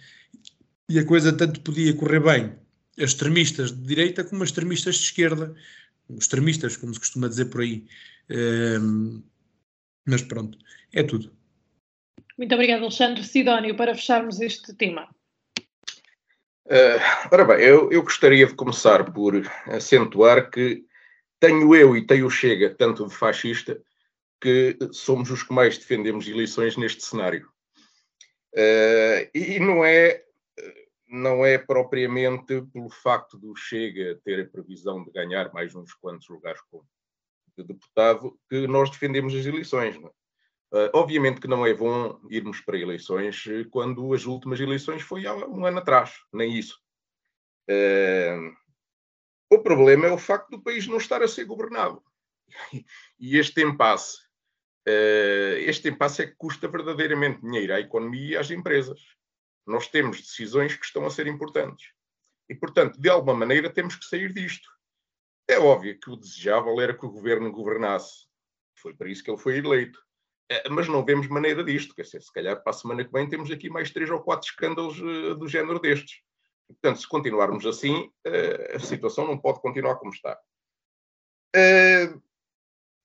E 0.88 0.98
a 0.98 1.04
coisa 1.04 1.32
tanto 1.32 1.60
podia 1.60 1.94
correr 1.94 2.20
bem 2.20 2.52
extremistas 2.96 3.72
de 3.72 3.82
direita 3.86 4.24
como 4.24 4.44
extremistas 4.44 4.96
de 4.96 5.02
esquerda. 5.02 5.54
Extremistas, 6.08 6.76
como 6.76 6.94
se 6.94 7.00
costuma 7.00 7.28
dizer 7.28 7.46
por 7.46 7.60
aí. 7.60 7.86
Um, 8.30 9.22
mas 10.04 10.22
pronto, 10.22 10.58
é 10.92 11.02
tudo. 11.02 11.32
Muito 12.38 12.54
obrigado, 12.54 12.82
Alexandre 12.82 13.24
Sidónio, 13.24 13.76
para 13.76 13.94
fecharmos 13.94 14.40
este 14.40 14.74
tema. 14.74 15.08
Uh, 16.66 17.00
ora 17.30 17.44
bem, 17.44 17.64
eu, 17.64 17.90
eu 17.92 18.02
gostaria 18.02 18.46
de 18.46 18.54
começar 18.54 19.12
por 19.12 19.34
acentuar 19.66 20.50
que 20.50 20.84
tenho 21.38 21.74
eu 21.74 21.96
e 21.96 22.06
tenho 22.06 22.26
o 22.26 22.30
Chega, 22.30 22.74
tanto 22.74 23.06
de 23.06 23.14
fascista, 23.14 23.80
que 24.40 24.76
somos 24.92 25.30
os 25.30 25.42
que 25.42 25.52
mais 25.52 25.78
defendemos 25.78 26.28
eleições 26.28 26.76
neste 26.76 27.04
cenário. 27.04 27.48
Uh, 28.52 29.28
e 29.34 29.58
não 29.58 29.84
é 29.84 30.25
não 31.08 31.44
é 31.44 31.56
propriamente 31.58 32.62
pelo 32.72 32.90
facto 32.90 33.38
do 33.38 33.54
Chega 33.54 34.20
ter 34.24 34.40
a 34.40 34.48
previsão 34.48 35.04
de 35.04 35.10
ganhar 35.10 35.52
mais 35.52 35.74
uns 35.74 35.94
quantos 35.94 36.28
lugares 36.28 36.60
como 36.70 36.86
de 37.56 37.64
deputado 37.64 38.38
que 38.50 38.66
nós 38.66 38.90
defendemos 38.90 39.34
as 39.34 39.46
eleições. 39.46 39.96
Uh, 39.96 40.90
obviamente 40.92 41.40
que 41.40 41.48
não 41.48 41.64
é 41.64 41.72
bom 41.72 42.20
irmos 42.28 42.60
para 42.60 42.78
eleições 42.78 43.44
quando 43.70 44.12
as 44.12 44.26
últimas 44.26 44.60
eleições 44.60 45.00
foi 45.00 45.24
há 45.26 45.34
um 45.34 45.64
ano 45.64 45.78
atrás, 45.78 46.12
nem 46.32 46.52
isso. 46.58 46.78
Uh, 47.70 48.54
o 49.50 49.60
problema 49.60 50.06
é 50.06 50.10
o 50.10 50.18
facto 50.18 50.50
do 50.50 50.62
país 50.62 50.86
não 50.86 50.98
estar 50.98 51.22
a 51.22 51.28
ser 51.28 51.44
governado. 51.44 52.02
E 53.18 53.38
este 53.38 53.62
impasse 53.62 54.26
este 55.62 55.88
impasse 55.88 56.22
é 56.22 56.26
que 56.28 56.36
custa 56.36 56.68
verdadeiramente 56.68 57.40
dinheiro 57.40 57.74
à 57.74 57.80
economia 57.80 58.34
e 58.34 58.36
às 58.36 58.52
empresas. 58.52 59.00
Nós 59.66 59.88
temos 59.88 60.20
decisões 60.20 60.76
que 60.76 60.84
estão 60.84 61.04
a 61.04 61.10
ser 61.10 61.26
importantes. 61.26 61.90
E, 62.48 62.54
portanto, 62.54 63.00
de 63.00 63.08
alguma 63.08 63.34
maneira 63.34 63.68
temos 63.68 63.96
que 63.96 64.04
sair 64.04 64.32
disto. 64.32 64.68
É 65.48 65.58
óbvio 65.58 65.98
que 65.98 66.10
o 66.10 66.16
desejável 66.16 66.80
era 66.80 66.96
que 66.96 67.04
o 67.04 67.10
governo 67.10 67.50
governasse. 67.50 68.26
Foi 68.76 68.94
para 68.94 69.08
isso 69.08 69.22
que 69.22 69.30
ele 69.30 69.38
foi 69.38 69.58
eleito. 69.58 69.98
É, 70.48 70.68
mas 70.68 70.86
não 70.86 71.04
vemos 71.04 71.26
maneira 71.26 71.64
disto. 71.64 71.94
Quer 71.94 72.02
dizer, 72.02 72.22
se 72.22 72.32
calhar 72.32 72.62
para 72.62 72.70
a 72.70 72.74
semana 72.74 73.04
que 73.04 73.12
vem 73.12 73.28
temos 73.28 73.50
aqui 73.50 73.68
mais 73.68 73.90
três 73.90 74.08
ou 74.10 74.20
quatro 74.20 74.48
escândalos 74.48 75.00
uh, 75.00 75.34
do 75.34 75.48
género 75.48 75.80
destes. 75.80 76.20
Portanto, 76.68 77.00
se 77.00 77.08
continuarmos 77.08 77.66
assim, 77.66 78.12
uh, 78.26 78.76
a 78.76 78.78
situação 78.78 79.26
não 79.26 79.38
pode 79.38 79.60
continuar 79.60 79.96
como 79.96 80.12
está. 80.12 80.38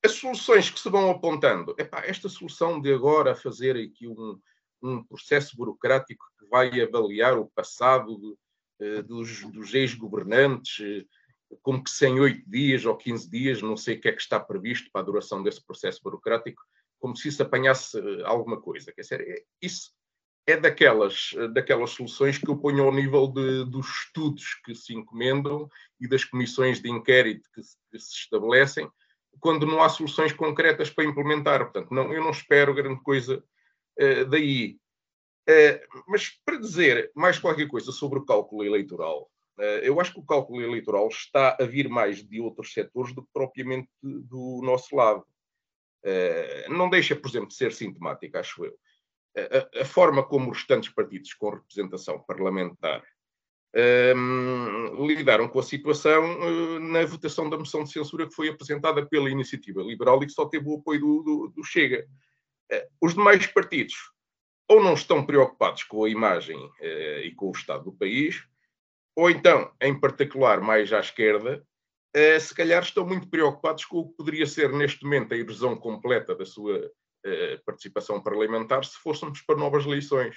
As 0.04 0.12
soluções 0.12 0.68
que 0.68 0.78
se 0.78 0.90
vão 0.90 1.10
apontando, 1.10 1.74
epá, 1.78 2.04
esta 2.04 2.28
solução 2.28 2.80
de 2.80 2.92
agora 2.92 3.34
fazer 3.34 3.76
aqui 3.76 4.06
um, 4.06 4.38
um 4.82 5.02
processo 5.02 5.56
burocrático 5.56 6.31
vai 6.52 6.82
avaliar 6.82 7.38
o 7.38 7.50
passado 7.54 8.36
de, 8.78 9.02
dos, 9.02 9.42
dos 9.50 9.72
ex-governantes, 9.72 11.06
como 11.62 11.82
que 11.82 11.90
se 11.90 12.06
em 12.06 12.20
oito 12.20 12.48
dias 12.48 12.84
ou 12.84 12.96
15 12.96 13.30
dias, 13.30 13.62
não 13.62 13.76
sei 13.76 13.96
o 13.96 14.00
que 14.00 14.08
é 14.08 14.12
que 14.12 14.20
está 14.20 14.38
previsto 14.38 14.90
para 14.92 15.00
a 15.00 15.04
duração 15.04 15.42
desse 15.42 15.64
processo 15.64 16.00
burocrático, 16.02 16.62
como 16.98 17.16
se 17.16 17.28
isso 17.28 17.42
apanhasse 17.42 17.98
eh, 17.98 18.22
alguma 18.24 18.60
coisa. 18.60 18.92
Quer 18.92 19.00
dizer, 19.00 19.20
é, 19.22 19.42
isso 19.60 19.90
é 20.46 20.56
daquelas, 20.56 21.30
eh, 21.36 21.48
daquelas 21.48 21.90
soluções 21.90 22.38
que 22.38 22.48
eu 22.48 22.56
ponho 22.56 22.84
ao 22.84 22.94
nível 22.94 23.26
de, 23.26 23.64
dos 23.64 23.88
estudos 23.88 24.54
que 24.64 24.74
se 24.74 24.94
encomendam 24.94 25.68
e 26.00 26.06
das 26.06 26.24
comissões 26.24 26.80
de 26.80 26.88
inquérito 26.88 27.48
que 27.52 27.62
se, 27.62 27.76
que 27.90 27.98
se 27.98 28.14
estabelecem, 28.14 28.88
quando 29.40 29.66
não 29.66 29.82
há 29.82 29.88
soluções 29.88 30.32
concretas 30.32 30.90
para 30.90 31.04
implementar. 31.04 31.64
Portanto, 31.64 31.92
não, 31.92 32.12
eu 32.12 32.22
não 32.22 32.30
espero 32.30 32.74
grande 32.74 33.02
coisa 33.02 33.42
uh, 33.98 34.24
daí. 34.28 34.78
Uh, 35.48 36.02
mas 36.06 36.30
para 36.44 36.60
dizer 36.60 37.10
mais 37.14 37.38
qualquer 37.38 37.66
coisa 37.66 37.90
sobre 37.90 38.18
o 38.18 38.24
cálculo 38.24 38.64
eleitoral, 38.64 39.30
uh, 39.58 39.82
eu 39.82 40.00
acho 40.00 40.12
que 40.12 40.20
o 40.20 40.26
cálculo 40.26 40.60
eleitoral 40.62 41.08
está 41.08 41.56
a 41.60 41.64
vir 41.64 41.88
mais 41.88 42.22
de 42.22 42.40
outros 42.40 42.72
setores 42.72 43.14
do 43.14 43.22
que 43.22 43.32
propriamente 43.32 43.88
do 44.02 44.60
nosso 44.62 44.94
lado. 44.94 45.26
Eh, 46.04 46.66
não 46.68 46.90
deixa, 46.90 47.14
por 47.14 47.28
exemplo, 47.28 47.48
de 47.48 47.54
ser 47.54 47.72
sintomática, 47.72 48.40
acho 48.40 48.64
eu. 48.64 48.74
A, 49.36 49.80
a, 49.80 49.84
forma 49.84 50.22
como 50.22 50.50
os 50.50 50.58
restantes 50.58 50.90
partidos 50.90 51.32
com 51.32 51.48
representação 51.50 52.22
parlamentar 52.22 53.02
ehm, 53.74 55.06
lidaram 55.06 55.48
com 55.48 55.58
a 55.58 55.62
situação 55.62 56.22
uh, 56.22 56.78
na 56.80 57.02
votação 57.06 57.48
da 57.48 57.56
moção 57.56 57.82
de 57.82 57.90
censura 57.90 58.26
que 58.26 58.34
foi 58.34 58.50
apresentada 58.50 59.06
pela 59.06 59.30
Iniciativa 59.30 59.80
Liberal 59.80 60.22
e 60.22 60.26
que 60.26 60.32
só 60.32 60.44
teve 60.44 60.68
o 60.68 60.74
apoio 60.76 61.00
do, 61.00 61.22
do, 61.22 61.48
do 61.48 61.64
Chega. 61.64 62.06
Uh, 62.70 62.86
os 63.00 63.14
demais 63.14 63.46
partidos 63.46 63.94
ou 64.68 64.82
não 64.82 64.94
estão 64.94 65.24
preocupados 65.24 65.84
com 65.84 66.04
a 66.04 66.08
imagem 66.08 66.58
uh, 66.58 67.20
e 67.24 67.34
com 67.34 67.48
o 67.48 67.52
estado 67.52 67.84
do 67.84 67.92
país, 67.92 68.42
ou 69.14 69.30
então, 69.30 69.70
em 69.80 69.98
particular, 69.98 70.60
mais 70.60 70.92
à 70.92 71.00
esquerda, 71.00 71.64
uh, 72.16 72.40
se 72.40 72.54
calhar 72.54 72.82
estão 72.82 73.06
muito 73.06 73.28
preocupados 73.28 73.84
com 73.84 73.98
o 73.98 74.08
que 74.08 74.16
poderia 74.16 74.46
ser 74.46 74.72
neste 74.72 75.04
momento 75.04 75.34
a 75.34 75.36
erosão 75.36 75.76
completa 75.76 76.34
da 76.34 76.46
sua 76.46 76.78
uh, 76.78 77.64
participação 77.64 78.22
parlamentar 78.22 78.84
se 78.84 78.96
fôssemos 78.98 79.42
para 79.42 79.56
novas 79.56 79.84
eleições. 79.84 80.36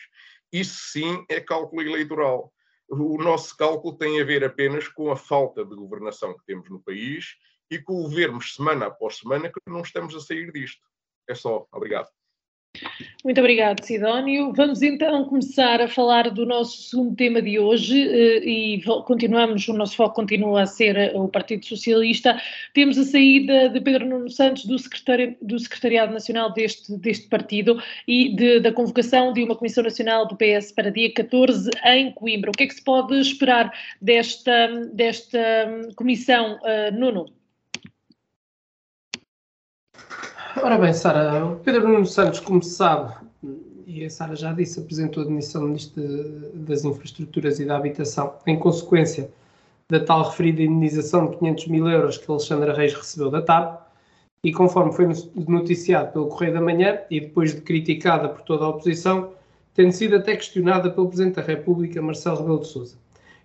Isso 0.52 0.92
sim 0.92 1.26
é 1.30 1.40
cálculo 1.40 1.82
eleitoral. 1.82 2.52
O 2.88 3.18
nosso 3.18 3.58
cálculo 3.58 3.98
tem 3.98 4.22
a 4.22 4.24
ver 4.24 4.44
apenas 4.44 4.88
com 4.88 5.12
a 5.12 5.16
falta 5.16 5.66
de 5.66 5.76
governação 5.76 6.38
que 6.38 6.46
temos 6.46 6.70
no 6.70 6.80
país 6.84 7.36
e 7.70 7.80
com 7.80 8.04
o 8.04 8.08
vermos 8.08 8.54
semana 8.54 8.88
após 8.88 9.18
semana 9.18 9.50
que 9.50 9.60
não 9.68 9.82
estamos 9.82 10.16
a 10.16 10.20
sair 10.20 10.52
disto. 10.52 10.86
É 11.28 11.34
só. 11.34 11.68
Obrigado. 11.72 12.10
Muito 13.24 13.40
obrigado, 13.40 13.84
Sidónio. 13.84 14.54
Vamos 14.54 14.82
então 14.82 15.26
começar 15.26 15.82
a 15.82 15.88
falar 15.88 16.30
do 16.30 16.46
nosso 16.46 16.84
segundo 16.84 17.16
tema 17.16 17.42
de 17.42 17.58
hoje 17.58 18.08
eh, 18.08 18.48
e 18.48 18.84
continuamos, 19.06 19.68
o 19.68 19.74
nosso 19.74 19.96
foco 19.96 20.16
continua 20.16 20.62
a 20.62 20.66
ser 20.66 20.96
eh, 20.96 21.12
o 21.16 21.28
Partido 21.28 21.66
Socialista. 21.66 22.40
Temos 22.74 22.98
a 22.98 23.04
saída 23.04 23.70
de 23.70 23.82
Pedro 23.82 24.08
Nuno 24.08 24.30
Santos 24.30 24.66
do, 24.66 24.76
do 25.42 25.60
Secretariado 25.60 26.14
Nacional 26.14 26.54
deste, 26.54 26.96
deste 26.98 27.28
partido 27.28 27.82
e 28.08 28.36
de, 28.36 28.60
da 28.60 28.72
convocação 28.72 29.34
de 29.34 29.44
uma 29.44 29.56
Comissão 29.56 29.84
Nacional 29.84 30.28
do 30.28 30.38
PS 30.38 30.72
para 30.72 30.92
dia 30.92 31.12
14 31.12 31.72
em 31.86 32.12
Coimbra. 32.12 32.52
O 32.52 32.54
que 32.54 32.64
é 32.64 32.68
que 32.68 32.76
se 32.76 32.84
pode 32.84 33.20
esperar 33.20 33.72
desta, 34.00 34.68
desta 34.94 35.40
hum, 35.68 35.90
comissão, 35.96 36.60
uh, 36.62 36.96
Nuno? 36.96 37.26
Ora 40.64 40.78
bem, 40.78 40.94
Sara, 40.94 41.46
o 41.46 41.58
Pedro 41.58 41.88
Nuno 41.88 42.06
Santos, 42.06 42.40
como 42.40 42.64
se 42.64 42.76
sabe, 42.76 43.14
e 43.86 44.06
a 44.06 44.10
Sara 44.10 44.38
já 44.38 44.54
disse, 44.54 44.80
apresentou 44.80 45.22
a 45.22 45.26
admissão 45.26 45.62
do 45.62 45.68
Ministro 45.68 46.02
das 46.54 46.86
Infraestruturas 46.86 47.60
e 47.60 47.66
da 47.66 47.76
Habitação, 47.76 48.36
em 48.48 48.58
consequência 48.58 49.30
da 49.90 50.00
tal 50.00 50.24
referida 50.24 50.62
indenização 50.62 51.30
de 51.30 51.38
500 51.38 51.68
mil 51.68 51.90
euros 51.90 52.18
que 52.18 52.32
Alexandra 52.32 52.74
Reis 52.74 52.94
recebeu 52.94 53.30
da 53.30 53.42
TAP, 53.42 53.82
e 54.46 54.54
conforme 54.54 54.94
foi 54.94 55.10
noticiado 55.36 56.14
pelo 56.14 56.30
Correio 56.30 56.54
da 56.54 56.62
Manhã, 56.62 57.00
e 57.12 57.20
depois 57.20 57.54
de 57.54 57.60
criticada 57.60 58.30
por 58.30 58.42
toda 58.42 58.64
a 58.64 58.70
oposição, 58.70 59.34
tendo 59.74 59.92
sido 59.92 60.16
até 60.16 60.38
questionada 60.38 60.90
pelo 60.90 61.08
Presidente 61.10 61.36
da 61.36 61.42
República, 61.42 62.02
Marcelo 62.02 62.38
Rebelo 62.38 62.62
de 62.62 62.68
Sousa. 62.68 62.98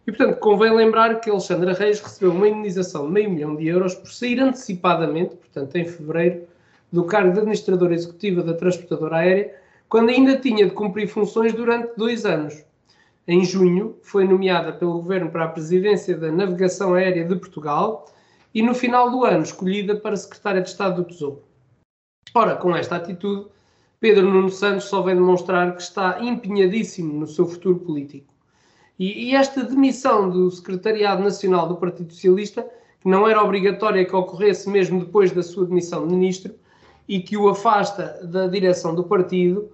E, 0.06 0.12
portanto, 0.12 0.38
convém 0.38 0.72
lembrar 0.72 1.20
que 1.20 1.28
Alexandra 1.28 1.72
Reis 1.74 2.00
recebeu 2.00 2.30
uma 2.30 2.48
indenização 2.48 3.06
de 3.06 3.12
meio 3.12 3.30
milhão 3.30 3.56
de 3.56 3.66
euros 3.66 3.96
por 3.96 4.10
sair 4.12 4.38
antecipadamente, 4.38 5.34
portanto, 5.34 5.74
em 5.74 5.84
fevereiro, 5.84 6.48
do 6.92 7.04
cargo 7.04 7.32
de 7.32 7.38
administradora 7.38 7.94
executiva 7.94 8.42
da 8.42 8.54
transportadora 8.54 9.16
aérea, 9.16 9.54
quando 9.88 10.10
ainda 10.10 10.38
tinha 10.38 10.66
de 10.66 10.72
cumprir 10.72 11.08
funções 11.08 11.52
durante 11.52 11.96
dois 11.96 12.24
anos. 12.24 12.64
Em 13.26 13.44
junho, 13.44 13.96
foi 14.02 14.24
nomeada 14.24 14.72
pelo 14.72 14.94
Governo 14.94 15.30
para 15.30 15.44
a 15.44 15.48
presidência 15.48 16.16
da 16.16 16.32
Navegação 16.32 16.94
Aérea 16.94 17.24
de 17.24 17.36
Portugal 17.36 18.06
e, 18.54 18.62
no 18.62 18.74
final 18.74 19.10
do 19.10 19.24
ano, 19.24 19.42
escolhida 19.42 19.94
para 19.96 20.16
secretária 20.16 20.62
de 20.62 20.68
Estado 20.68 21.02
do 21.02 21.08
Tesouro. 21.08 21.42
Ora, 22.34 22.56
com 22.56 22.74
esta 22.74 22.96
atitude, 22.96 23.48
Pedro 24.00 24.28
Nuno 24.28 24.50
Santos 24.50 24.84
só 24.84 25.02
vem 25.02 25.14
demonstrar 25.14 25.76
que 25.76 25.82
está 25.82 26.20
empenhadíssimo 26.20 27.12
no 27.12 27.26
seu 27.26 27.46
futuro 27.46 27.78
político. 27.80 28.32
E, 28.98 29.30
e 29.30 29.34
esta 29.34 29.62
demissão 29.62 30.28
do 30.28 30.50
Secretariado 30.50 31.22
Nacional 31.22 31.68
do 31.68 31.76
Partido 31.76 32.12
Socialista, 32.12 32.66
que 33.00 33.08
não 33.08 33.28
era 33.28 33.42
obrigatória 33.42 34.04
que 34.04 34.14
ocorresse 34.14 34.68
mesmo 34.68 35.00
depois 35.00 35.32
da 35.32 35.42
sua 35.42 35.66
demissão 35.66 36.06
de 36.06 36.14
ministro, 36.14 36.54
e 37.10 37.18
que 37.20 37.36
o 37.36 37.48
afasta 37.48 38.20
da 38.22 38.46
direção 38.46 38.94
do 38.94 39.02
partido 39.02 39.68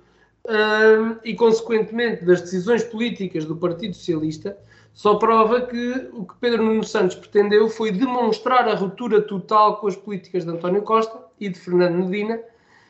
um, 0.48 1.18
e, 1.22 1.34
consequentemente, 1.34 2.24
das 2.24 2.40
decisões 2.40 2.82
políticas 2.82 3.44
do 3.44 3.54
Partido 3.54 3.94
Socialista, 3.94 4.56
só 4.94 5.16
prova 5.16 5.60
que 5.60 6.08
o 6.14 6.24
que 6.24 6.34
Pedro 6.40 6.62
Nuno 6.64 6.82
Santos 6.82 7.14
pretendeu 7.14 7.68
foi 7.68 7.90
demonstrar 7.92 8.66
a 8.66 8.74
ruptura 8.74 9.20
total 9.20 9.76
com 9.76 9.86
as 9.86 9.94
políticas 9.94 10.46
de 10.46 10.50
António 10.50 10.80
Costa 10.80 11.18
e 11.38 11.50
de 11.50 11.58
Fernando 11.58 12.06
Medina, 12.06 12.40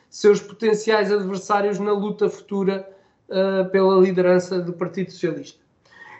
seus 0.09 0.39
potenciais 0.39 1.11
adversários 1.11 1.77
na 1.77 1.91
luta 1.91 2.29
futura 2.29 2.89
uh, 3.27 3.69
pela 3.69 3.99
liderança 3.99 4.61
do 4.61 4.71
Partido 4.71 5.11
Socialista. 5.11 5.59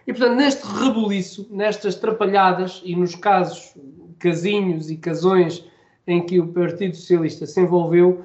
E, 0.06 0.12
portanto, 0.12 0.36
neste 0.36 0.68
rebuliço, 0.68 1.48
nestas 1.50 1.96
trapalhadas 1.96 2.82
e 2.84 2.94
nos 2.94 3.16
casos 3.16 3.74
casinhos 4.20 4.92
e 4.92 4.98
casões 4.98 5.64
em 6.08 6.26
que 6.26 6.40
o 6.40 6.48
Partido 6.48 6.96
Socialista 6.96 7.46
se 7.46 7.60
envolveu, 7.62 8.24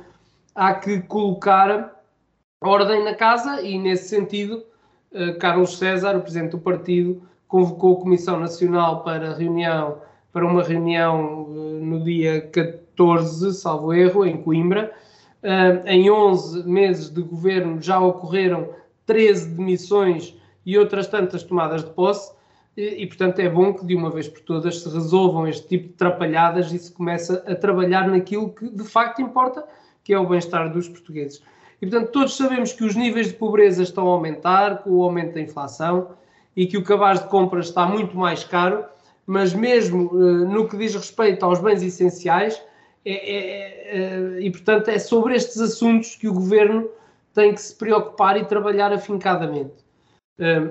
há 0.54 0.72
que 0.74 1.00
colocar 1.02 2.00
ordem 2.60 3.04
na 3.04 3.14
casa 3.14 3.60
e, 3.60 3.76
nesse 3.78 4.08
sentido, 4.08 4.62
eh, 5.12 5.32
Carlos 5.32 5.76
César, 5.76 6.16
o 6.16 6.22
presidente 6.22 6.52
do 6.52 6.58
partido, 6.58 7.22
convocou 7.48 7.98
a 7.98 8.00
Comissão 8.00 8.38
Nacional 8.38 9.02
para 9.02 9.34
reunião 9.34 9.98
para 10.32 10.46
uma 10.46 10.62
reunião 10.62 11.46
eh, 11.50 11.84
no 11.84 12.02
dia 12.02 12.40
14, 12.40 13.52
salvo 13.52 13.92
erro, 13.92 14.24
em 14.24 14.42
Coimbra. 14.42 14.92
Eh, 15.42 15.82
em 15.86 16.10
11 16.10 16.66
meses 16.66 17.10
de 17.10 17.20
governo 17.20 17.80
já 17.80 18.00
ocorreram 18.00 18.70
13 19.04 19.50
demissões 19.50 20.34
e 20.64 20.78
outras 20.78 21.06
tantas 21.08 21.42
tomadas 21.42 21.84
de 21.84 21.90
posse. 21.90 22.32
E, 22.76 23.02
e, 23.02 23.06
portanto, 23.06 23.38
é 23.38 23.48
bom 23.48 23.74
que 23.74 23.84
de 23.84 23.94
uma 23.94 24.10
vez 24.10 24.28
por 24.28 24.40
todas 24.40 24.80
se 24.80 24.88
resolvam 24.88 25.46
este 25.46 25.68
tipo 25.68 25.88
de 25.88 25.94
trapalhadas 25.94 26.72
e 26.72 26.78
se 26.78 26.90
começa 26.90 27.44
a 27.46 27.54
trabalhar 27.54 28.08
naquilo 28.08 28.50
que 28.50 28.68
de 28.68 28.84
facto 28.84 29.20
importa, 29.20 29.64
que 30.02 30.12
é 30.12 30.18
o 30.18 30.26
bem-estar 30.26 30.72
dos 30.72 30.88
portugueses. 30.88 31.42
E, 31.80 31.86
portanto, 31.86 32.10
todos 32.10 32.36
sabemos 32.36 32.72
que 32.72 32.84
os 32.84 32.94
níveis 32.94 33.28
de 33.28 33.34
pobreza 33.34 33.82
estão 33.82 34.06
a 34.08 34.10
aumentar 34.12 34.82
com 34.82 34.90
o 34.90 35.02
aumento 35.02 35.34
da 35.34 35.40
inflação 35.40 36.10
e 36.56 36.66
que 36.66 36.78
o 36.78 36.84
cabaz 36.84 37.20
de 37.20 37.28
compras 37.28 37.66
está 37.66 37.86
muito 37.86 38.16
mais 38.16 38.44
caro, 38.44 38.84
mas 39.26 39.52
mesmo 39.52 40.06
uh, 40.12 40.48
no 40.48 40.68
que 40.68 40.76
diz 40.76 40.94
respeito 40.94 41.44
aos 41.44 41.60
bens 41.60 41.82
essenciais, 41.82 42.60
é, 43.04 43.12
é, 43.12 43.98
é, 43.98 44.40
e, 44.40 44.50
portanto, 44.50 44.88
é 44.88 44.98
sobre 44.98 45.34
estes 45.34 45.60
assuntos 45.60 46.14
que 46.14 46.28
o 46.28 46.32
governo 46.32 46.88
tem 47.34 47.52
que 47.52 47.60
se 47.60 47.74
preocupar 47.74 48.36
e 48.36 48.44
trabalhar 48.44 48.92
afincadamente 48.92 49.81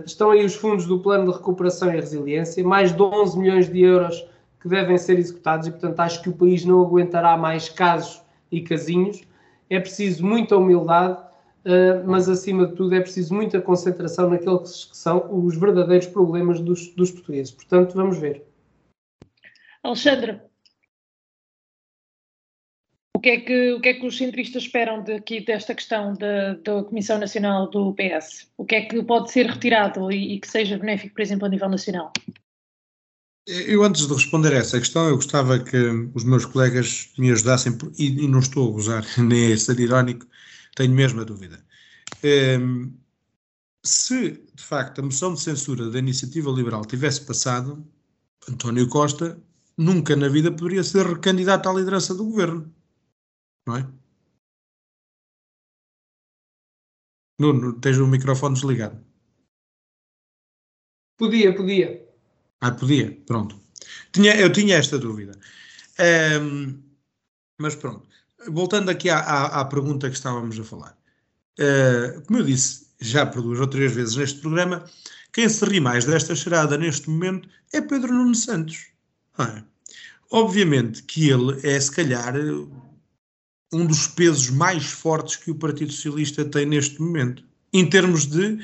estão 0.05 0.31
aí 0.31 0.43
os 0.43 0.55
fundos 0.55 0.85
do 0.85 0.99
Plano 0.99 1.31
de 1.31 1.37
Recuperação 1.37 1.89
e 1.89 1.95
Resiliência, 1.95 2.63
mais 2.63 2.95
de 2.95 3.01
11 3.01 3.39
milhões 3.39 3.69
de 3.69 3.81
euros 3.81 4.25
que 4.61 4.67
devem 4.67 4.97
ser 4.97 5.17
executados 5.17 5.67
e, 5.67 5.71
portanto, 5.71 5.99
acho 5.99 6.21
que 6.21 6.29
o 6.29 6.33
país 6.33 6.63
não 6.65 6.81
aguentará 6.81 7.35
mais 7.37 7.69
casos 7.69 8.21
e 8.51 8.61
casinhos. 8.61 9.21
é 9.69 9.79
preciso 9.79 10.25
muita 10.25 10.57
humildade, 10.57 11.17
mas 12.05 12.27
acima 12.27 12.67
de 12.67 12.75
tudo 12.75 12.93
é 12.93 12.99
preciso 12.99 13.33
muita 13.33 13.61
concentração 13.61 14.29
naqueles 14.29 14.85
que 14.85 14.97
são 14.97 15.27
os 15.31 15.57
verdadeiros 15.57 16.07
problemas 16.07 16.59
dos, 16.59 16.89
dos 16.89 17.11
portugueses. 17.11 17.51
Portanto, 17.51 17.93
vamos 17.95 18.17
ver. 18.17 18.45
Alexandre, 19.83 20.41
que 23.21 23.29
é 23.29 23.39
que, 23.39 23.73
o 23.73 23.79
que, 23.79 23.89
é 23.89 23.93
que 23.93 24.05
os 24.05 24.17
centristas 24.17 24.63
esperam 24.63 25.03
daqui 25.03 25.41
desta 25.41 25.75
questão 25.75 26.13
da, 26.13 26.83
Comissão 26.83 27.17
Nacional 27.19 27.69
do 27.69 27.93
PS? 27.93 28.49
O 28.57 28.65
que 28.65 28.75
é 28.75 28.81
que 28.81 29.03
pode 29.03 29.31
ser 29.31 29.45
retirado 29.45 30.11
e, 30.11 30.33
e 30.33 30.39
que 30.39 30.47
seja 30.47 30.77
benéfico, 30.77 31.13
por 31.13 31.21
exemplo, 31.21 31.45
a 31.45 31.49
nível 31.49 31.69
nacional? 31.69 32.11
Eu, 33.47 33.83
antes 33.83 34.07
de 34.07 34.13
responder 34.13 34.53
a 34.53 34.57
essa 34.57 34.79
questão, 34.79 35.07
eu 35.07 35.15
gostava 35.15 35.59
que 35.59 35.77
os 36.13 36.23
meus 36.23 36.45
colegas 36.45 37.11
me 37.17 37.31
ajudassem, 37.31 37.77
e, 37.97 38.27
não 38.27 38.39
estou 38.39 38.69
a 38.69 38.71
gozar, 38.71 39.05
nem 39.17 39.53
a 39.53 39.57
ser 39.57 39.79
irónico, 39.79 40.25
tenho 40.75 40.93
mesmo 40.93 41.21
a 41.21 41.23
dúvida. 41.23 41.63
Ehm, 42.23 42.91
se, 43.83 44.31
de 44.53 44.63
facto, 44.63 44.99
a 44.99 45.03
moção 45.03 45.33
de 45.33 45.41
censura 45.41 45.89
da 45.89 45.99
Iniciativa 45.99 46.51
Liberal 46.51 46.85
tivesse 46.85 47.21
passado, 47.25 47.85
António 48.47 48.87
Costa 48.87 49.41
nunca 49.77 50.15
na 50.15 50.27
vida 50.27 50.51
poderia 50.51 50.83
ser 50.83 51.05
recandidato 51.05 51.67
à 51.67 51.73
liderança 51.73 52.13
do 52.13 52.25
governo. 52.25 52.71
Não 53.67 53.77
é? 53.77 53.87
Nuno, 57.39 57.79
tens 57.79 57.97
o 57.97 58.07
microfone 58.07 58.55
desligado. 58.55 59.03
Podia, 61.17 61.55
podia. 61.55 62.07
Ah, 62.59 62.71
podia, 62.71 63.11
pronto. 63.25 63.59
Tinha, 64.11 64.35
eu 64.35 64.51
tinha 64.51 64.77
esta 64.77 64.97
dúvida. 64.97 65.33
Um, 66.41 66.81
mas 67.59 67.75
pronto. 67.75 68.07
Voltando 68.47 68.89
aqui 68.89 69.09
à, 69.09 69.19
à, 69.19 69.61
à, 69.61 69.65
pergunta 69.65 70.09
que 70.09 70.15
estávamos 70.15 70.59
a 70.59 70.63
falar. 70.63 70.97
Uh, 71.59 72.21
como 72.25 72.39
eu 72.39 72.45
disse 72.45 72.87
já 72.99 73.25
por 73.25 73.41
duas 73.41 73.59
ou 73.59 73.67
três 73.67 73.93
vezes 73.93 74.15
neste 74.15 74.39
programa, 74.39 74.85
quem 75.33 75.47
se 75.47 75.63
ri 75.65 75.79
mais 75.79 76.05
desta 76.05 76.35
charada 76.35 76.77
neste 76.77 77.09
momento 77.09 77.49
é 77.73 77.81
Pedro 77.81 78.13
Nuno 78.13 78.35
Santos. 78.35 78.87
É? 79.39 79.63
Obviamente 80.29 81.03
que 81.03 81.29
ele 81.29 81.59
é, 81.67 81.79
se 81.79 81.91
calhar, 81.91 82.35
um 83.71 83.85
dos 83.85 84.07
pesos 84.07 84.49
mais 84.49 84.85
fortes 84.85 85.35
que 85.35 85.51
o 85.51 85.55
Partido 85.55 85.91
Socialista 85.91 86.43
tem 86.45 86.65
neste 86.65 87.01
momento, 87.01 87.43
em 87.73 87.89
termos 87.89 88.25
de 88.25 88.59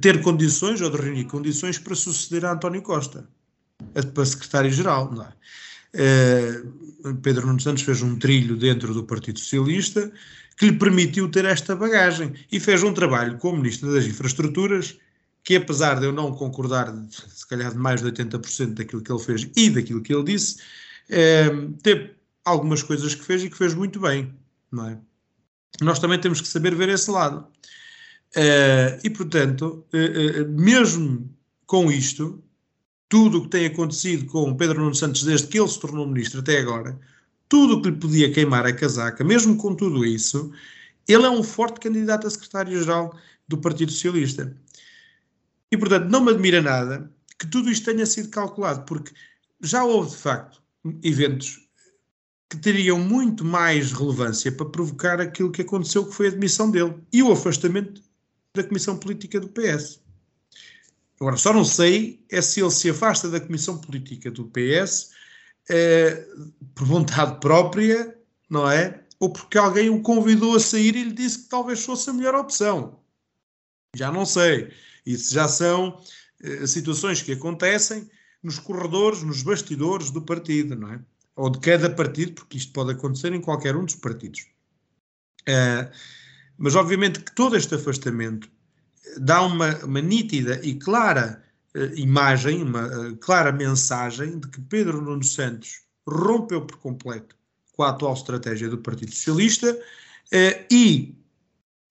ter 0.00 0.22
condições 0.22 0.80
ou 0.80 0.90
de 0.90 0.96
reunir 0.96 1.24
condições 1.24 1.78
para 1.78 1.94
suceder 1.94 2.44
a 2.44 2.52
António 2.52 2.80
Costa, 2.82 3.28
para 4.14 4.24
secretário-geral. 4.24 5.12
Uh, 5.94 7.14
Pedro 7.22 7.46
Nuno 7.46 7.60
Santos 7.60 7.82
fez 7.82 8.02
um 8.02 8.18
trilho 8.18 8.56
dentro 8.56 8.92
do 8.92 9.04
Partido 9.04 9.38
Socialista 9.38 10.10
que 10.56 10.66
lhe 10.66 10.78
permitiu 10.78 11.30
ter 11.30 11.44
esta 11.44 11.76
bagagem 11.76 12.32
e 12.50 12.58
fez 12.58 12.82
um 12.82 12.92
trabalho 12.92 13.36
como 13.38 13.58
Ministro 13.58 13.92
das 13.92 14.06
Infraestruturas 14.06 14.96
que 15.46 15.54
apesar 15.54 16.00
de 16.00 16.06
eu 16.06 16.12
não 16.12 16.32
concordar, 16.32 16.92
se 17.08 17.46
calhar, 17.46 17.70
de 17.70 17.78
mais 17.78 18.02
de 18.02 18.10
80% 18.10 18.74
daquilo 18.74 19.00
que 19.00 19.12
ele 19.12 19.22
fez 19.22 19.48
e 19.56 19.70
daquilo 19.70 20.02
que 20.02 20.12
ele 20.12 20.24
disse, 20.24 20.56
é, 21.08 21.48
teve 21.84 22.16
algumas 22.44 22.82
coisas 22.82 23.14
que 23.14 23.24
fez 23.24 23.44
e 23.44 23.48
que 23.48 23.56
fez 23.56 23.72
muito 23.72 24.00
bem, 24.00 24.34
não 24.76 24.88
é? 24.88 25.00
Nós 25.80 25.98
também 25.98 26.20
temos 26.20 26.40
que 26.40 26.48
saber 26.48 26.74
ver 26.74 26.88
esse 26.88 27.10
lado. 27.10 27.46
É, 28.34 29.00
e, 29.02 29.10
portanto, 29.10 29.86
é, 29.92 30.44
mesmo 30.44 31.34
com 31.66 31.90
isto, 31.90 32.42
tudo 33.08 33.38
o 33.38 33.42
que 33.42 33.48
tem 33.48 33.66
acontecido 33.66 34.26
com 34.26 34.56
Pedro 34.56 34.80
Nuno 34.80 34.94
Santos 34.94 35.22
desde 35.24 35.48
que 35.48 35.58
ele 35.58 35.68
se 35.68 35.80
tornou 35.80 36.06
ministro 36.06 36.40
até 36.40 36.58
agora, 36.58 36.98
tudo 37.48 37.76
o 37.76 37.82
que 37.82 37.90
lhe 37.90 37.96
podia 37.96 38.32
queimar 38.32 38.66
a 38.66 38.72
casaca, 38.72 39.24
mesmo 39.24 39.56
com 39.56 39.74
tudo 39.74 40.04
isso, 40.04 40.52
ele 41.06 41.24
é 41.24 41.30
um 41.30 41.42
forte 41.42 41.80
candidato 41.80 42.26
a 42.26 42.30
secretário-geral 42.30 43.16
do 43.46 43.58
Partido 43.58 43.92
Socialista. 43.92 44.56
E, 45.70 45.76
portanto, 45.76 46.10
não 46.10 46.24
me 46.24 46.32
admira 46.32 46.60
nada 46.60 47.10
que 47.38 47.46
tudo 47.46 47.70
isto 47.70 47.84
tenha 47.84 48.06
sido 48.06 48.28
calculado, 48.30 48.84
porque 48.84 49.12
já 49.60 49.84
houve, 49.84 50.10
de 50.10 50.16
facto, 50.16 50.62
eventos 51.02 51.65
que 52.48 52.56
teriam 52.56 52.98
muito 52.98 53.44
mais 53.44 53.92
relevância 53.92 54.52
para 54.52 54.66
provocar 54.66 55.20
aquilo 55.20 55.50
que 55.50 55.62
aconteceu, 55.62 56.06
que 56.06 56.14
foi 56.14 56.28
a 56.28 56.30
demissão 56.30 56.70
dele 56.70 56.94
e 57.12 57.22
o 57.22 57.32
afastamento 57.32 58.02
da 58.54 58.62
Comissão 58.62 58.96
Política 58.96 59.40
do 59.40 59.48
PS. 59.48 60.00
Agora, 61.20 61.36
só 61.36 61.52
não 61.52 61.64
sei 61.64 62.24
é 62.30 62.40
se 62.40 62.60
ele 62.60 62.70
se 62.70 62.90
afasta 62.90 63.28
da 63.28 63.40
Comissão 63.40 63.78
Política 63.78 64.30
do 64.30 64.44
PS 64.44 65.10
é, 65.68 66.26
por 66.74 66.86
vontade 66.86 67.40
própria, 67.40 68.16
não 68.48 68.70
é? 68.70 69.02
Ou 69.18 69.32
porque 69.32 69.58
alguém 69.58 69.88
o 69.88 70.02
convidou 70.02 70.54
a 70.54 70.60
sair 70.60 70.94
e 70.94 71.04
lhe 71.04 71.12
disse 71.12 71.44
que 71.44 71.48
talvez 71.48 71.84
fosse 71.84 72.10
a 72.10 72.12
melhor 72.12 72.34
opção. 72.34 73.00
Já 73.96 74.12
não 74.12 74.26
sei. 74.26 74.70
Isso 75.06 75.32
já 75.32 75.48
são 75.48 76.02
eh, 76.42 76.66
situações 76.66 77.22
que 77.22 77.32
acontecem 77.32 78.10
nos 78.42 78.58
corredores, 78.58 79.22
nos 79.22 79.42
bastidores 79.42 80.10
do 80.10 80.20
partido, 80.20 80.76
não 80.76 80.92
é? 80.92 81.00
Ou 81.36 81.50
de 81.50 81.58
cada 81.60 81.90
partido, 81.90 82.32
porque 82.32 82.56
isto 82.56 82.72
pode 82.72 82.92
acontecer 82.92 83.32
em 83.32 83.40
qualquer 83.40 83.76
um 83.76 83.84
dos 83.84 83.94
partidos. 83.94 84.46
Uh, 85.42 85.88
mas 86.58 86.74
obviamente 86.74 87.20
que 87.20 87.34
todo 87.34 87.56
este 87.56 87.74
afastamento 87.74 88.50
dá 89.18 89.42
uma, 89.42 89.76
uma 89.84 90.00
nítida 90.00 90.60
e 90.64 90.74
clara 90.74 91.42
uh, 91.76 91.94
imagem, 91.94 92.62
uma 92.62 92.86
uh, 92.86 93.16
clara 93.18 93.52
mensagem 93.52 94.40
de 94.40 94.48
que 94.48 94.60
Pedro 94.62 95.00
Nuno 95.00 95.22
Santos 95.22 95.82
rompeu 96.08 96.62
por 96.62 96.78
completo 96.78 97.36
com 97.72 97.82
a 97.82 97.90
atual 97.90 98.14
estratégia 98.14 98.68
do 98.68 98.78
Partido 98.78 99.12
Socialista 99.12 99.78
e 100.70 101.14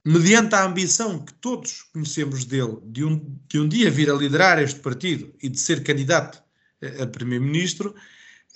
mediante 0.05 0.53
a 0.55 0.63
ambição 0.63 1.23
que 1.23 1.33
todos 1.33 1.83
conhecemos 1.93 2.45
dele 2.45 2.77
de 2.83 3.03
um, 3.03 3.37
de 3.47 3.59
um 3.59 3.67
dia 3.67 3.89
vir 3.89 4.09
a 4.09 4.13
liderar 4.13 4.61
este 4.61 4.79
partido 4.79 5.33
e 5.41 5.49
de 5.49 5.59
ser 5.59 5.83
candidato 5.83 6.41
a, 6.81 7.03
a 7.03 7.07
primeiro-ministro, 7.07 7.95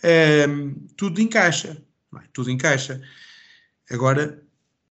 eh, 0.04 0.48
tudo 0.98 1.22
encaixa. 1.22 1.78
É? 2.16 2.22
Tudo 2.34 2.50
encaixa. 2.52 3.02
Agora 3.90 4.42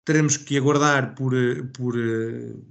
teremos 0.05 0.37
que 0.37 0.57
aguardar 0.57 1.15
por, 1.15 1.33
por 1.73 1.95
uh, 1.95 2.65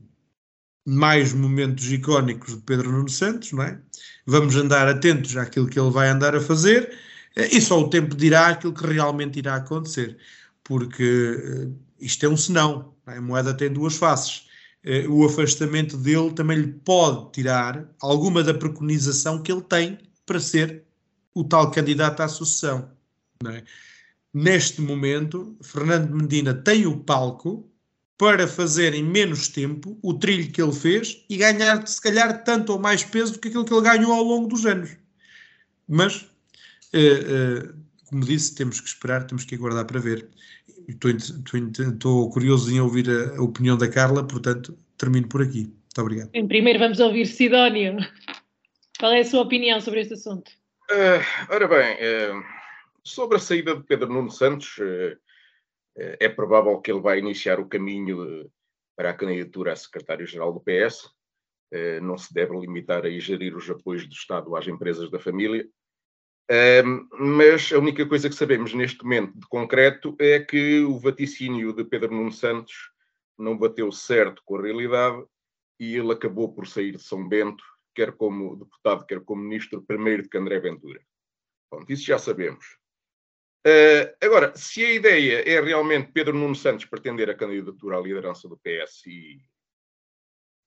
mais 0.86 1.32
momentos 1.32 1.90
icónicos 1.90 2.54
de 2.56 2.62
Pedro 2.62 2.92
Nuno 2.92 3.08
Santos, 3.08 3.52
não 3.52 3.62
é? 3.62 3.80
Vamos 4.26 4.54
andar 4.56 4.88
atentos 4.88 5.36
àquilo 5.36 5.68
que 5.68 5.78
ele 5.78 5.90
vai 5.90 6.08
andar 6.08 6.34
a 6.36 6.40
fazer 6.40 6.92
uh, 7.36 7.40
e 7.50 7.60
só 7.60 7.80
o 7.80 7.88
tempo 7.90 8.14
dirá 8.14 8.48
aquilo 8.48 8.74
que 8.74 8.86
realmente 8.86 9.38
irá 9.38 9.56
acontecer, 9.56 10.16
porque 10.62 11.04
uh, 11.04 11.76
isto 11.98 12.26
é 12.26 12.28
um 12.28 12.36
senão. 12.36 12.94
A 13.06 13.20
moeda 13.20 13.54
tem 13.54 13.72
duas 13.72 13.96
faces. 13.96 14.46
Eh, 14.84 15.06
o 15.08 15.24
afastamento 15.24 15.96
dele 15.96 16.32
também 16.32 16.58
lhe 16.58 16.72
pode 16.72 17.32
tirar 17.32 17.88
alguma 18.00 18.42
da 18.42 18.52
preconização 18.52 19.40
que 19.42 19.52
ele 19.52 19.62
tem 19.62 19.98
para 20.26 20.40
ser 20.40 20.84
o 21.34 21.44
tal 21.44 21.70
candidato 21.70 22.20
à 22.20 22.28
sucessão. 22.28 22.90
É? 23.46 23.62
Neste 24.32 24.80
momento, 24.80 25.56
Fernando 25.62 26.14
Medina 26.14 26.54
tem 26.54 26.86
o 26.86 26.98
palco 26.98 27.68
para 28.16 28.46
fazer 28.46 28.94
em 28.94 29.02
menos 29.02 29.48
tempo 29.48 29.98
o 30.00 30.14
trilho 30.14 30.50
que 30.50 30.62
ele 30.62 30.72
fez 30.72 31.24
e 31.28 31.36
ganhar, 31.36 31.86
se 31.86 32.00
calhar, 32.00 32.44
tanto 32.44 32.72
ou 32.72 32.78
mais 32.78 33.04
peso 33.04 33.32
do 33.32 33.38
que 33.40 33.48
aquilo 33.48 33.64
que 33.64 33.74
ele 33.74 33.82
ganhou 33.82 34.12
ao 34.12 34.22
longo 34.22 34.46
dos 34.46 34.64
anos. 34.64 34.96
Mas, 35.88 36.22
uh, 36.22 37.68
uh, 37.68 37.74
como 38.04 38.24
disse, 38.24 38.54
temos 38.54 38.80
que 38.80 38.86
esperar, 38.86 39.26
temos 39.26 39.44
que 39.44 39.54
aguardar 39.54 39.84
para 39.86 40.00
ver. 40.00 40.28
Estou 40.88 42.30
curioso 42.30 42.72
em 42.72 42.80
ouvir 42.80 43.10
a, 43.10 43.38
a, 43.38 43.42
opinião 43.42 43.76
da 43.76 43.88
Carla, 43.88 44.24
portanto, 44.24 44.76
termino 44.96 45.28
por 45.28 45.42
aqui. 45.42 45.64
Muito 45.64 46.00
obrigado. 46.00 46.30
Primeiro 46.46 46.78
vamos 46.78 47.00
ouvir 47.00 47.26
Sidónio. 47.26 47.96
Qual 48.98 49.12
é 49.12 49.20
a 49.20 49.24
sua 49.24 49.42
opinião 49.42 49.80
sobre 49.80 50.00
este 50.00 50.14
assunto? 50.14 50.61
Uh, 50.90 51.54
ora 51.54 51.68
bem, 51.68 51.94
uh, 51.96 52.44
sobre 53.04 53.36
a 53.36 53.40
saída 53.40 53.76
de 53.76 53.82
Pedro 53.84 54.12
Nuno 54.12 54.30
Santos, 54.30 54.76
uh, 54.78 55.18
é 55.96 56.28
provável 56.28 56.80
que 56.80 56.90
ele 56.90 57.00
vai 57.00 57.18
iniciar 57.18 57.60
o 57.60 57.68
caminho 57.68 58.50
para 58.96 59.10
a 59.10 59.14
candidatura 59.14 59.72
a 59.72 59.76
secretário-geral 59.76 60.52
do 60.52 60.60
PS. 60.60 61.10
não 62.02 62.16
se 62.16 62.32
deve 62.32 62.58
limitar 62.58 63.04
a 63.04 63.10
gerir 63.10 63.54
os 63.54 63.68
apoios 63.68 64.06
do 64.06 64.14
Estado 64.14 64.56
às 64.56 64.66
empresas 64.66 65.10
da 65.10 65.18
família 65.18 65.68
mas 67.18 67.72
a 67.72 67.78
única 67.78 68.06
coisa 68.06 68.28
que 68.28 68.34
sabemos 68.34 68.74
neste 68.74 69.02
momento 69.02 69.38
de 69.38 69.46
concreto 69.46 70.14
é 70.18 70.40
que 70.40 70.80
o 70.80 70.98
vaticínio 70.98 71.72
de 71.72 71.84
Pedro 71.84 72.14
Nuno 72.14 72.32
Santos 72.32 72.90
não 73.38 73.56
bateu 73.56 73.90
certo 73.90 74.42
com 74.44 74.56
a 74.56 74.62
realidade 74.62 75.24
e 75.78 75.96
ele 75.96 76.12
acabou 76.12 76.52
por 76.52 76.66
sair 76.66 76.92
de 76.92 77.02
São 77.02 77.26
Bento, 77.26 77.64
quer 77.94 78.12
como 78.12 78.56
deputado, 78.56 79.06
quer 79.06 79.20
como 79.20 79.42
ministro, 79.42 79.82
primeiro 79.82 80.28
de 80.28 80.38
André 80.38 80.60
Ventura. 80.60 81.00
Bom, 81.70 81.84
isso 81.88 82.04
já 82.04 82.18
sabemos. 82.18 82.78
Uh, 83.66 84.10
agora, 84.20 84.56
se 84.56 84.84
a 84.84 84.92
ideia 84.92 85.48
é 85.48 85.60
realmente 85.60 86.10
Pedro 86.12 86.36
Nuno 86.36 86.54
Santos 86.54 86.84
pretender 86.84 87.30
a 87.30 87.34
candidatura 87.34 87.98
à 87.98 88.00
liderança 88.00 88.48
do 88.48 88.58
PS, 88.58 89.06
e 89.06 89.40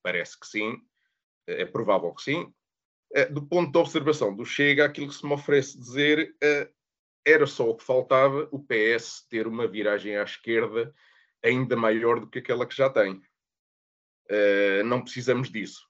parece 0.02 0.38
que 0.38 0.46
sim, 0.46 0.80
é 1.46 1.64
provável 1.64 2.12
que 2.14 2.22
sim, 2.22 2.52
eh, 3.12 3.26
do 3.26 3.46
ponto 3.46 3.70
de 3.70 3.78
observação 3.78 4.34
do 4.34 4.44
Chega, 4.44 4.84
aquilo 4.84 5.08
que 5.08 5.14
se 5.14 5.24
me 5.24 5.32
oferece 5.32 5.78
dizer 5.78 6.34
eh, 6.42 6.70
era 7.24 7.46
só 7.46 7.68
o 7.68 7.76
que 7.76 7.84
faltava 7.84 8.48
o 8.50 8.58
PS 8.58 9.26
ter 9.28 9.46
uma 9.46 9.66
viragem 9.66 10.16
à 10.16 10.22
esquerda 10.22 10.94
ainda 11.42 11.76
maior 11.76 12.20
do 12.20 12.28
que 12.28 12.38
aquela 12.38 12.66
que 12.66 12.76
já 12.76 12.90
tem. 12.90 13.20
Uh, 14.28 14.82
não 14.84 15.02
precisamos 15.02 15.50
disso. 15.50 15.86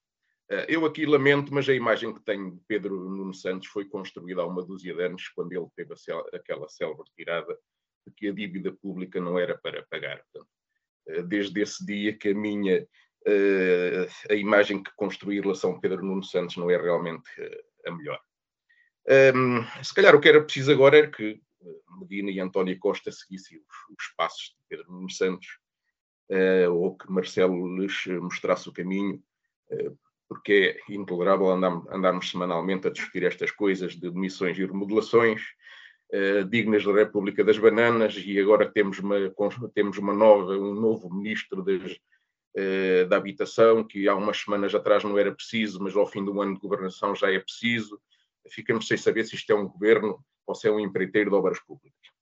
Uh, 0.51 0.65
eu 0.69 0.87
aqui 0.87 1.05
lamento, 1.05 1.53
mas 1.53 1.69
a 1.69 1.75
imagem 1.75 2.15
que 2.15 2.23
tenho 2.23 2.53
de 2.53 2.61
Pedro 2.69 2.95
Nuno 3.11 3.35
Santos 3.35 3.67
foi 3.69 3.85
construída 3.85 4.43
há 4.43 4.47
uma 4.47 4.65
dúzia 4.65 4.95
de 4.95 5.03
anos, 5.03 5.29
quando 5.29 5.53
ele 5.53 5.67
teve 5.75 5.93
aquela 6.33 6.69
célebre 6.69 7.05
tirada 7.17 7.59
de 8.07 8.13
que 8.15 8.29
a 8.29 8.33
dívida 8.33 8.73
pública 8.73 9.21
não 9.21 9.37
era 9.39 9.59
para 9.59 9.85
pagar. 9.91 10.23
Uh, 11.09 11.23
desde 11.25 11.61
esse 11.61 11.85
dia 11.85 12.17
que 12.17 12.29
a 12.29 12.35
minha 12.35 12.87
a 14.31 14.35
imagem 14.35 14.81
que 14.81 14.93
construí 14.95 15.39
em 15.39 15.41
relação 15.41 15.73
a 15.73 15.81
Pedro 15.81 16.05
Nuno 16.05 16.23
Santos 16.23 16.57
não 16.57 16.71
é 16.71 16.81
realmente 16.81 17.29
a 17.85 17.91
melhor. 17.91 18.21
Se 19.83 19.93
calhar 19.93 20.15
o 20.15 20.21
que 20.21 20.29
era 20.29 20.41
preciso 20.41 20.71
agora 20.71 20.99
era 20.99 21.11
que 21.11 21.43
Medina 21.99 22.31
e 22.31 22.39
António 22.39 22.79
Costa 22.79 23.11
seguissem 23.11 23.59
os, 23.59 23.99
os 23.99 24.15
passos 24.17 24.51
de 24.51 24.57
Pedro 24.69 24.93
Nuno 24.93 25.11
Santos, 25.11 25.49
ou 26.71 26.97
que 26.97 27.11
Marcelo 27.11 27.77
lhes 27.77 28.07
mostrasse 28.21 28.69
o 28.69 28.73
caminho, 28.73 29.21
porque 30.29 30.79
é 30.89 30.93
intolerável 30.93 31.51
andarmos, 31.51 31.89
andarmos, 31.89 32.31
semanalmente 32.31 32.87
a 32.87 32.91
discutir 32.91 33.25
estas 33.25 33.51
coisas 33.51 33.95
de 33.95 34.11
demissões 34.11 34.59
e 34.59 34.65
remodelações, 34.65 35.43
uh, 36.13 36.45
dignas 36.45 36.85
da 36.85 36.93
República 36.93 37.45
das 37.45 37.59
Bananas, 37.59 38.15
e 38.17 38.39
agora 38.41 38.71
temos 38.71 38.99
uma, 38.99 39.17
temos 39.75 39.99
uma 39.99 40.13
nova, 40.13 40.53
um 40.53 40.75
novo 40.75 41.13
ministro 41.15 41.63
das, 41.63 41.99
da 43.11 43.19
habitação, 43.19 43.85
que 43.85 44.09
há 44.09 44.15
umas 44.15 44.39
semanas 44.39 44.75
atrás 44.75 45.05
não 45.05 45.19
era 45.19 45.31
preciso, 45.31 45.79
mas 45.79 45.95
ao 45.95 46.07
fim 46.07 46.25
do 46.25 46.41
ano 46.41 46.55
de 46.55 46.61
governação 46.61 47.15
já 47.15 47.31
é 47.31 47.39
preciso. 47.39 48.01
Ficamos 48.49 48.89
sem 48.89 48.97
saber 48.97 49.25
se 49.25 49.35
isto 49.35 49.53
é 49.53 49.55
um 49.55 49.69
governo 49.69 50.25
ou 50.47 50.55
se 50.55 50.67
é 50.67 50.71
um 50.71 50.81
empreiteiro 50.81 51.29
de 51.29 51.37
obras 51.37 51.61
públicas. 51.61 52.17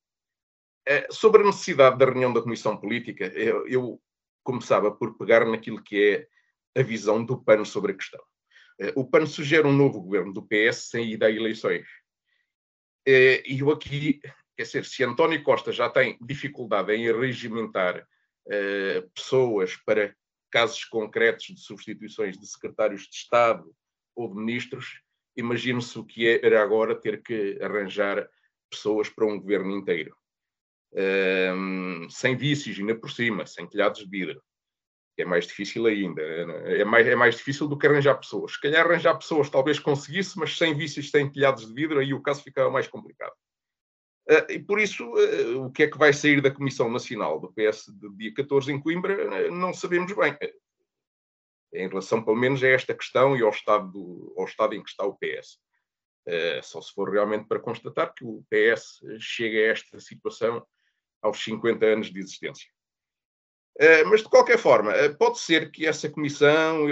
Eh, 0.87 1.07
sobre 1.11 1.43
a 1.43 1.47
necessidade 1.47 1.99
da 1.99 2.05
reunião 2.05 2.33
da 2.33 2.43
Comissão 2.43 2.77
Política, 2.77 3.27
eu, 3.27 3.67
eu 3.67 4.01
começava 4.43 4.91
por 4.91 5.17
pegar 5.17 5.47
naquilo 5.47 5.83
que 5.83 5.97
é 6.03 6.29
a 6.77 6.83
visão 6.83 7.25
do 7.25 7.43
PAN 7.43 7.65
sobre 7.65 7.93
a 7.93 7.95
questão. 7.95 8.23
Eh, 8.81 8.93
o 8.97 9.09
PAN 9.09 9.27
sugere 9.27 9.67
um 9.67 9.73
novo 9.73 10.01
governo 10.01 10.33
do 10.33 10.43
PS 10.43 10.89
sem 10.91 11.13
ida 11.13 11.27
a 11.27 11.31
eleições. 11.31 11.87
Eh, 13.07 13.43
e 13.47 13.61
eu 13.61 13.71
aqui, 13.71 14.21
quer 14.57 14.63
dizer, 14.63 14.85
se 14.85 15.05
António 15.05 15.43
Costa 15.43 15.73
já 15.73 15.89
tem 15.89 16.19
dificuldade 16.21 16.93
em 16.93 17.13
regimentar 17.13 18.07
pessoas 19.15 19.75
para 19.87 20.15
casos 20.51 20.85
concretos 20.85 21.47
de 21.47 21.61
substituições 21.61 22.39
de 22.39 22.47
secretários 22.47 23.09
de 23.09 23.17
Estado 23.17 23.75
ou 24.15 24.29
de 24.29 24.37
ministros, 24.37 25.01
imagine-se 25.37 25.99
o 25.99 26.05
que 26.05 26.29
era 26.29 26.63
agora 26.63 26.95
ter 26.95 27.23
que 27.23 27.59
arranjar 27.61 28.29
pessoas 28.71 29.09
para 29.09 29.27
um 29.27 29.41
governo 29.41 29.73
inteiro. 29.77 30.17
Um, 30.93 32.09
sem 32.09 32.37
vícios, 32.37 32.79
ainda 32.79 32.95
por 32.95 33.11
cima, 33.11 33.47
sem 33.47 33.69
telhados 33.69 34.01
de 34.01 34.09
vidro. 34.09 34.41
É 35.17 35.25
mais 35.25 35.47
difícil 35.47 35.87
ainda. 35.87 36.21
É 36.23 36.85
mais, 36.85 37.07
é 37.07 37.15
mais 37.15 37.37
difícil 37.37 37.69
do 37.69 37.79
que 37.79 37.87
arranjar 37.87 38.17
pessoas. 38.17 38.53
Se 38.53 38.61
calhar 38.61 38.85
arranjar 38.85 39.17
pessoas 39.17 39.49
talvez 39.49 39.79
conseguisse, 39.79 40.39
mas 40.39 40.57
sem 40.57 40.77
vícios, 40.77 41.11
sem 41.11 41.31
telhados 41.31 41.67
de 41.67 41.73
vidro, 41.73 42.01
aí 42.01 42.13
o 42.13 42.23
caso 42.23 42.43
ficava 42.43 42.71
mais 42.71 42.89
complicado. 42.89 43.35
Uh, 44.29 44.53
e 44.53 44.59
por 44.59 44.81
isso, 44.81 45.05
uh, 45.05 45.67
o 45.67 45.71
que 45.71 45.83
é 45.83 45.91
que 45.91 45.99
vai 45.99 46.13
sair 46.13 46.41
da 46.41 46.51
Comissão 46.51 46.91
Nacional 46.91 47.39
do 47.39 47.53
PS 47.53 47.87
de 47.89 48.09
dia 48.17 48.33
14 48.35 48.73
em 48.73 48.81
Coimbra, 48.81 49.51
não 49.51 49.75
sabemos 49.75 50.13
bem 50.13 50.37
em 51.75 51.89
relação, 51.89 52.25
pelo 52.25 52.37
menos, 52.37 52.63
a 52.63 52.69
esta 52.69 52.95
questão 52.95 53.37
e 53.37 53.43
ao 53.43 53.51
estado, 53.51 53.91
do, 53.91 54.35
ao 54.39 54.45
estado 54.45 54.75
em 54.75 54.83
que 54.83 54.89
está 54.89 55.05
o 55.05 55.17
PS. 55.17 55.57
Uh, 56.27 56.31
eh, 56.31 56.63
só 56.63 56.81
se 56.81 56.93
for 56.95 57.11
realmente 57.11 57.47
para 57.47 57.61
constatar 57.61 58.15
que 58.15 58.25
o 58.25 58.43
PS 58.49 59.01
chega 59.21 59.59
a 59.59 59.73
esta 59.73 60.01
situação 60.01 60.65
aos 61.21 61.43
50 61.43 61.85
anos 61.85 62.11
de 62.11 62.19
existência. 62.19 62.71
Uh, 63.81 64.09
mas, 64.09 64.23
de 64.23 64.29
qualquer 64.29 64.59
forma, 64.59 64.93
uh, 64.93 65.17
pode 65.17 65.39
ser 65.39 65.71
que 65.71 65.87
essa 65.87 66.09
comissão, 66.09 66.87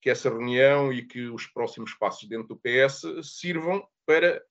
que 0.00 0.10
essa 0.10 0.28
reunião 0.28 0.92
e 0.92 1.04
que 1.04 1.26
os 1.28 1.46
próximos 1.46 1.94
passos 1.94 2.28
dentro 2.28 2.48
do 2.48 2.56
PS 2.56 3.02
sirvam 3.22 3.86
para 4.06 4.42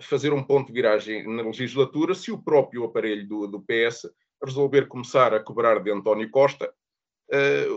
fazer 0.00 0.32
um 0.32 0.44
ponto 0.44 0.68
de 0.68 0.72
viragem 0.72 1.26
na 1.26 1.42
legislatura 1.42 2.14
se 2.14 2.30
o 2.30 2.40
próprio 2.40 2.84
aparelho 2.84 3.26
do, 3.26 3.46
do 3.48 3.60
PS 3.60 4.08
resolver 4.44 4.86
começar 4.86 5.34
a 5.34 5.42
cobrar 5.42 5.80
de 5.80 5.90
António 5.90 6.30
Costa 6.30 6.72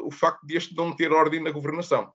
o 0.03 0.12
facto 0.12 0.45
de 0.45 0.55
este 0.55 0.76
não 0.76 0.95
ter 0.95 1.12
ordem 1.12 1.41
na 1.41 1.49
governação. 1.49 2.14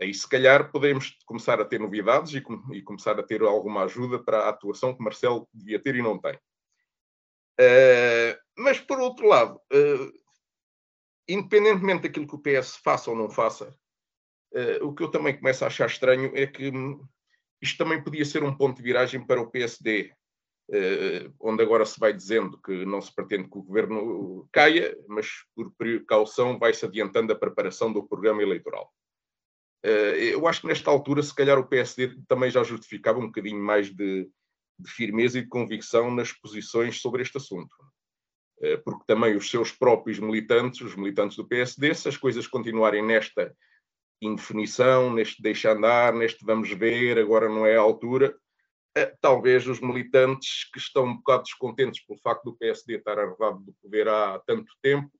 Aí, 0.00 0.14
se 0.14 0.28
calhar, 0.28 0.70
podemos 0.70 1.16
começar 1.26 1.60
a 1.60 1.64
ter 1.64 1.80
novidades 1.80 2.32
e, 2.32 2.42
e, 2.72 2.82
começar 2.82 3.18
a 3.18 3.22
ter 3.22 3.42
alguma 3.42 3.84
ajuda 3.84 4.18
para 4.18 4.44
a 4.44 4.48
atuação 4.50 4.94
que 4.94 5.02
Marcelo 5.02 5.48
devia 5.52 5.80
ter 5.80 5.96
e 5.96 6.02
não 6.02 6.16
tem. 6.18 6.38
Uh, 7.60 8.38
mas, 8.56 8.80
por 8.80 9.00
outro 9.00 9.26
lado, 9.26 9.56
uh, 9.72 10.12
independentemente 11.28 12.02
daquilo 12.02 12.26
que 12.26 12.34
o 12.34 12.42
PS 12.42 12.76
faça 12.76 13.10
ou 13.10 13.16
não 13.16 13.28
faça, 13.28 13.76
o 14.80 14.94
que 14.94 15.02
eu 15.02 15.10
também 15.10 15.36
começo 15.36 15.62
a 15.62 15.66
achar 15.66 15.86
estranho 15.86 16.32
é 16.34 16.46
que 16.46 16.70
hum, 16.70 17.06
isto 17.60 17.76
também 17.76 18.02
podia 18.02 18.24
ser 18.24 18.42
um 18.42 18.56
ponto 18.56 18.78
de 18.78 18.82
viragem 18.82 19.24
para 19.24 19.42
o 19.42 19.50
PSD, 19.50 20.10
Uh, 20.70 21.32
onde 21.40 21.62
agora 21.62 21.86
se 21.86 21.98
vai 21.98 22.12
dizendo 22.12 22.60
que 22.60 22.84
não 22.84 23.00
se 23.00 23.14
pretende 23.14 23.48
que 23.48 23.56
o 23.56 23.62
governo 23.62 24.46
caia, 24.52 24.94
mas 25.08 25.26
por 25.54 25.72
precaução 25.78 26.58
vai-se 26.58 26.84
adiantando 26.84 27.32
a 27.32 27.36
preparação 27.36 27.90
do 27.90 28.06
programa 28.06 28.42
eleitoral. 28.42 28.92
Uh, 29.82 30.14
eu 30.20 30.46
acho 30.46 30.60
que 30.60 30.66
nesta 30.66 30.90
altura, 30.90 31.22
se 31.22 31.34
calhar, 31.34 31.58
o 31.58 31.66
PSD 31.66 32.18
também 32.28 32.50
já 32.50 32.62
justificava 32.62 33.18
um 33.18 33.28
bocadinho 33.28 33.62
mais 33.62 33.88
de, 33.88 34.30
de 34.78 34.90
firmeza 34.90 35.38
e 35.38 35.42
de 35.42 35.48
convicção 35.48 36.10
nas 36.10 36.32
posições 36.32 37.00
sobre 37.00 37.22
este 37.22 37.36
assunto. 37.36 37.74
Uh, 38.58 38.82
porque 38.84 39.04
também 39.06 39.36
os 39.36 39.48
seus 39.50 39.70
próprios 39.72 40.18
militantes, 40.18 40.80
os 40.80 40.96
militantes 40.96 41.36
do 41.36 41.46
PSD, 41.46 41.94
se 41.94 42.08
as 42.08 42.16
coisas 42.16 42.46
continuarem 42.46 43.04
nesta 43.04 43.54
indefinição, 44.20 45.12
neste 45.12 45.40
deixa 45.40 45.72
andar, 45.72 46.12
neste 46.12 46.44
vamos 46.44 46.70
ver, 46.70 47.18
agora 47.18 47.48
não 47.48 47.64
é 47.64 47.76
a 47.76 47.80
altura, 47.80 48.36
eh, 48.96 49.14
talvez 49.20 49.66
os 49.68 49.80
militantes 49.80 50.68
que 50.72 50.78
estão 50.78 51.04
um 51.04 51.16
bocado 51.16 51.44
descontentes 51.44 52.04
pelo 52.04 52.18
facto 52.18 52.44
do 52.44 52.56
PSD 52.56 52.96
estar 52.96 53.18
arredado 53.18 53.60
do 53.60 53.72
poder 53.80 54.08
há 54.08 54.40
tanto 54.44 54.72
tempo, 54.82 55.10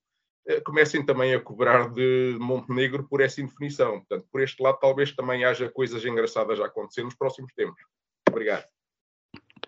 eh, 0.48 0.60
comecem 0.60 1.04
também 1.04 1.34
a 1.34 1.40
cobrar 1.40 1.92
de 1.92 2.36
Montenegro 2.40 3.06
por 3.08 3.20
essa 3.20 3.40
indefinição. 3.40 3.98
Portanto, 3.98 4.26
por 4.32 4.40
este 4.40 4.60
lado, 4.62 4.78
talvez 4.80 5.14
também 5.14 5.44
haja 5.44 5.70
coisas 5.70 6.04
engraçadas 6.04 6.60
a 6.60 6.66
acontecer 6.66 7.04
nos 7.04 7.14
próximos 7.14 7.52
tempos. 7.54 7.80
Obrigado. 8.28 8.66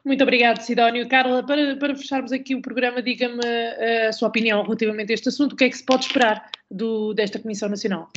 Muito 0.04 0.22
obrigado, 0.22 0.62
Sidónio. 0.62 1.08
Carla, 1.08 1.44
para, 1.44 1.76
para 1.76 1.94
fecharmos 1.94 2.32
aqui 2.32 2.54
o 2.54 2.62
programa, 2.62 3.02
diga-me 3.02 3.44
eh, 3.44 4.08
a 4.08 4.12
sua 4.12 4.28
opinião 4.28 4.62
relativamente 4.62 5.10
a 5.10 5.14
este 5.14 5.28
assunto. 5.28 5.52
O 5.52 5.56
que 5.56 5.64
é 5.64 5.68
que 5.68 5.76
se 5.76 5.84
pode 5.84 6.06
esperar 6.06 6.50
do, 6.70 7.12
desta 7.12 7.38
Comissão 7.38 7.68
Nacional? 7.68 8.08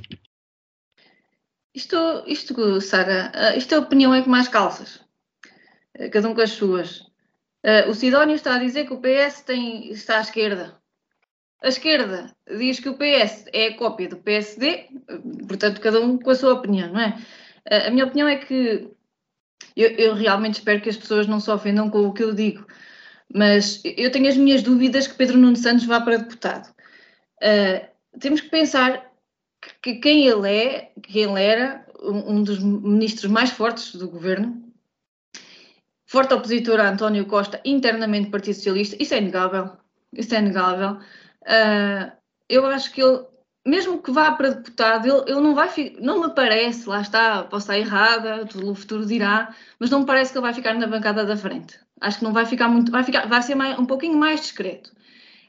Isto, 1.76 2.24
isto 2.28 2.80
Sara, 2.80 3.32
isto 3.58 3.74
é 3.74 3.78
a 3.78 3.82
opinião 3.82 4.14
é 4.14 4.22
que 4.22 4.30
mais 4.30 4.48
calças. 4.48 5.02
Eh, 5.96 6.10
cada 6.10 6.30
um 6.30 6.34
com 6.34 6.42
as 6.42 6.52
suas. 6.52 7.12
O 7.88 7.94
Sidónio 7.94 8.36
está 8.36 8.56
a 8.56 8.60
dizer 8.60 8.86
que 8.86 8.94
o 8.94 9.00
PS 9.00 9.42
tem, 9.42 9.90
está 9.90 10.18
à 10.18 10.22
esquerda. 10.22 10.78
A 11.62 11.70
esquerda 11.70 12.36
diz 12.58 12.82
que 12.82 12.90
o 12.90 12.98
PS 12.98 13.46
é 13.54 13.68
a 13.68 13.78
cópia 13.78 14.10
do 14.10 14.18
PSD, 14.18 14.90
portanto, 15.48 15.80
cada 15.80 16.02
um 16.02 16.18
com 16.20 16.30
a 16.30 16.36
sua 16.36 16.56
opinião, 16.56 16.92
não 16.92 17.00
é? 17.00 17.18
A 17.88 17.90
minha 17.90 18.04
opinião 18.04 18.28
é 18.28 18.36
que 18.36 18.93
eu, 19.76 19.89
eu, 19.91 20.14
realmente 20.14 20.55
espero 20.55 20.82
que 20.82 20.89
as 20.89 20.97
pessoas 20.97 21.28
não 21.28 21.39
se 21.39 21.49
ofendam 21.49 21.89
com 21.89 22.07
o 22.07 22.14
que 22.14 22.24
eu 22.24 22.34
digo, 22.34 22.66
mas 23.34 23.82
eu 23.84 24.11
tenho 24.11 24.28
as 24.28 24.38
minhas 24.38 24.61
dúvidas 24.61 25.07
que 25.07 25.16
Pedro 25.16 25.38
Nuno 25.38 25.55
Santos 25.55 25.86
vá 25.86 25.99
para 26.01 26.18
deputado. 26.18 26.74
Uh, 27.41 27.88
temos 28.20 28.41
que 28.41 28.49
pensar 28.49 29.11
que 29.82 29.95
quem 29.95 30.28
ele 30.28 30.49
é, 30.49 30.91
quem 31.01 31.24
ele 31.24 31.41
era, 31.41 31.86
um, 32.01 32.36
um 32.36 32.43
dos 32.43 32.59
ministros 32.59 33.32
mais 33.32 33.49
fortes 33.49 33.95
do 33.95 34.09
governo, 34.09 34.61
forte 36.05 36.34
opositor 36.34 36.80
a 36.80 36.89
António 36.89 37.26
Costa 37.26 37.59
internamente 37.66 38.28
do 38.28 38.32
Partido 38.32 38.55
Socialista, 38.55 38.95
isso 39.01 39.14
é 39.14 39.18
inegável, 39.18 39.72
isso 40.14 40.36
é 40.36 40.39
inegável. 40.39 40.99
Uh, 41.41 42.11
eu 42.47 42.66
acho 42.68 42.91
que 42.91 43.01
ele, 43.01 43.26
mesmo 43.66 44.01
que 44.01 44.11
vá 44.11 44.32
para 44.32 44.49
deputado, 44.49 45.07
ele, 45.07 45.32
ele 45.32 45.41
não 45.41 45.55
vai, 45.55 45.70
não 45.99 46.22
me 46.22 46.34
parece, 46.34 46.88
lá 46.88 47.01
está, 47.01 47.43
posso 47.43 47.66
estar 47.66 47.78
errada, 47.78 48.47
o 48.64 48.76
futuro 48.76 49.05
dirá, 49.05 49.55
mas 49.80 49.89
não 49.89 50.01
me 50.01 50.05
parece 50.05 50.32
que 50.32 50.38
ele 50.38 50.43
vai 50.43 50.53
ficar 50.53 50.74
na 50.74 50.88
bancada 50.88 51.26
da 51.26 51.38
frente. 51.38 51.80
Acho 52.01 52.20
que 52.20 52.24
não 52.26 52.34
vai 52.34 52.45
ficar 52.45 52.68
muito, 52.68 52.91
vai, 52.91 53.03
ficar, 53.03 53.28
vai 53.28 53.41
ser 53.41 53.55
mais, 53.55 53.80
um 53.80 53.86
pouquinho 53.86 54.18
mais 54.18 54.41
discreto. 54.41 54.91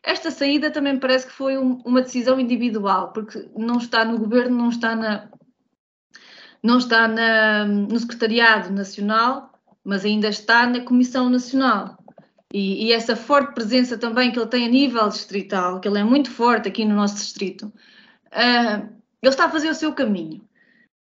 Esta 0.03 0.31
saída 0.31 0.71
também 0.71 0.99
parece 0.99 1.27
que 1.27 1.33
foi 1.33 1.59
um, 1.59 1.81
uma 1.85 2.03
decisão 2.03 2.39
individual, 2.39 3.13
porque 3.13 3.49
não 3.57 3.79
está 3.79 4.05
no 4.05 4.19
governo, 4.19 4.57
não 4.57 4.69
está 4.69 4.95
na, 4.95 5.29
não 6.63 6.79
está 6.79 7.09
na, 7.09 7.65
no 7.65 7.99
secretariado 7.99 8.73
nacional, 8.73 9.51
mas 9.83 10.05
ainda 10.05 10.29
está 10.29 10.67
na 10.67 10.81
Comissão 10.81 11.29
Nacional. 11.29 11.99
E, 12.53 12.87
e, 12.87 12.93
essa 12.93 13.17
forte 13.17 13.53
presença 13.53 13.99
também 13.99 14.31
que 14.31 14.39
ele 14.39 14.47
tem 14.47 14.65
a 14.65 14.69
nível 14.69 15.09
distrital, 15.09 15.81
que 15.81 15.89
ele 15.89 15.99
é 15.99 16.05
muito 16.05 16.31
forte 16.31 16.69
aqui 16.69 16.85
no 16.85 16.95
nosso 16.95 17.17
distrito, 17.17 17.73
uh, 18.35 18.95
ele 19.23 19.31
está 19.31 19.47
a 19.47 19.51
fazer 19.51 19.71
o 19.71 19.75
seu 19.75 19.93
caminho. 19.93 20.47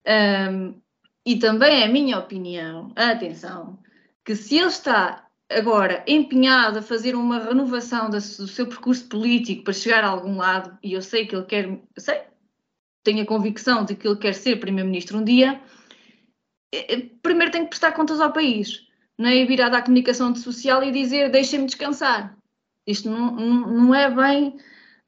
Um, 0.06 0.80
e 1.24 1.36
também 1.36 1.82
é 1.82 1.84
a 1.84 1.88
minha 1.88 2.18
opinião, 2.18 2.92
atenção, 2.96 3.78
que 4.24 4.34
se 4.34 4.58
ele 4.58 4.66
está 4.66 5.26
agora 5.50 6.02
empenhado 6.06 6.78
a 6.78 6.82
fazer 6.82 7.14
uma 7.14 7.38
renovação 7.38 8.10
do 8.10 8.20
seu 8.20 8.66
percurso 8.66 9.06
político 9.08 9.64
para 9.64 9.72
chegar 9.72 10.04
a 10.04 10.08
algum 10.08 10.36
lado, 10.36 10.76
e 10.82 10.94
eu 10.94 11.02
sei 11.02 11.26
que 11.26 11.36
ele 11.36 11.44
quer, 11.44 11.78
sei, 11.96 12.22
tenho 13.02 13.22
a 13.22 13.26
convicção 13.26 13.84
de 13.84 13.94
que 13.94 14.06
ele 14.06 14.16
quer 14.16 14.34
ser 14.34 14.60
Primeiro-Ministro 14.60 15.18
um 15.18 15.24
dia, 15.24 15.60
eh, 16.72 16.94
eh, 16.94 17.06
primeiro 17.22 17.52
tem 17.52 17.62
que 17.64 17.70
prestar 17.70 17.92
contas 17.92 18.20
ao 18.20 18.32
país, 18.32 18.86
não 19.18 19.28
é 19.28 19.44
vir 19.44 19.60
à 19.60 19.82
comunicação 19.82 20.34
social 20.34 20.82
e 20.82 20.90
dizer 20.90 21.30
deixem-me 21.30 21.66
descansar. 21.66 22.36
Isto 22.86 23.10
não, 23.10 23.30
não, 23.32 23.66
não 23.68 23.94
é 23.94 24.10
bem 24.10 24.56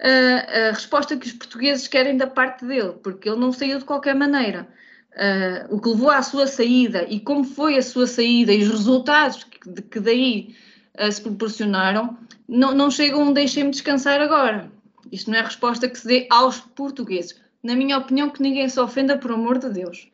a, 0.01 0.68
a 0.68 0.72
resposta 0.72 1.16
que 1.16 1.26
os 1.26 1.32
portugueses 1.32 1.88
querem 1.88 2.16
da 2.16 2.26
parte 2.26 2.64
dele, 2.64 2.95
porque 3.03 3.28
ele 3.28 3.38
não 3.38 3.53
saiu 3.53 3.78
de 3.78 3.84
qualquer 3.84 4.14
maneira. 4.14 4.68
Uh, 5.12 5.74
o 5.76 5.80
que 5.80 5.88
levou 5.88 6.11
à 6.11 6.22
sua 6.22 6.47
saída 6.47 7.07
e 7.09 7.20
como 7.20 7.45
foi 7.45 7.78
a 7.78 7.82
sua 7.82 8.05
saída 8.05 8.53
e 8.53 8.64
os 8.64 8.68
resultados 8.68 9.45
que, 9.45 9.82
que 9.82 10.01
daí 10.01 10.57
uh, 10.99 11.11
se 11.11 11.22
proporcionaram, 11.22 12.18
não, 12.49 12.74
não 12.74 12.90
chegam 12.90 13.22
um 13.22 13.32
deixem-me 13.32 13.70
descansar 13.70 14.20
agora. 14.20 14.72
Isto 15.12 15.30
não 15.30 15.38
é 15.38 15.40
a 15.40 15.45
resposta 15.45 15.88
que 15.88 15.99
se 15.99 16.09
dê 16.09 16.26
aos 16.30 16.59
portugueses. 16.59 17.40
Na 17.62 17.76
minha 17.76 17.97
opinião, 17.97 18.28
que 18.28 18.42
ninguém 18.42 18.68
se 18.68 18.80
ofenda, 18.80 19.16
por 19.16 19.30
amor 19.30 19.59
de 19.59 19.70
Deus. 19.70 20.11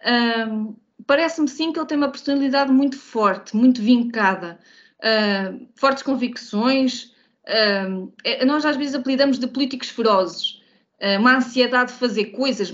Uh, 0.00 0.74
Parece-me 1.06 1.48
sim 1.48 1.72
que 1.72 1.78
ele 1.78 1.86
tem 1.86 1.96
uma 1.96 2.10
personalidade 2.10 2.72
muito 2.72 2.98
forte, 2.98 3.56
muito 3.56 3.80
vincada, 3.80 4.58
fortes 5.76 6.02
convicções. 6.02 7.14
É, 7.50 8.44
nós 8.44 8.66
às 8.66 8.76
vezes 8.76 8.94
apelidamos 8.94 9.38
de 9.38 9.46
políticos 9.46 9.88
ferozes, 9.88 10.60
uma 11.18 11.36
ansiedade 11.36 11.92
de 11.92 11.98
fazer 11.98 12.26
coisas 12.26 12.70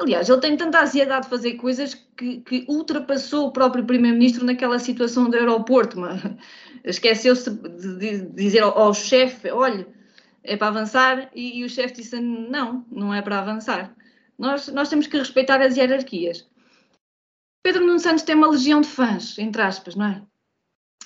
Aliás, 0.00 0.28
ele 0.28 0.40
tem 0.40 0.56
tanta 0.56 0.82
ansiedade 0.82 1.24
de 1.24 1.30
fazer 1.30 1.54
coisas 1.54 1.94
que, 2.16 2.40
que 2.42 2.64
ultrapassou 2.68 3.48
o 3.48 3.52
próprio 3.52 3.84
Primeiro-Ministro 3.84 4.44
naquela 4.44 4.78
situação 4.78 5.28
do 5.28 5.36
aeroporto. 5.36 5.98
Esqueceu-se 6.84 7.50
de, 7.50 8.26
dizer 8.28 8.62
ao, 8.62 8.78
ao 8.78 8.94
chefe: 8.94 9.50
olha, 9.50 9.86
é 10.44 10.56
para 10.56 10.68
avançar, 10.68 11.30
e, 11.34 11.58
e 11.58 11.64
o 11.64 11.68
chefe 11.68 11.94
disse: 11.94 12.20
não, 12.20 12.86
não 12.90 13.12
é 13.12 13.20
para 13.20 13.40
avançar. 13.40 13.94
Nós, 14.38 14.68
nós 14.68 14.88
temos 14.88 15.08
que 15.08 15.18
respeitar 15.18 15.60
as 15.60 15.76
hierarquias. 15.76 16.48
Pedro 17.60 17.84
Nuno 17.84 17.98
Santos 17.98 18.22
tem 18.22 18.36
uma 18.36 18.48
legião 18.48 18.80
de 18.80 18.88
fãs, 18.88 19.36
entre 19.36 19.60
aspas, 19.62 19.96
não 19.96 20.06
é? 20.06 20.22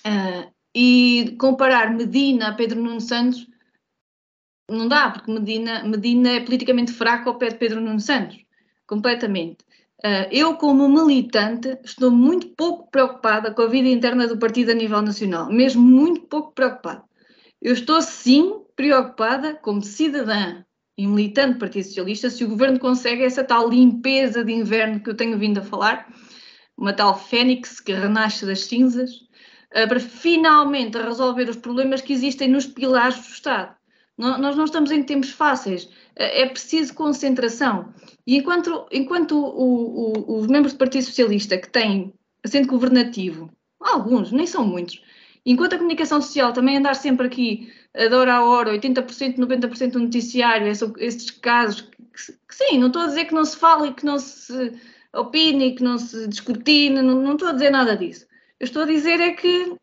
Uh, 0.07 0.52
e 0.75 1.37
comparar 1.39 1.93
Medina 1.93 2.49
a 2.49 2.55
Pedro 2.55 2.83
Nuno 2.83 3.01
Santos 3.01 3.47
não 4.71 4.89
dá, 4.89 5.11
porque 5.11 5.31
Medina, 5.31 5.85
Medina 5.85 6.31
é 6.31 6.41
politicamente 6.41 6.93
fraco 6.93 7.29
ao 7.29 7.39
pé 7.39 7.51
de 7.51 7.57
Pedro 7.57 7.81
Nuno 7.81 8.01
Santos 8.01 8.39
completamente. 8.87 9.65
Uh, 10.05 10.27
eu, 10.33 10.57
como 10.57 10.89
militante, 10.89 11.79
estou 11.85 12.11
muito 12.11 12.49
pouco 12.57 12.91
preocupada 12.91 13.53
com 13.55 13.63
a 13.63 13.69
vida 13.69 13.89
interna 13.89 14.27
do 14.27 14.37
partido 14.37 14.73
a 14.73 14.75
nível 14.75 15.01
nacional, 15.01 15.47
mesmo 15.51 15.81
muito 15.81 16.23
pouco 16.23 16.53
preocupada. 16.53 17.05
Eu 17.61 17.73
estou, 17.73 18.03
sim, 18.03 18.63
preocupada 18.75 19.55
como 19.55 19.81
cidadã 19.81 20.65
e 20.99 21.07
militante 21.07 21.55
do 21.55 21.59
Partido 21.61 21.85
Socialista 21.85 22.31
se 22.31 22.45
o 22.45 22.49
governo 22.49 22.81
consegue 22.81 23.23
essa 23.23 23.45
tal 23.45 23.69
limpeza 23.69 24.45
de 24.45 24.53
inverno 24.53 25.01
que 25.01 25.09
eu 25.09 25.17
tenho 25.17 25.39
vindo 25.39 25.59
a 25.59 25.63
falar, 25.63 26.13
uma 26.77 26.93
tal 26.93 27.17
fênix 27.17 27.79
que 27.79 27.93
renasce 27.93 28.45
das 28.45 28.65
cinzas, 28.65 29.11
para 29.73 30.01
finalmente 30.01 30.99
resolver 30.99 31.49
os 31.49 31.57
problemas 31.57 32.01
que 32.01 32.13
existem 32.13 32.49
nos 32.49 32.67
pilares 32.67 33.17
do 33.17 33.33
Estado. 33.33 33.75
Nós 34.17 34.57
não 34.57 34.65
estamos 34.65 34.91
em 34.91 35.03
tempos 35.03 35.31
fáceis, 35.31 35.89
é 36.15 36.47
preciso 36.47 36.95
concentração. 36.95 37.93
E 38.27 38.37
enquanto, 38.37 38.87
enquanto 38.93 39.37
o, 39.37 40.13
o, 40.13 40.39
os 40.39 40.47
membros 40.47 40.75
do 40.75 40.79
Partido 40.79 41.05
Socialista 41.05 41.57
que 41.59 41.69
têm 41.69 42.13
assento 42.45 42.69
governativo, 42.69 43.51
alguns, 43.81 44.31
nem 44.31 44.47
são 44.47 44.65
muitos, 44.65 45.03
enquanto 45.45 45.75
a 45.75 45.79
comunicação 45.79 46.21
social 46.21 46.53
também 46.53 46.77
andar 46.77 46.95
sempre 46.95 47.27
aqui 47.27 47.73
a 47.95 48.15
hora 48.15 48.35
a 48.35 48.45
hora, 48.45 48.73
80%, 48.73 49.37
90% 49.39 49.91
do 49.93 50.01
noticiário, 50.01 50.69
esses 50.69 51.31
casos, 51.31 51.81
que, 51.81 52.33
que, 52.49 52.55
sim, 52.55 52.79
não 52.79 52.89
estou 52.89 53.03
a 53.03 53.07
dizer 53.07 53.25
que 53.25 53.35
não 53.35 53.45
se 53.45 53.57
fale, 53.57 53.93
que 53.93 54.05
não 54.05 54.19
se 54.19 54.73
opine, 55.15 55.75
que 55.75 55.83
não 55.83 55.99
se 55.99 56.29
descortine, 56.29 57.03
não, 57.03 57.21
não 57.21 57.33
estou 57.33 57.49
a 57.49 57.53
dizer 57.53 57.71
nada 57.71 57.97
disso. 57.97 58.27
Eu 58.63 58.67
estou 58.67 58.83
a 58.85 58.87
dizer 58.87 59.21
é 59.21 59.33
que 59.33 59.77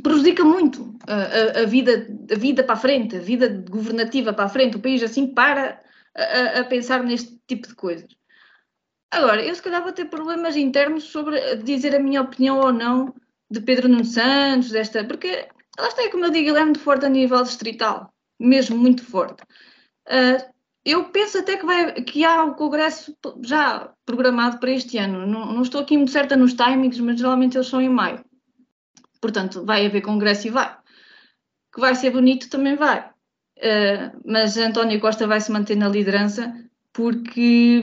prejudica 0.00 0.44
muito 0.44 0.96
a, 1.08 1.14
a, 1.14 1.62
a, 1.62 1.66
vida, 1.66 2.06
a 2.30 2.38
vida 2.38 2.62
para 2.62 2.74
a 2.74 2.78
frente, 2.78 3.16
a 3.16 3.20
vida 3.20 3.48
governativa 3.68 4.32
para 4.32 4.44
a 4.44 4.48
frente. 4.48 4.76
O 4.76 4.80
país 4.80 5.02
assim 5.02 5.26
para 5.26 5.82
a, 6.14 6.60
a, 6.60 6.64
pensar 6.64 7.02
neste 7.02 7.36
tipo 7.48 7.66
de 7.66 7.74
coisas. 7.74 8.16
Agora, 9.10 9.44
eu 9.44 9.52
se 9.52 9.60
calhar 9.60 9.82
vou 9.82 9.90
ter 9.90 10.04
problemas 10.04 10.56
internos 10.56 11.02
sobre 11.02 11.56
dizer 11.56 11.96
a 11.96 11.98
minha 11.98 12.22
opinião 12.22 12.60
ou 12.60 12.72
não 12.72 13.12
de 13.50 13.60
Pedro 13.60 13.88
Nuno 13.88 14.04
Santos, 14.04 14.70
desta, 14.70 15.02
porque 15.04 15.48
lá 15.76 15.88
está, 15.88 16.08
como 16.12 16.26
eu 16.26 16.30
digo, 16.30 16.50
ele 16.50 16.60
é 16.60 16.64
muito 16.64 16.78
forte 16.78 17.06
a 17.06 17.08
nível 17.08 17.42
distrital, 17.42 18.14
mesmo 18.38 18.78
muito 18.78 19.04
forte. 19.04 19.42
Uh, 20.06 20.48
eu 20.84 21.04
penso 21.10 21.38
até 21.38 21.56
que, 21.56 21.66
vai, 21.66 21.92
que 22.02 22.24
há 22.24 22.44
o 22.44 22.54
Congresso 22.54 23.14
já 23.42 23.92
programado 24.06 24.58
para 24.58 24.70
este 24.70 24.96
ano. 24.98 25.26
Não, 25.26 25.52
não 25.52 25.62
estou 25.62 25.80
aqui 25.80 25.96
muito 25.96 26.10
certa 26.10 26.36
nos 26.36 26.54
timings, 26.54 26.98
mas 27.00 27.18
geralmente 27.18 27.56
eles 27.56 27.68
são 27.68 27.80
em 27.80 27.88
maio. 27.88 28.24
Portanto, 29.20 29.64
vai 29.64 29.84
haver 29.84 30.00
congresso 30.00 30.46
e 30.46 30.50
vai. 30.50 30.74
Que 31.72 31.80
vai 31.80 31.94
ser 31.94 32.10
bonito 32.10 32.48
também 32.48 32.76
vai. 32.76 33.10
Uh, 33.58 34.20
mas 34.24 34.56
António 34.56 34.98
Costa 35.00 35.26
vai 35.26 35.40
se 35.40 35.52
manter 35.52 35.76
na 35.76 35.88
liderança 35.88 36.54
porque 36.92 37.80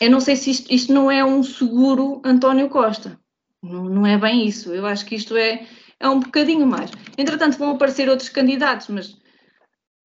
eu 0.00 0.10
não 0.10 0.20
sei 0.20 0.34
se 0.34 0.50
isto, 0.50 0.72
isto 0.72 0.92
não 0.92 1.10
é 1.10 1.24
um 1.24 1.42
seguro 1.42 2.20
António 2.24 2.68
Costa. 2.68 3.18
Não, 3.62 3.84
não, 3.84 4.06
é 4.06 4.18
bem 4.18 4.44
isso. 4.46 4.74
Eu 4.74 4.84
acho 4.86 5.06
que 5.06 5.14
isto 5.14 5.36
é, 5.36 5.66
é 6.00 6.08
um 6.08 6.18
bocadinho 6.18 6.66
mais. 6.66 6.90
Entretanto, 7.16 7.56
vão 7.56 7.70
aparecer 7.70 8.08
outros 8.08 8.28
candidatos, 8.28 8.88
mas 8.88 9.16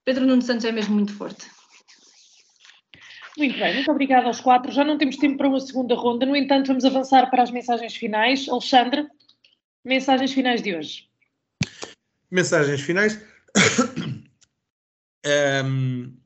Pedro 0.10 0.26
Nuno 0.26 0.42
Santos 0.42 0.66
é 0.66 0.72
mesmo 0.72 0.96
muito 0.96 1.14
forte. 1.14 1.46
Muito 3.38 3.60
bem, 3.60 3.76
muito 3.76 3.92
obrigada 3.92 4.26
aos 4.26 4.42
quatro. 4.42 4.72
Já 4.72 4.84
não 4.84 4.98
temos 4.98 5.18
tempo 5.18 5.38
para 5.38 5.48
uma 5.48 5.60
segunda 5.60 5.94
ronda, 5.94 6.26
no 6.26 6.36
entanto, 6.36 6.66
vamos 6.66 6.84
avançar 6.84 7.30
para 7.30 7.44
as 7.44 7.52
mensagens 7.52 7.96
finais. 7.96 8.50
Alexandre, 8.50 9.08
Mensagens 9.86 10.34
finais 10.34 10.64
de 10.64 10.76
hoje. 10.76 11.08
Mensagens 12.32 12.82
finais. 12.82 13.24
um, 15.64 16.18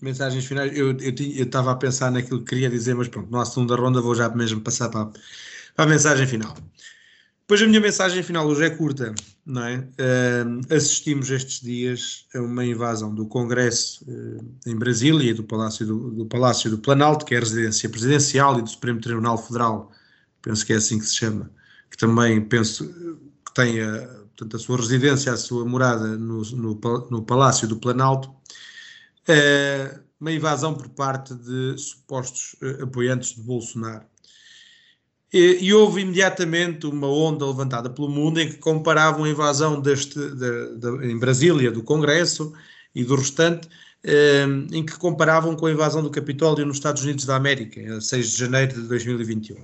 mensagens 0.00 0.46
finais. 0.46 0.74
Eu 0.74 0.96
estava 0.96 1.72
a 1.72 1.76
pensar 1.76 2.10
naquilo 2.10 2.38
que 2.38 2.46
queria 2.46 2.70
dizer, 2.70 2.94
mas 2.94 3.08
pronto, 3.08 3.30
não 3.30 3.40
há 3.40 3.44
segunda 3.44 3.76
ronda, 3.76 4.00
vou 4.00 4.14
já 4.14 4.30
mesmo 4.30 4.62
passar 4.62 4.88
para, 4.88 5.10
para 5.76 5.84
a 5.84 5.86
mensagem 5.86 6.26
final. 6.26 6.56
Pois 7.48 7.62
a 7.62 7.66
minha 7.66 7.80
mensagem 7.80 8.22
final 8.22 8.46
hoje 8.46 8.62
é 8.62 8.68
curta, 8.68 9.14
não 9.46 9.64
é? 9.64 9.78
Uh, 9.78 10.74
assistimos 10.74 11.30
estes 11.30 11.62
dias 11.62 12.26
a 12.34 12.42
uma 12.42 12.62
invasão 12.62 13.14
do 13.14 13.26
Congresso 13.26 14.04
uh, 14.04 14.44
em 14.66 14.76
Brasília, 14.76 15.34
do 15.34 15.42
Palácio 15.42 15.86
do, 15.86 16.10
do 16.10 16.26
Palácio 16.26 16.70
do 16.70 16.76
Planalto, 16.76 17.24
que 17.24 17.34
é 17.34 17.38
a 17.38 17.40
residência 17.40 17.88
presidencial, 17.88 18.58
e 18.58 18.62
do 18.62 18.68
Supremo 18.68 19.00
Tribunal 19.00 19.38
Federal, 19.38 19.90
penso 20.42 20.66
que 20.66 20.74
é 20.74 20.76
assim 20.76 20.98
que 20.98 21.06
se 21.06 21.14
chama, 21.14 21.50
que 21.90 21.96
também 21.96 22.38
penso 22.38 22.86
que 22.86 23.54
tem 23.54 23.80
a, 23.80 24.06
portanto, 24.36 24.54
a 24.54 24.58
sua 24.58 24.76
residência, 24.76 25.32
a 25.32 25.36
sua 25.38 25.64
morada 25.64 26.18
no, 26.18 26.42
no, 26.42 26.78
no 27.10 27.22
Palácio 27.22 27.66
do 27.66 27.78
Planalto, 27.78 28.30
é 29.26 29.98
uma 30.20 30.32
invasão 30.32 30.74
por 30.74 30.90
parte 30.90 31.34
de 31.34 31.78
supostos 31.78 32.56
uh, 32.62 32.84
apoiantes 32.84 33.36
de 33.36 33.40
Bolsonaro. 33.40 34.04
E, 35.32 35.58
e, 35.60 35.74
houve 35.74 36.00
imediatamente 36.00 36.86
uma 36.86 37.06
onda 37.06 37.46
levantada 37.46 37.90
pelo 37.90 38.08
mundo 38.08 38.40
em 38.40 38.48
que 38.48 38.56
comparavam 38.56 39.24
a 39.24 39.28
invasão 39.28 39.78
deste, 39.80 40.18
de, 40.18 40.76
de, 40.76 41.06
em 41.06 41.18
Brasília 41.18 41.70
do 41.70 41.82
Congresso 41.82 42.54
e 42.94 43.04
do 43.04 43.14
restante, 43.14 43.68
eh, 44.02 44.46
em 44.72 44.86
que 44.86 44.96
comparavam 44.96 45.54
com 45.54 45.66
a 45.66 45.70
invasão 45.72 46.02
do 46.02 46.10
Capitólio 46.10 46.64
nos 46.64 46.76
Estados 46.76 47.02
Unidos 47.02 47.24
da 47.24 47.36
América, 47.36 47.96
a 47.96 48.00
6 48.00 48.30
de 48.30 48.38
janeiro 48.38 48.74
de 48.74 48.88
2021. 48.88 49.56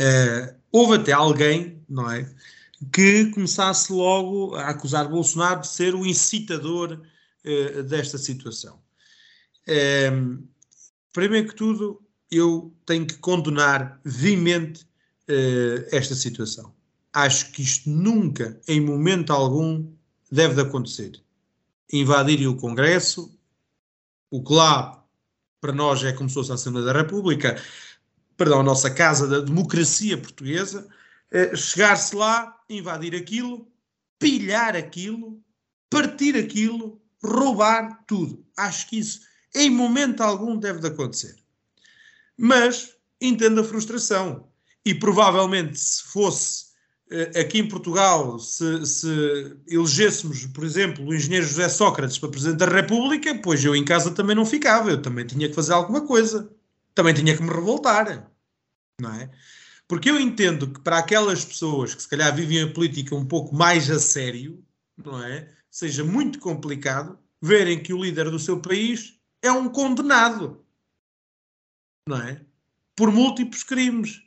Uh, 0.00 0.54
houve 0.72 0.96
até 0.96 1.12
alguém, 1.12 1.80
não 1.88 2.10
é, 2.10 2.28
que 2.92 3.26
começasse 3.26 3.92
logo 3.92 4.56
a 4.56 4.70
acusar 4.70 5.08
Bolsonaro 5.08 5.60
de 5.60 5.68
ser 5.68 5.94
o 5.94 6.04
incitador 6.04 7.00
uh, 7.44 7.82
desta 7.84 8.18
situação. 8.18 8.82
Uh, 9.68 10.42
primeiro 11.12 11.48
que 11.48 11.54
tudo, 11.54 12.03
eu 12.36 12.72
tenho 12.86 13.06
que 13.06 13.14
condenar 13.14 14.00
veemente 14.04 14.86
esta 15.90 16.14
situação. 16.14 16.74
Acho 17.12 17.50
que 17.52 17.62
isto 17.62 17.88
nunca, 17.88 18.60
em 18.68 18.80
momento 18.80 19.32
algum, 19.32 19.90
deve 20.30 20.54
de 20.54 20.60
acontecer. 20.60 21.22
Invadirem 21.92 22.46
o 22.46 22.56
Congresso, 22.56 23.34
o 24.30 24.42
que 24.42 24.52
lá 24.52 25.02
para 25.60 25.72
nós 25.72 26.02
é 26.04 26.12
como 26.12 26.28
se 26.28 26.34
fosse 26.34 26.50
a 26.50 26.56
Assembleia 26.56 26.86
da 26.86 26.92
República, 26.92 27.58
perdão, 28.36 28.60
a 28.60 28.64
nossa 28.64 28.90
casa 28.90 29.26
da 29.26 29.40
democracia 29.40 30.18
portuguesa, 30.18 30.86
eh, 31.30 31.56
chegar-se 31.56 32.14
lá, 32.14 32.60
invadir 32.68 33.14
aquilo, 33.14 33.66
pilhar 34.18 34.76
aquilo, 34.76 35.40
partir 35.88 36.36
aquilo, 36.36 37.00
roubar 37.22 38.04
tudo. 38.06 38.44
Acho 38.56 38.88
que 38.88 38.98
isso, 38.98 39.20
em 39.54 39.70
momento 39.70 40.20
algum, 40.20 40.56
deve 40.56 40.80
de 40.80 40.88
acontecer. 40.88 41.36
Mas 42.36 42.94
entendo 43.20 43.60
a 43.60 43.64
frustração. 43.64 44.48
E 44.84 44.94
provavelmente, 44.94 45.78
se 45.78 46.02
fosse 46.04 46.66
eh, 47.10 47.40
aqui 47.40 47.58
em 47.58 47.68
Portugal, 47.68 48.38
se, 48.38 48.84
se, 48.86 49.56
elegêssemos, 49.66 50.46
por 50.46 50.64
exemplo, 50.64 51.04
o 51.04 51.14
engenheiro 51.14 51.46
José 51.46 51.68
Sócrates 51.68 52.18
para 52.18 52.30
Presidente 52.30 52.58
da 52.58 52.66
República, 52.66 53.34
pois 53.42 53.64
eu 53.64 53.74
em 53.74 53.84
casa 53.84 54.10
também 54.10 54.36
não 54.36 54.44
ficava, 54.44 54.90
eu 54.90 55.00
também 55.00 55.26
tinha 55.26 55.48
que 55.48 55.54
fazer 55.54 55.72
alguma 55.72 56.06
coisa, 56.06 56.50
também 56.94 57.14
tinha 57.14 57.36
que 57.36 57.42
me 57.42 57.50
revoltar, 57.50 58.30
não 59.00 59.14
é? 59.14 59.30
Porque 59.86 60.10
eu 60.10 60.18
entendo 60.18 60.68
que 60.68 60.80
para 60.80 60.98
aquelas 60.98 61.44
pessoas 61.44 61.94
que 61.94 62.02
se 62.02 62.08
calhar 62.08 62.34
vivem 62.34 62.62
a 62.62 62.72
política 62.72 63.14
um 63.14 63.26
pouco 63.26 63.54
mais 63.54 63.90
a 63.90 63.98
sério, 63.98 64.62
não 64.96 65.22
é? 65.22 65.48
Seja 65.70 66.04
muito 66.04 66.38
complicado 66.38 67.18
verem 67.40 67.82
que 67.82 67.92
o 67.92 68.02
líder 68.02 68.30
do 68.30 68.38
seu 68.38 68.60
país 68.60 69.18
é 69.42 69.52
um 69.52 69.68
condenado, 69.68 70.63
não 72.06 72.18
é? 72.18 72.40
Por 72.96 73.10
múltiplos 73.10 73.64
crimes. 73.64 74.22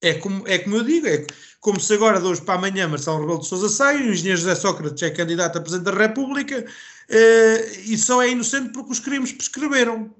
É 0.00 0.14
como, 0.14 0.46
é 0.46 0.58
como 0.58 0.76
eu 0.76 0.84
digo, 0.84 1.06
é 1.06 1.26
como 1.60 1.80
se 1.80 1.94
agora 1.94 2.20
de 2.20 2.26
hoje 2.26 2.42
para 2.42 2.54
amanhã 2.54 2.86
Marcelo 2.86 3.20
Rebelo 3.20 3.40
de 3.40 3.46
Sousa 3.46 3.70
sai, 3.70 3.96
o 3.96 4.12
engenheiro 4.12 4.38
José 4.38 4.54
Sócrates 4.54 5.02
é 5.02 5.10
candidato 5.10 5.56
a 5.56 5.62
Presidente 5.62 5.86
da 5.86 5.98
República 5.98 6.66
eh, 7.08 7.70
e 7.86 7.96
só 7.96 8.22
é 8.22 8.28
inocente 8.28 8.70
porque 8.70 8.92
os 8.92 9.00
crimes 9.00 9.32
prescreveram 9.32 10.14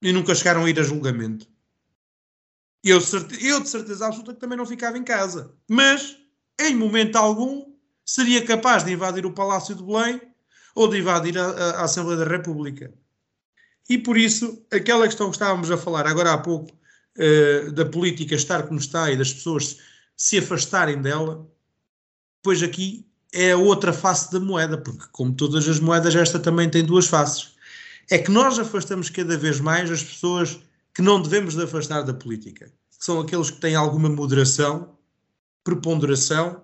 e 0.00 0.12
nunca 0.12 0.34
chegaram 0.34 0.64
a 0.64 0.70
ir 0.70 0.78
a 0.78 0.84
julgamento. 0.84 1.48
Eu, 2.84 3.00
eu 3.40 3.60
de 3.60 3.68
certeza 3.68 4.06
absoluta 4.06 4.34
que 4.34 4.40
também 4.40 4.58
não 4.58 4.66
ficava 4.66 4.98
em 4.98 5.02
casa. 5.02 5.52
Mas, 5.66 6.18
em 6.60 6.76
momento 6.76 7.16
algum, 7.16 7.74
seria 8.04 8.44
capaz 8.44 8.84
de 8.84 8.92
invadir 8.92 9.24
o 9.24 9.32
Palácio 9.32 9.74
de 9.74 9.82
Belém 9.82 10.20
ou 10.74 10.86
de 10.86 10.98
invadir 10.98 11.36
a, 11.38 11.46
a, 11.46 11.70
a 11.80 11.84
Assembleia 11.84 12.18
da 12.18 12.30
República. 12.30 12.92
E 13.88 13.98
por 13.98 14.16
isso, 14.16 14.64
aquela 14.72 15.06
questão 15.06 15.28
que 15.28 15.36
estávamos 15.36 15.70
a 15.70 15.76
falar 15.76 16.06
agora 16.06 16.32
há 16.32 16.38
pouco, 16.38 16.72
uh, 17.18 17.72
da 17.72 17.84
política 17.84 18.34
estar 18.34 18.62
como 18.64 18.78
está 18.78 19.10
e 19.10 19.16
das 19.16 19.32
pessoas 19.32 19.78
se 20.16 20.38
afastarem 20.38 21.00
dela, 21.00 21.46
pois 22.42 22.62
aqui 22.62 23.06
é 23.32 23.52
a 23.52 23.56
outra 23.56 23.92
face 23.92 24.30
da 24.32 24.38
moeda, 24.38 24.78
porque 24.78 25.06
como 25.10 25.34
todas 25.34 25.68
as 25.68 25.80
moedas, 25.80 26.14
esta 26.14 26.38
também 26.38 26.70
tem 26.70 26.84
duas 26.84 27.06
faces. 27.06 27.54
É 28.08 28.18
que 28.18 28.30
nós 28.30 28.58
afastamos 28.58 29.10
cada 29.10 29.36
vez 29.36 29.60
mais 29.60 29.90
as 29.90 30.02
pessoas 30.02 30.58
que 30.94 31.02
não 31.02 31.20
devemos 31.20 31.54
de 31.54 31.62
afastar 31.62 32.02
da 32.02 32.14
política, 32.14 32.66
que 32.66 33.04
são 33.04 33.20
aqueles 33.20 33.50
que 33.50 33.60
têm 33.60 33.74
alguma 33.74 34.08
moderação, 34.08 34.96
preponderação 35.64 36.62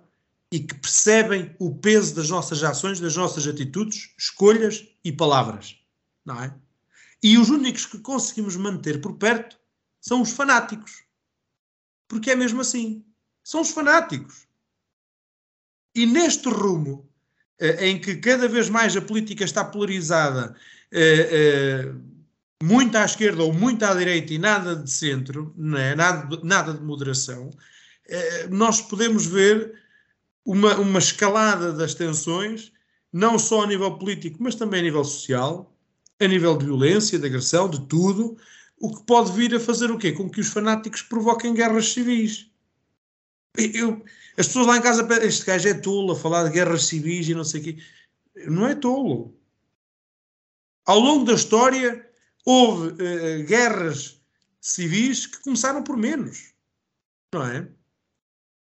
e 0.52 0.60
que 0.60 0.74
percebem 0.74 1.54
o 1.58 1.74
peso 1.74 2.14
das 2.14 2.30
nossas 2.30 2.62
ações, 2.62 3.00
das 3.00 3.16
nossas 3.16 3.46
atitudes, 3.46 4.10
escolhas 4.16 4.86
e 5.04 5.10
palavras, 5.10 5.76
não 6.24 6.40
é? 6.40 6.54
E 7.22 7.36
os 7.36 7.50
únicos 7.50 7.86
que 7.86 7.98
conseguimos 7.98 8.56
manter 8.56 9.00
por 9.00 9.16
perto 9.16 9.58
são 10.00 10.22
os 10.22 10.32
fanáticos. 10.32 11.04
Porque 12.08 12.30
é 12.30 12.36
mesmo 12.36 12.60
assim. 12.60 13.04
São 13.44 13.60
os 13.60 13.70
fanáticos. 13.70 14.46
E 15.94 16.06
neste 16.06 16.48
rumo, 16.48 17.10
eh, 17.58 17.88
em 17.88 18.00
que 18.00 18.16
cada 18.16 18.48
vez 18.48 18.70
mais 18.70 18.96
a 18.96 19.02
política 19.02 19.44
está 19.44 19.64
polarizada, 19.64 20.56
eh, 20.92 21.28
eh, 21.30 21.94
muito 22.62 22.96
à 22.96 23.04
esquerda 23.04 23.42
ou 23.42 23.52
muito 23.52 23.84
à 23.84 23.94
direita 23.94 24.32
e 24.32 24.38
nada 24.38 24.74
de 24.76 24.90
centro, 24.90 25.54
é? 25.76 25.94
nada, 25.94 26.40
nada 26.42 26.74
de 26.74 26.82
moderação, 26.82 27.50
nós 28.50 28.80
podemos 28.80 29.24
ver 29.24 29.78
uma 30.44 30.98
escalada 30.98 31.72
das 31.72 31.94
tensões, 31.94 32.72
não 33.12 33.38
só 33.38 33.62
a 33.62 33.66
nível 33.66 33.96
político, 33.98 34.38
mas 34.40 34.56
também 34.56 34.80
a 34.80 34.82
nível 34.82 35.04
social, 35.04 35.69
a 36.20 36.28
nível 36.28 36.56
de 36.56 36.66
violência, 36.66 37.18
de 37.18 37.26
agressão, 37.26 37.68
de 37.68 37.80
tudo, 37.86 38.36
o 38.78 38.94
que 38.94 39.02
pode 39.04 39.32
vir 39.32 39.54
a 39.54 39.60
fazer 39.60 39.90
o 39.90 39.98
quê? 39.98 40.12
Com 40.12 40.28
que 40.28 40.40
os 40.40 40.48
fanáticos 40.48 41.02
provoquem 41.02 41.54
guerras 41.54 41.92
civis. 41.92 42.50
Eu, 43.56 44.04
as 44.36 44.46
pessoas 44.46 44.66
lá 44.66 44.76
em 44.76 44.82
casa, 44.82 45.06
este 45.24 45.44
gajo 45.44 45.68
é 45.68 45.74
tolo 45.74 46.12
a 46.12 46.16
falar 46.16 46.44
de 46.44 46.50
guerras 46.50 46.86
civis 46.86 47.28
e 47.28 47.34
não 47.34 47.44
sei 47.44 47.60
o 47.60 47.64
quê. 47.64 47.78
Não 48.46 48.66
é 48.66 48.74
tolo. 48.74 49.34
Ao 50.86 50.98
longo 50.98 51.24
da 51.24 51.34
história, 51.34 52.08
houve 52.44 52.88
uh, 52.88 53.44
guerras 53.46 54.20
civis 54.60 55.26
que 55.26 55.42
começaram 55.42 55.82
por 55.82 55.96
menos. 55.96 56.52
Não 57.34 57.44
é? 57.46 57.68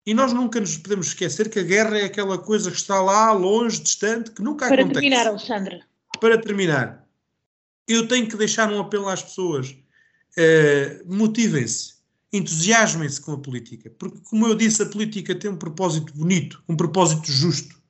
E 0.05 0.13
nós 0.13 0.33
nunca 0.33 0.59
nos 0.59 0.77
podemos 0.77 1.07
esquecer 1.07 1.49
que 1.49 1.59
a 1.59 1.63
guerra 1.63 1.99
é 1.99 2.05
aquela 2.05 2.37
coisa 2.37 2.71
que 2.71 2.77
está 2.77 2.99
lá, 3.01 3.31
longe, 3.31 3.79
distante, 3.79 4.31
que 4.31 4.41
nunca 4.41 4.67
Para 4.67 4.81
acontece. 4.81 4.93
Para 4.93 5.01
terminar, 5.01 5.27
Alexandre. 5.27 5.83
Para 6.19 6.41
terminar, 6.41 7.00
eu 7.91 8.07
tenho 8.07 8.27
que 8.27 8.37
deixar 8.37 8.71
um 8.71 8.79
apelo 8.79 9.07
às 9.07 9.21
pessoas 9.21 9.69
uh, 9.69 11.13
motivem-se, 11.13 11.95
entusiasmem-se 12.31 13.19
com 13.21 13.33
a 13.33 13.37
política, 13.37 13.89
porque, 13.97 14.19
como 14.29 14.47
eu 14.47 14.55
disse, 14.55 14.81
a 14.81 14.85
política 14.85 15.35
tem 15.35 15.51
um 15.51 15.57
propósito 15.57 16.13
bonito, 16.13 16.63
um 16.67 16.75
propósito 16.75 17.31
justo. 17.31 17.81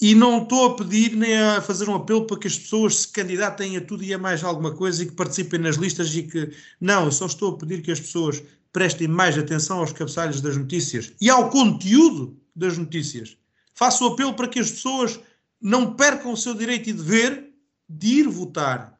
E 0.00 0.14
não 0.14 0.42
estou 0.42 0.66
a 0.66 0.76
pedir 0.76 1.16
nem 1.16 1.36
a 1.36 1.60
fazer 1.60 1.88
um 1.88 1.94
apelo 1.94 2.24
para 2.24 2.38
que 2.38 2.46
as 2.46 2.56
pessoas 2.56 3.00
se 3.00 3.08
candidatem 3.08 3.76
a 3.76 3.80
tudo 3.80 4.04
e 4.04 4.14
a 4.14 4.18
mais 4.18 4.44
alguma 4.44 4.72
coisa 4.72 5.02
e 5.02 5.06
que 5.06 5.12
participem 5.12 5.58
nas 5.58 5.74
listas 5.74 6.14
e 6.14 6.22
que. 6.22 6.50
Não, 6.80 7.06
eu 7.06 7.12
só 7.12 7.26
estou 7.26 7.54
a 7.54 7.58
pedir 7.58 7.82
que 7.82 7.90
as 7.90 7.98
pessoas 7.98 8.40
prestem 8.72 9.08
mais 9.08 9.36
atenção 9.36 9.80
aos 9.80 9.92
cabeçalhos 9.92 10.40
das 10.40 10.56
notícias 10.56 11.12
e 11.20 11.28
ao 11.28 11.50
conteúdo 11.50 12.38
das 12.54 12.78
notícias. 12.78 13.36
Faço 13.74 14.04
o 14.04 14.12
apelo 14.12 14.34
para 14.34 14.46
que 14.46 14.60
as 14.60 14.70
pessoas 14.70 15.18
não 15.60 15.94
percam 15.94 16.32
o 16.32 16.36
seu 16.36 16.54
direito 16.54 16.90
e 16.90 16.92
dever 16.92 17.52
de 17.88 18.20
ir 18.20 18.28
votar 18.28 18.97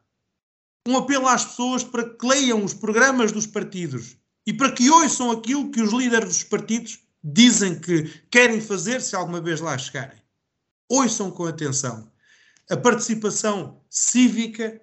um 0.87 0.97
apelo 0.97 1.27
às 1.27 1.45
pessoas 1.45 1.85
para 1.85 2.09
que 2.09 2.27
leiam 2.27 2.65
os 2.65 2.75
programas 2.75 3.33
dos 3.33 3.47
partidos 3.47 4.17
e 4.47 4.53
para 4.53 4.73
que 4.73 4.91
ouçam 4.91 5.31
aquilo 5.31 5.71
que 5.71 5.83
os 5.83 5.93
líderes 5.93 6.29
dos 6.29 6.45
partidos 6.45 7.01
dizem 7.23 7.79
que 7.79 8.05
querem 8.31 8.61
fazer 8.61 9.03
se 9.03 9.15
alguma 9.15 9.41
vez 9.41 9.61
lá 9.61 9.77
chegarem. 9.77 10.23
Ouçam 10.89 11.31
com 11.31 11.45
atenção. 11.45 12.11
A 12.71 12.77
participação 12.77 13.83
cívica 13.91 14.81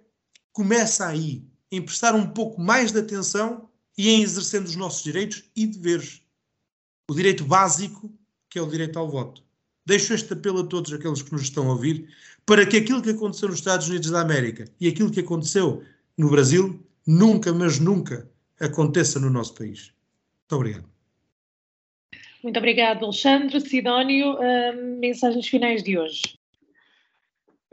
começa 0.52 1.08
aí, 1.08 1.48
em 1.72 1.82
prestar 1.82 2.16
um 2.16 2.28
pouco 2.28 2.62
mais 2.62 2.92
de 2.92 3.00
atenção 3.00 3.70
e 3.98 4.10
em 4.10 4.22
exercendo 4.22 4.68
os 4.68 4.76
nossos 4.76 5.04
direitos 5.04 5.44
e 5.56 5.66
deveres. 5.66 6.22
O 7.10 7.16
direito 7.16 7.44
básico, 7.44 8.14
que 8.50 8.60
é 8.60 8.62
o 8.62 8.70
direito 8.70 8.98
ao 9.00 9.10
voto. 9.10 9.44
Deixo 9.86 10.14
este 10.14 10.34
apelo 10.34 10.62
a 10.62 10.68
todos 10.68 10.92
aqueles 10.92 11.22
que 11.22 11.32
nos 11.32 11.44
estão 11.44 11.68
a 11.68 11.74
ouvir, 11.74 12.10
para 12.46 12.66
que 12.66 12.78
aquilo 12.78 13.02
que 13.02 13.10
aconteceu 13.10 13.50
nos 13.50 13.60
Estados 13.60 13.90
Unidos 13.90 14.12
da 14.12 14.22
América 14.22 14.66
e 14.80 14.88
aquilo 14.88 15.12
que 15.12 15.20
aconteceu 15.20 15.84
no 16.18 16.30
Brasil 16.30 16.86
nunca, 17.06 17.52
mas 17.52 17.80
nunca 17.80 18.30
aconteça 18.60 19.20
no 19.20 19.30
nosso 19.30 19.56
país. 19.56 19.94
Muito 20.42 20.56
obrigado. 20.56 20.90
Muito 22.44 22.58
obrigado, 22.58 23.04
Alexandre. 23.04 23.60
Sidónio, 23.60 24.36
uh, 24.36 25.00
mensagens 25.00 25.48
finais 25.48 25.82
de 25.82 25.98
hoje. 25.98 26.38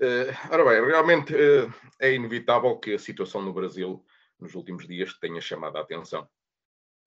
Uh, 0.00 0.32
ora 0.50 0.64
bem, 0.64 0.84
realmente 0.86 1.34
uh, 1.34 1.72
é 2.00 2.14
inevitável 2.14 2.76
que 2.78 2.94
a 2.94 2.98
situação 2.98 3.42
no 3.42 3.52
Brasil 3.52 4.02
nos 4.40 4.54
últimos 4.54 4.88
dias 4.88 5.12
tenha 5.20 5.40
chamado 5.40 5.76
a 5.76 5.82
atenção. 5.82 6.26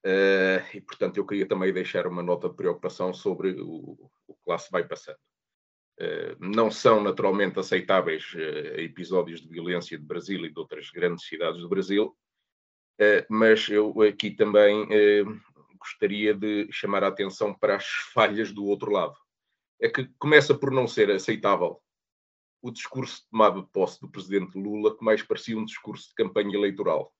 Uh, 0.06 0.62
e, 0.76 0.80
portanto, 0.80 1.18
eu 1.18 1.26
queria 1.26 1.48
também 1.48 1.74
deixar 1.74 2.06
uma 2.06 2.22
nota 2.22 2.48
de 2.48 2.56
preocupação 2.56 3.12
sobre 3.12 3.60
o, 3.60 4.10
o 4.28 4.34
que 4.36 4.42
lá 4.48 4.60
se 4.60 4.72
vai 4.72 4.88
passando. 4.88 5.18
Eh, 5.98 6.36
não 6.40 6.70
são 6.70 7.02
naturalmente 7.02 7.58
aceitáveis 7.58 8.34
eh, 8.36 8.84
episódios 8.84 9.42
de 9.42 9.48
violência 9.48 9.98
de 9.98 10.04
Brasil 10.04 10.46
e 10.46 10.52
de 10.52 10.60
outras 10.60 10.90
grandes 10.90 11.26
cidades 11.26 11.62
do 11.62 11.70
Brasil, 11.70 12.14
eh, 13.00 13.26
mas 13.30 13.70
eu 13.70 14.02
aqui 14.02 14.32
também 14.32 14.88
gostaria 15.80 16.34
de 16.34 16.68
chamar 16.72 17.04
a 17.04 17.08
atenção 17.08 17.54
para 17.54 17.76
as 17.78 17.86
falhas 18.14 18.52
do 18.52 18.66
outro 18.66 18.92
lado. 18.92 19.16
É 19.80 19.88
que 19.88 20.06
começa 20.20 20.54
por 20.54 20.72
não 20.72 20.88
ser 20.88 21.12
aceitável 21.12 21.80
o 22.62 22.72
discurso 22.72 23.22
de 23.22 23.30
tomada 23.30 23.62
de 23.62 23.68
posse 23.72 24.02
do 24.02 24.10
presidente 24.10 24.58
Lula, 24.58 24.98
que 24.98 25.04
mais 25.04 25.22
parecia 25.22 25.58
um 25.58 25.66
discurso 25.66 26.10
de 26.10 26.16
campanha 26.16 26.56
eleitoral. 26.56 27.14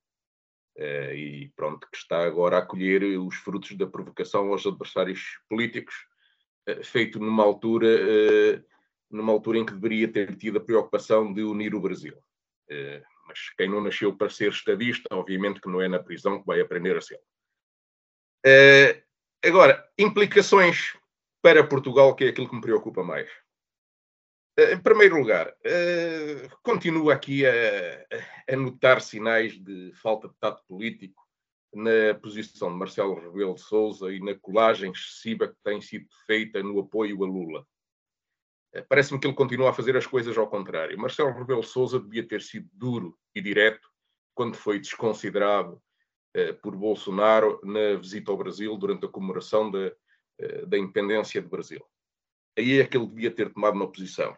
e 0.78 1.50
pronto, 1.56 1.88
que 1.90 1.98
está 1.98 2.26
agora 2.26 2.58
a 2.58 2.66
colher 2.66 3.04
os 3.20 3.36
frutos 3.36 3.78
da 3.78 3.88
provocação 3.88 4.52
aos 4.52 4.66
adversários 4.66 5.40
políticos 5.48 5.96
feito 6.84 7.20
numa 7.20 7.44
altura, 7.44 7.88
eh, 7.88 8.62
numa 9.10 9.32
altura 9.32 9.60
em 9.60 9.66
que 9.66 9.74
deveria 9.74 10.08
ter 10.08 10.36
tido 10.36 10.58
a 10.58 10.64
preocupação 10.64 11.32
de 11.34 11.44
unir 11.44 11.76
o 11.76 11.82
Brasil. 11.82 12.18
Eh, 12.70 13.04
mas 13.28 13.50
quem 13.58 13.70
não 13.70 13.82
nasceu 13.82 14.16
para 14.16 14.30
ser 14.30 14.52
estadista, 14.52 15.08
obviamente 15.12 15.62
que 15.62 15.70
não 15.70 15.82
é 15.82 15.88
na 15.88 16.02
prisão 16.02 16.40
que 16.40 16.46
vai 16.46 16.62
aprender 16.62 16.96
a 16.98 17.02
ser. 17.02 17.20
Agora, 19.44 19.84
implicações 19.98 20.96
para 21.42 21.66
Portugal, 21.66 22.16
que 22.16 22.26
é 22.26 22.30
aquilo 22.30 22.48
que 22.48 22.56
me 22.56 22.62
preocupa 22.62 23.04
mais. 23.04 23.30
Em 24.58 24.80
primeiro 24.80 25.18
lugar, 25.18 25.56
continuo 26.62 27.10
aqui 27.10 27.46
a, 27.46 27.52
a 28.48 28.56
notar 28.56 29.02
sinais 29.02 29.54
de 29.60 29.92
falta 29.96 30.28
de 30.28 30.36
tato 30.40 30.64
político 30.68 31.25
na 31.76 32.16
posição 32.16 32.72
de 32.72 32.78
Marcelo 32.78 33.16
Rebelo 33.16 33.56
de 33.56 33.62
Sousa 33.62 34.12
e 34.14 34.20
na 34.20 34.34
colagem 34.34 34.92
excessiva 34.92 35.50
que 35.50 35.58
tem 35.64 35.82
sido 35.82 36.08
feita 36.26 36.64
no 36.64 36.80
apoio 36.80 37.24
a 37.24 37.28
Lula. 37.28 37.68
Eh, 38.74 38.82
parece-me 38.88 39.20
que 39.20 39.28
ele 39.28 39.36
continua 39.36 39.70
a 39.70 39.74
fazer 39.74 39.96
as 39.98 40.08
coisas 40.08 40.38
ao 40.38 40.50
contrário. 40.50 40.98
Marcelo 40.98 41.34
Rebelo 41.34 41.62
de 41.62 41.68
Sousa 41.68 42.00
devia 42.00 42.26
ter 42.26 42.42
sido 42.42 42.70
duro 42.72 43.18
e 43.36 43.42
direto 43.42 43.90
quando 44.34 44.56
foi 44.56 44.80
desconsiderado 44.80 45.82
por 46.62 46.76
Bolsonaro 46.76 47.62
na 47.64 47.96
visita 47.96 48.30
ao 48.30 48.38
Brasil 48.38 48.76
durante 48.76 49.06
a 49.06 49.10
comemoração 49.10 49.72
da, 49.72 49.90
da 50.68 50.78
independência 50.78 51.42
do 51.42 51.48
Brasil. 51.48 51.82
Aí 52.58 52.80
é 52.80 52.86
que 52.86 52.98
ele 52.98 53.08
devia 53.08 53.32
ter 53.32 53.54
tomado 53.54 53.76
uma 53.76 53.90
posição. 53.90 54.36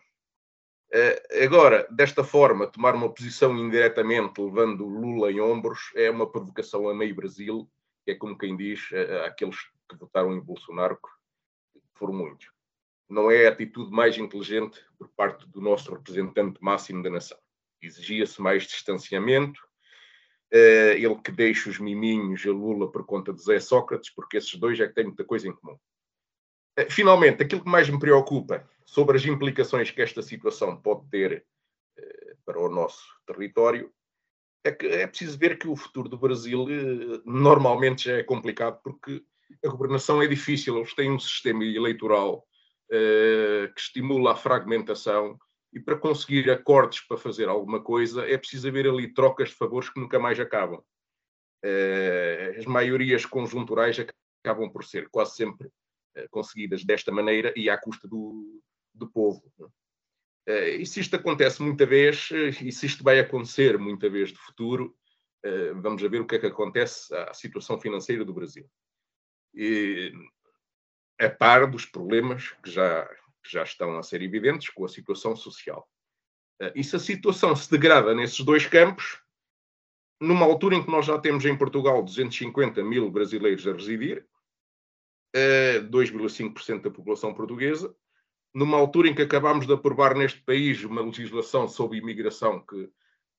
Agora, 1.44 1.88
desta 1.92 2.24
forma, 2.24 2.68
tomar 2.68 2.96
uma 2.96 3.14
posição 3.14 3.58
indiretamente, 3.58 4.42
levando 4.42 4.88
Lula 4.88 5.32
em 5.32 5.40
ombros, 5.40 5.92
é 5.96 6.10
uma 6.10 6.30
provocação 6.30 6.88
a 6.88 6.96
meio 6.96 7.14
Brasil, 7.14 7.70
é 8.06 8.16
como 8.16 8.38
quem 8.38 8.56
diz 8.56 8.90
àqueles 9.26 9.58
que 9.90 9.98
votaram 9.98 10.34
em 10.34 10.40
Bolsonaro, 10.40 10.98
que 10.98 11.10
foram 11.94 12.14
muitos. 12.14 12.50
Não 13.10 13.30
é 13.30 13.48
a 13.48 13.50
atitude 13.52 13.92
mais 13.92 14.18
inteligente 14.18 14.82
por 14.98 15.10
parte 15.10 15.48
do 15.50 15.62
nosso 15.62 15.94
representante 15.94 16.58
máximo 16.62 17.04
da 17.04 17.10
nação. 17.10 17.38
Exigia-se 17.82 18.42
mais 18.42 18.64
distanciamento, 18.64 19.62
ele 20.50 21.16
que 21.16 21.32
deixa 21.32 21.70
os 21.70 21.80
miminhos 21.80 22.46
a 22.46 22.52
Lula 22.52 22.90
por 22.92 23.06
conta 23.06 23.34
de 23.34 23.42
Zé 23.44 23.60
Sócrates, 23.60 24.10
porque 24.10 24.38
esses 24.38 24.56
dois 24.56 24.80
é 24.80 24.88
que 24.88 24.94
têm 24.94 25.06
muita 25.06 25.26
coisa 25.26 25.48
em 25.48 25.54
comum. 25.54 25.78
Finalmente, 26.90 27.42
aquilo 27.42 27.64
que 27.64 27.70
mais 27.70 27.90
me 27.90 28.00
preocupa 28.00 28.68
sobre 28.86 29.18
as 29.18 29.26
implicações 29.26 29.90
que 29.90 30.02
esta 30.02 30.22
situação 30.22 30.80
pode 30.80 31.10
ter 31.10 31.46
para 32.46 32.60
o 32.60 32.70
nosso 32.70 33.04
território 33.26 33.92
é 34.64 34.72
que 34.72 34.86
é 34.86 35.08
preciso 35.08 35.38
ver 35.38 35.58
que 35.58 35.68
o 35.68 35.76
futuro 35.76 36.08
do 36.08 36.18
Brasil 36.18 36.66
normalmente 37.26 38.06
já 38.06 38.18
é 38.18 38.24
complicado 38.24 38.80
porque 38.84 39.24
a 39.66 39.70
governação 39.70 40.22
é 40.22 40.28
difícil, 40.28 40.78
eles 40.78 40.94
têm 40.94 41.12
um 41.12 41.20
sistema 41.20 41.64
eleitoral 41.64 42.46
que 42.90 43.80
estimula 43.80 44.34
a 44.34 44.36
fragmentação 44.36 45.38
e 45.74 45.80
para 45.80 45.98
conseguir 45.98 46.50
acordos 46.50 47.02
para 47.02 47.18
fazer 47.18 47.50
alguma 47.50 47.82
coisa 47.82 48.26
é 48.26 48.38
preciso 48.38 48.68
haver 48.68 48.88
ali 48.88 49.14
trocas 49.14 49.50
de 49.50 49.56
favores 49.56 49.90
que 49.90 50.00
nunca 50.00 50.20
mais 50.20 50.40
acabam. 50.40 50.82
As 52.58 52.66
maiorias 52.66 53.26
conjunturais 53.26 53.98
acabam 54.44 54.70
por 54.70 54.84
ser 54.86 55.10
quase 55.10 55.36
sempre 55.36 55.70
conseguidas 56.30 56.84
desta 56.84 57.12
maneira 57.12 57.54
e 57.56 57.70
à 57.70 57.78
custa 57.78 58.08
do, 58.08 58.62
do 58.94 59.10
povo. 59.10 59.44
e 60.48 60.86
se 60.86 61.00
isto 61.00 61.16
acontece 61.16 61.62
muita 61.62 61.86
vez, 61.86 62.30
e 62.62 62.72
se 62.72 62.86
isto 62.86 63.04
vai 63.04 63.20
acontecer 63.20 63.78
muita 63.78 64.10
vez 64.10 64.30
de 64.30 64.38
futuro, 64.38 64.96
vamos 65.82 66.02
ver 66.02 66.22
o 66.22 66.26
que 66.26 66.36
é 66.36 66.40
que 66.40 66.48
acontece 66.48 67.14
à 67.16 67.34
situação 67.34 67.80
financeira 67.80 68.24
do 68.24 68.34
Brasil 68.34 68.70
e, 69.54 70.14
a 71.20 71.30
par 71.30 71.70
dos 71.70 71.86
problemas 71.86 72.52
que 72.64 72.70
já, 72.70 73.06
que 73.44 73.52
já 73.52 73.64
estão 73.64 73.98
a 73.98 74.04
ser 74.04 74.22
evidentes 74.22 74.70
com 74.70 74.86
a 74.86 74.90
situação 74.90 75.36
social. 75.36 75.88
Eh, 76.62 76.74
e 76.76 76.84
se 76.84 76.96
a 76.96 77.00
situação 77.00 77.56
se 77.56 77.70
degrada 77.70 78.14
nesses 78.14 78.40
dois 78.42 78.68
campos, 78.68 79.20
numa 80.22 80.46
altura 80.46 80.76
em 80.76 80.84
que 80.84 80.92
nós 80.92 81.06
já 81.06 81.18
temos 81.18 81.46
em 81.46 81.58
Portugal 81.58 82.04
250 82.04 82.84
mil 82.84 83.10
brasileiros 83.10 83.68
a 83.68 83.74
residir, 83.74 84.26
2,5% 85.90 86.76
eh, 86.76 86.80
da 86.80 86.92
população 86.92 87.34
portuguesa, 87.34 87.96
numa 88.54 88.78
altura 88.78 89.10
em 89.10 89.16
que 89.16 89.22
acabamos 89.22 89.68
de 89.68 89.74
aprovar 89.74 90.16
neste 90.16 90.42
país 90.42 90.84
uma 90.84 91.02
legislação 91.02 91.68
sobre 91.68 91.98
imigração 91.98 92.60
que 92.66 92.90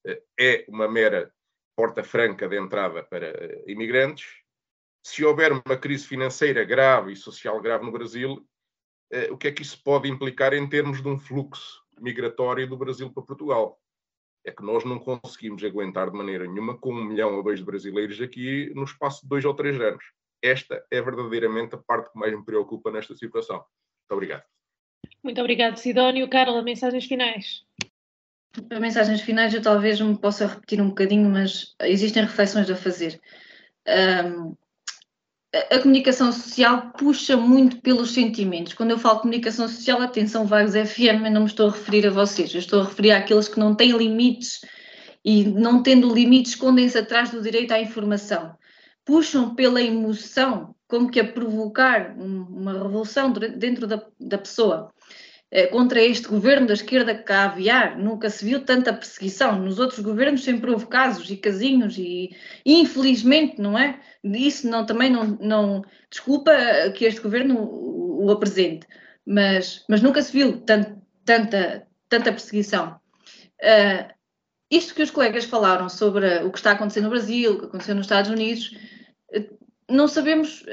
eh, 0.07 0.22
é 0.38 0.64
uma 0.68 0.88
mera 0.88 1.32
porta 1.76 2.03
franca 2.03 2.49
de 2.49 2.59
entrada 2.59 3.03
para 3.03 3.32
imigrantes, 3.66 4.26
se 5.03 5.24
houver 5.24 5.53
uma 5.53 5.76
crise 5.76 6.07
financeira 6.07 6.64
grave 6.64 7.12
e 7.12 7.16
social 7.16 7.61
grave 7.61 7.84
no 7.84 7.92
Brasil, 7.92 8.46
eh, 9.11 9.30
o 9.30 9.38
que 9.38 9.49
é 9.49 9.53
que 9.53 9.62
isso 9.62 9.82
pode 9.82 10.09
implicar 10.09 10.53
em 10.53 10.68
termos 10.68 11.01
de 11.01 11.09
um 11.09 11.18
fluxo 11.18 11.82
migratório 11.99 12.68
do 12.68 12.76
Brasil 12.76 13.11
para 13.11 13.22
Portugal? 13.22 13.80
É 14.44 14.53
que 14.53 14.62
nós 14.62 14.84
não 14.84 14.99
conseguimos 14.99 15.64
aguentar 15.64 16.11
de 16.11 16.16
maneira 16.16 16.46
nenhuma 16.46 16.76
com 16.76 16.92
um 16.92 17.05
milhão 17.05 17.36
ou 17.36 17.42
dois 17.42 17.59
de 17.59 17.64
brasileiros 17.64 18.20
aqui 18.20 18.70
no 18.74 18.84
espaço 18.84 19.22
de 19.22 19.28
dois 19.28 19.44
ou 19.44 19.55
três 19.55 19.80
anos. 19.80 20.05
Esta 20.43 20.84
é 20.91 21.03
verdadeiramente 21.03 21.74
a 21.74 21.78
parte 21.78 22.12
que 22.12 22.18
mais 22.18 22.32
me 22.32 22.45
preocupa 22.45 22.91
nesta 22.91 23.14
situação. 23.14 23.57
Muito 23.57 24.12
obrigado. 24.12 24.45
Muito 25.22 25.41
obrigado, 25.41 25.76
Sidónio. 25.76 26.28
Carla, 26.28 26.62
mensagens 26.62 27.05
finais. 27.05 27.64
Para 28.68 28.80
mensagens 28.80 29.20
finais 29.20 29.53
eu 29.55 29.62
talvez 29.62 30.01
me 30.01 30.16
possa 30.16 30.47
repetir 30.47 30.80
um 30.80 30.89
bocadinho, 30.89 31.28
mas 31.28 31.74
existem 31.82 32.22
reflexões 32.22 32.70
a 32.70 32.76
fazer. 32.76 33.20
Um, 33.86 34.57
a 35.53 35.78
comunicação 35.78 36.30
social 36.30 36.93
puxa 36.93 37.36
muito 37.36 37.80
pelos 37.80 38.12
sentimentos. 38.12 38.74
Quando 38.74 38.91
eu 38.91 38.99
falo 38.99 39.16
de 39.16 39.22
comunicação 39.22 39.66
social, 39.66 40.01
atenção, 40.01 40.47
Vagos 40.47 40.72
FM, 40.72 41.24
eu 41.24 41.30
não 41.30 41.41
me 41.43 41.47
estou 41.47 41.68
a 41.68 41.72
referir 41.72 42.07
a 42.07 42.11
vocês, 42.11 42.53
eu 42.53 42.59
estou 42.59 42.82
a 42.82 42.84
referir 42.84 43.12
àqueles 43.12 43.49
que 43.49 43.59
não 43.59 43.74
têm 43.74 43.93
limites 43.93 44.61
e, 45.24 45.45
não 45.45 45.82
tendo 45.82 46.14
limites, 46.14 46.53
escondem-se 46.53 46.99
atrás 46.99 47.30
do 47.30 47.41
direito 47.41 47.72
à 47.72 47.80
informação. 47.80 48.57
Puxam 49.09 49.55
pela 49.55 49.81
emoção, 49.81 50.75
como 50.87 51.11
que 51.11 51.19
a 51.19 51.25
provocar 51.25 52.15
uma 52.19 52.75
revolução 52.75 53.33
dentro 53.33 53.87
da, 53.87 54.07
da 54.21 54.37
pessoa. 54.37 54.93
Eh, 55.51 55.69
contra 55.69 56.03
este 56.03 56.29
governo 56.29 56.67
da 56.67 56.75
esquerda 56.75 57.15
caviar. 57.15 57.99
Nunca 57.99 58.29
se 58.29 58.45
viu 58.45 58.67
tanta 58.67 58.93
perseguição. 58.93 59.59
Nos 59.59 59.79
outros 59.79 60.01
governos 60.01 60.45
sempre 60.45 60.71
houve 60.71 60.87
casos 60.87 61.31
e 61.31 61.39
casinhos 61.39 61.97
e, 61.97 62.37
infelizmente, 62.67 63.59
não 63.59 63.79
é? 63.79 63.99
Isso 64.23 64.69
não, 64.69 64.85
também 64.85 65.11
não, 65.11 65.39
não 65.41 65.83
desculpa 66.11 66.53
que 66.95 67.07
este 67.07 67.23
governo 67.23 67.59
o, 67.63 68.27
o 68.27 68.31
apresente, 68.31 68.87
mas, 69.25 69.85
mas 69.89 70.03
nunca 70.03 70.21
se 70.21 70.33
viu 70.33 70.61
tant, 70.61 70.99
tanta, 71.25 71.87
tanta 72.11 72.31
perseguição. 72.31 73.01
Uh, 73.63 74.13
isto 74.71 74.95
que 74.95 75.03
os 75.03 75.11
colegas 75.11 75.47
falaram 75.47 75.89
sobre 75.89 76.45
o 76.45 76.51
que 76.51 76.59
está 76.59 76.73
acontecendo 76.73 77.05
no 77.05 77.11
Brasil, 77.11 77.55
o 77.55 77.59
que 77.59 77.65
aconteceu 77.65 77.95
nos 77.95 78.05
Estados 78.05 78.31
Unidos, 78.31 78.77
eh, 78.77 78.97
não 79.89 80.07
sabemos, 80.07 80.64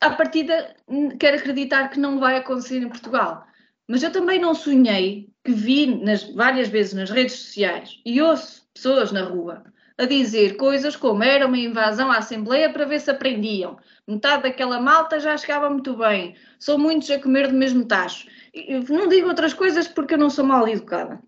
à 0.00 0.10
partida, 0.10 0.74
quero 1.18 1.36
acreditar 1.36 1.88
que 1.88 2.00
não 2.00 2.18
vai 2.18 2.36
acontecer 2.36 2.78
em 2.78 2.88
Portugal. 2.88 3.46
Mas 3.86 4.02
eu 4.02 4.12
também 4.12 4.38
não 4.38 4.54
sonhei 4.54 5.28
que 5.44 5.52
vi 5.52 5.86
nas, 5.86 6.22
várias 6.34 6.68
vezes 6.68 6.94
nas 6.94 7.10
redes 7.10 7.34
sociais 7.34 8.00
e 8.04 8.20
ouço 8.22 8.68
pessoas 8.72 9.10
na 9.10 9.22
rua 9.22 9.64
a 9.98 10.06
dizer 10.06 10.56
coisas 10.56 10.96
como 10.96 11.22
era 11.22 11.46
uma 11.46 11.58
invasão 11.58 12.10
à 12.10 12.18
Assembleia 12.18 12.72
para 12.72 12.86
ver 12.86 13.00
se 13.00 13.10
aprendiam. 13.10 13.78
Metade 14.06 14.44
daquela 14.44 14.80
malta 14.80 15.20
já 15.20 15.36
chegava 15.36 15.68
muito 15.68 15.94
bem. 15.94 16.34
São 16.58 16.78
muitos 16.78 17.10
a 17.10 17.18
comer 17.18 17.48
do 17.48 17.54
mesmo 17.54 17.84
tacho. 17.84 18.26
Eu 18.54 18.82
não 18.88 19.08
digo 19.08 19.28
outras 19.28 19.52
coisas 19.52 19.86
porque 19.86 20.14
eu 20.14 20.18
não 20.18 20.30
sou 20.30 20.44
mal 20.44 20.66
educada. 20.66 21.20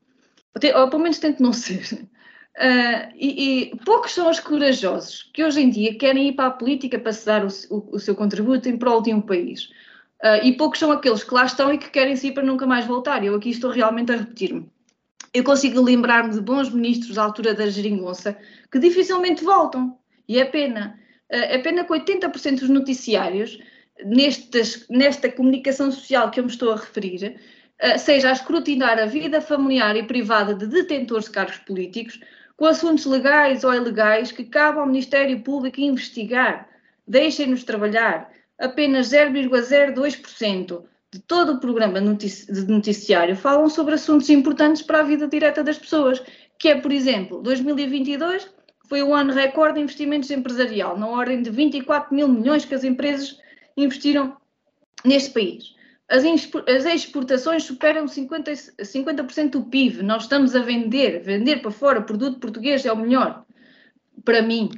Ou 0.55 0.89
pelo 0.89 1.03
menos 1.03 1.19
tento 1.19 1.43
não 1.43 1.53
ser. 1.53 2.09
Uh, 2.59 3.09
e, 3.17 3.71
e, 3.73 3.77
poucos 3.79 4.13
são 4.13 4.29
os 4.29 4.39
corajosos 4.39 5.31
que 5.33 5.43
hoje 5.43 5.63
em 5.63 5.71
dia 5.71 5.97
querem 5.97 6.29
ir 6.29 6.33
para 6.33 6.49
a 6.49 6.51
política 6.51 6.99
para 6.99 7.13
se 7.13 7.25
dar 7.25 7.45
o, 7.47 7.49
o, 7.71 7.97
o 7.97 7.99
seu 7.99 8.15
contributo 8.15 8.69
em 8.69 8.77
prol 8.77 9.01
de 9.01 9.13
um 9.13 9.23
país. 9.23 9.71
Uh, 10.23 10.45
e 10.45 10.53
poucos 10.53 10.79
são 10.79 10.93
aqueles 10.93 11.25
que 11.25 11.35
lá 11.35 11.47
estão 11.47 11.73
e 11.73 11.79
que 11.79 11.91
querem 11.91 12.15
sair 12.15 12.33
para 12.33 12.43
nunca 12.43 12.67
mais 12.67 12.87
voltar. 12.87 13.25
Eu 13.25 13.35
aqui 13.35 13.51
estou 13.51 13.71
realmente 13.71 14.13
a 14.13 14.17
repetir-me. 14.17 14.71
Eu 15.33 15.43
consigo 15.45 15.81
lembrar-me 15.81 16.35
de 16.35 16.41
bons 16.41 16.71
ministros 16.71 17.17
à 17.17 17.25
altura 17.25 17.55
da 17.55 17.69
geringonça 17.71 18.37
que 18.71 18.79
dificilmente 18.79 19.43
voltam. 19.43 19.99
E 20.29 20.39
é 20.39 20.45
pena. 20.45 20.99
Uh, 21.31 21.37
é 21.37 21.59
pena 21.59 21.85
que 21.85 21.93
80% 21.93 22.61
dos 22.61 22.69
noticiários, 22.69 23.59
nestas, 24.05 24.87
nesta 24.91 25.33
comunicação 25.33 25.91
social 25.91 26.31
que 26.31 26.39
eu 26.39 26.45
me 26.45 26.51
estou 26.51 26.71
a 26.71 26.77
referir, 26.77 27.41
uh, 27.83 27.99
seja 27.99 28.29
a 28.29 28.33
escrutinar 28.33 28.99
a 28.99 29.07
vida 29.07 29.41
familiar 29.41 29.97
e 29.97 30.03
privada 30.03 30.55
de 30.55 30.67
detentores 30.67 31.25
de 31.25 31.31
cargos 31.31 31.57
políticos 31.59 32.21
com 32.63 32.67
assuntos 32.67 33.05
legais 33.07 33.65
ou 33.65 33.75
ilegais 33.75 34.31
que 34.31 34.45
cabe 34.45 34.79
ao 34.79 34.87
Ministério 34.87 35.41
Público 35.41 35.81
investigar. 35.81 36.69
Deixem-nos 37.05 37.65
trabalhar 37.65 38.31
apenas 38.57 39.09
0,02% 39.09 40.85
de 41.11 41.19
todo 41.19 41.55
o 41.55 41.59
programa 41.61 42.01
de 42.01 42.67
noticiário 42.69 43.35
falam 43.35 43.69
sobre 43.69 43.97
assuntos 43.97 44.31
importantes 44.31 44.81
para 44.81 45.01
a 45.01 45.03
vida 45.03 45.27
direta 45.27 45.65
das 45.65 45.77
pessoas, 45.77 46.23
que 46.57 46.69
é, 46.69 46.81
por 46.81 46.93
exemplo, 46.93 47.43
2022 47.43 48.49
foi 48.89 49.03
o 49.03 49.13
ano 49.13 49.33
recorde 49.33 49.75
de 49.75 49.81
investimentos 49.81 50.31
empresarial, 50.31 50.97
na 50.97 51.09
ordem 51.09 51.43
de 51.43 51.51
24 51.51 52.15
mil 52.15 52.29
milhões 52.29 52.65
que 52.65 52.77
as 52.77 52.85
empresas 52.85 53.41
investiram 53.77 54.37
neste 55.05 55.31
país. 55.33 55.75
As, 56.13 56.85
exportações 56.85 57.65
superam 57.65 58.05
50%, 58.05 58.85
50 58.85 59.49
do 59.49 59.63
PIB. 59.63 60.03
Nós 60.03 60.25
estamos 60.25 60.55
a 60.55 60.61
vender, 60.61 61.23
vender 61.23 61.63
para 61.63 61.71
fora 61.71 62.03
produto 62.03 62.39
português 62.39 62.85
é 62.85 62.93
o 62.93 62.97
melhor. 62.97 63.45
Para 64.23 64.43
mim, 64.43 64.71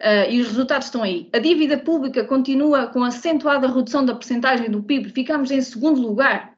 Uh, 0.00 0.30
e 0.30 0.40
os 0.40 0.46
resultados 0.46 0.86
estão 0.86 1.02
aí. 1.02 1.28
A 1.32 1.40
dívida 1.40 1.76
pública 1.76 2.22
continua 2.22 2.86
com 2.86 3.02
acentuada 3.02 3.66
redução 3.66 4.06
da 4.06 4.14
percentagem 4.14 4.70
do 4.70 4.80
PIB, 4.80 5.08
ficamos 5.08 5.50
em 5.50 5.60
segundo 5.60 6.00
lugar. 6.00 6.54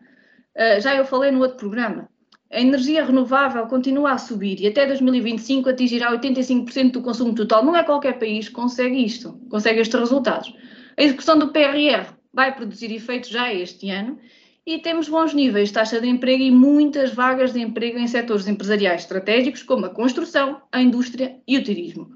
Uh, 0.54 0.78
já 0.78 0.94
eu 0.94 1.06
falei 1.06 1.30
no 1.30 1.40
outro 1.40 1.56
programa. 1.56 2.06
A 2.52 2.60
energia 2.60 3.02
renovável 3.02 3.66
continua 3.66 4.12
a 4.12 4.18
subir 4.18 4.60
e 4.60 4.66
até 4.66 4.84
2025 4.84 5.70
atingirá 5.70 6.12
85% 6.12 6.90
do 6.90 7.00
consumo 7.00 7.34
total. 7.34 7.64
Não 7.64 7.74
é 7.74 7.82
qualquer 7.82 8.18
país 8.18 8.48
que 8.48 8.54
consegue 8.54 9.02
isto, 9.02 9.40
consegue 9.48 9.80
estes 9.80 9.98
resultados. 9.98 10.54
A 10.98 11.02
execução 11.02 11.38
do 11.38 11.48
PRR 11.48 12.19
vai 12.32 12.54
produzir 12.54 12.92
efeitos 12.92 13.30
já 13.30 13.52
este 13.52 13.90
ano 13.90 14.18
e 14.66 14.78
temos 14.78 15.08
bons 15.08 15.34
níveis 15.34 15.68
de 15.68 15.74
taxa 15.74 16.00
de 16.00 16.06
emprego 16.06 16.42
e 16.42 16.50
muitas 16.50 17.12
vagas 17.12 17.52
de 17.52 17.60
emprego 17.60 17.98
em 17.98 18.06
setores 18.06 18.46
empresariais 18.46 19.02
estratégicos 19.02 19.62
como 19.62 19.86
a 19.86 19.90
construção, 19.90 20.62
a 20.70 20.80
indústria 20.80 21.40
e 21.46 21.56
o 21.58 21.64
turismo. 21.64 22.14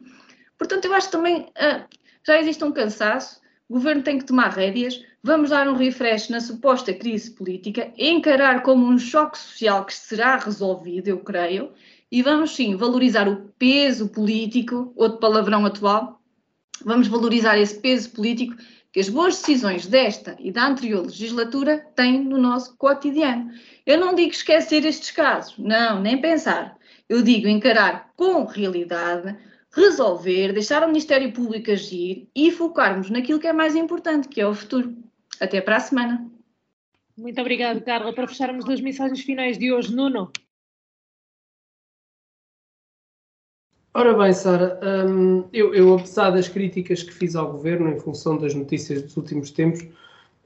Portanto, 0.59 0.85
eu 0.85 0.95
acho 0.95 1.09
que 1.09 1.13
também 1.13 1.41
uh, 1.43 1.85
já 2.25 2.39
existe 2.39 2.63
um 2.63 2.73
cansaço, 2.73 3.41
o 3.69 3.75
governo 3.75 4.03
tem 4.03 4.19
que 4.19 4.25
tomar 4.25 4.51
rédeas, 4.51 5.03
vamos 5.23 5.51
dar 5.51 5.67
um 5.69 5.75
refresh 5.75 6.29
na 6.29 6.41
suposta 6.41 6.93
crise 6.93 7.31
política, 7.31 7.93
encarar 7.97 8.63
como 8.63 8.87
um 8.87 8.99
choque 8.99 9.39
social 9.39 9.85
que 9.85 9.95
será 9.95 10.37
resolvido, 10.37 11.09
eu 11.09 11.19
creio, 11.19 11.73
e 12.13 12.23
vamos 12.23 12.55
sim 12.55 12.77
valorizar 12.77 13.27
o 13.27 13.53
peso 13.59 14.09
político, 14.09 14.93
outro 14.95 15.19
palavrão 15.19 15.65
atual, 15.67 16.21
vamos 16.85 17.09
valorizar 17.09 17.59
esse 17.59 17.81
peso 17.81 18.11
político 18.11 18.55
que 18.95 19.01
as 19.01 19.09
boas 19.09 19.37
decisões 19.39 19.89
desta 19.89 20.37
e 20.39 20.53
da 20.53 20.69
anterior 20.69 21.05
legislatura 21.05 21.85
têm 21.97 22.23
no 22.23 22.39
nosso 22.39 22.77
cotidiano. 22.77 23.51
Eu 23.85 23.99
não 23.99 24.15
digo 24.15 24.31
esquecer 24.31 24.85
estes 24.85 25.11
casos, 25.11 25.59
não, 25.59 26.01
nem 26.01 26.21
pensar. 26.21 26.79
Eu 27.09 27.21
digo 27.21 27.49
encarar 27.49 28.13
com 28.17 28.45
realidade, 28.45 29.37
resolver, 29.73 30.53
deixar 30.53 30.85
o 30.85 30.87
Ministério 30.87 31.33
Público 31.33 31.73
agir 31.73 32.29
e 32.37 32.53
focarmos 32.53 33.11
naquilo 33.11 33.41
que 33.41 33.49
é 33.49 33.53
mais 33.53 33.75
importante, 33.75 34.29
que 34.29 34.41
é 34.41 34.47
o 34.47 34.55
futuro. 34.55 34.97
Até 35.41 35.61
para 35.61 35.79
a 35.79 35.81
semana. 35.81 36.31
Muito 37.19 37.41
obrigada, 37.41 37.81
Carla. 37.81 38.15
Para 38.15 38.29
fecharmos 38.29 38.69
as 38.69 38.81
mensagens 38.81 39.23
finais 39.23 39.59
de 39.59 39.73
hoje, 39.73 39.93
Nuno. 39.93 40.31
Ora 43.97 44.13
bem, 44.13 44.33
Sara, 44.33 44.81
hum, 45.09 45.45
eu, 45.53 45.73
eu, 45.73 45.95
apesar 45.95 46.31
das 46.31 46.49
críticas 46.49 47.05
que 47.05 47.15
fiz 47.15 47.37
ao 47.37 47.53
governo 47.53 47.89
em 47.89 48.01
função 48.01 48.37
das 48.37 48.53
notícias 48.53 49.01
dos 49.03 49.17
últimos 49.17 49.53
tempos, 49.53 49.87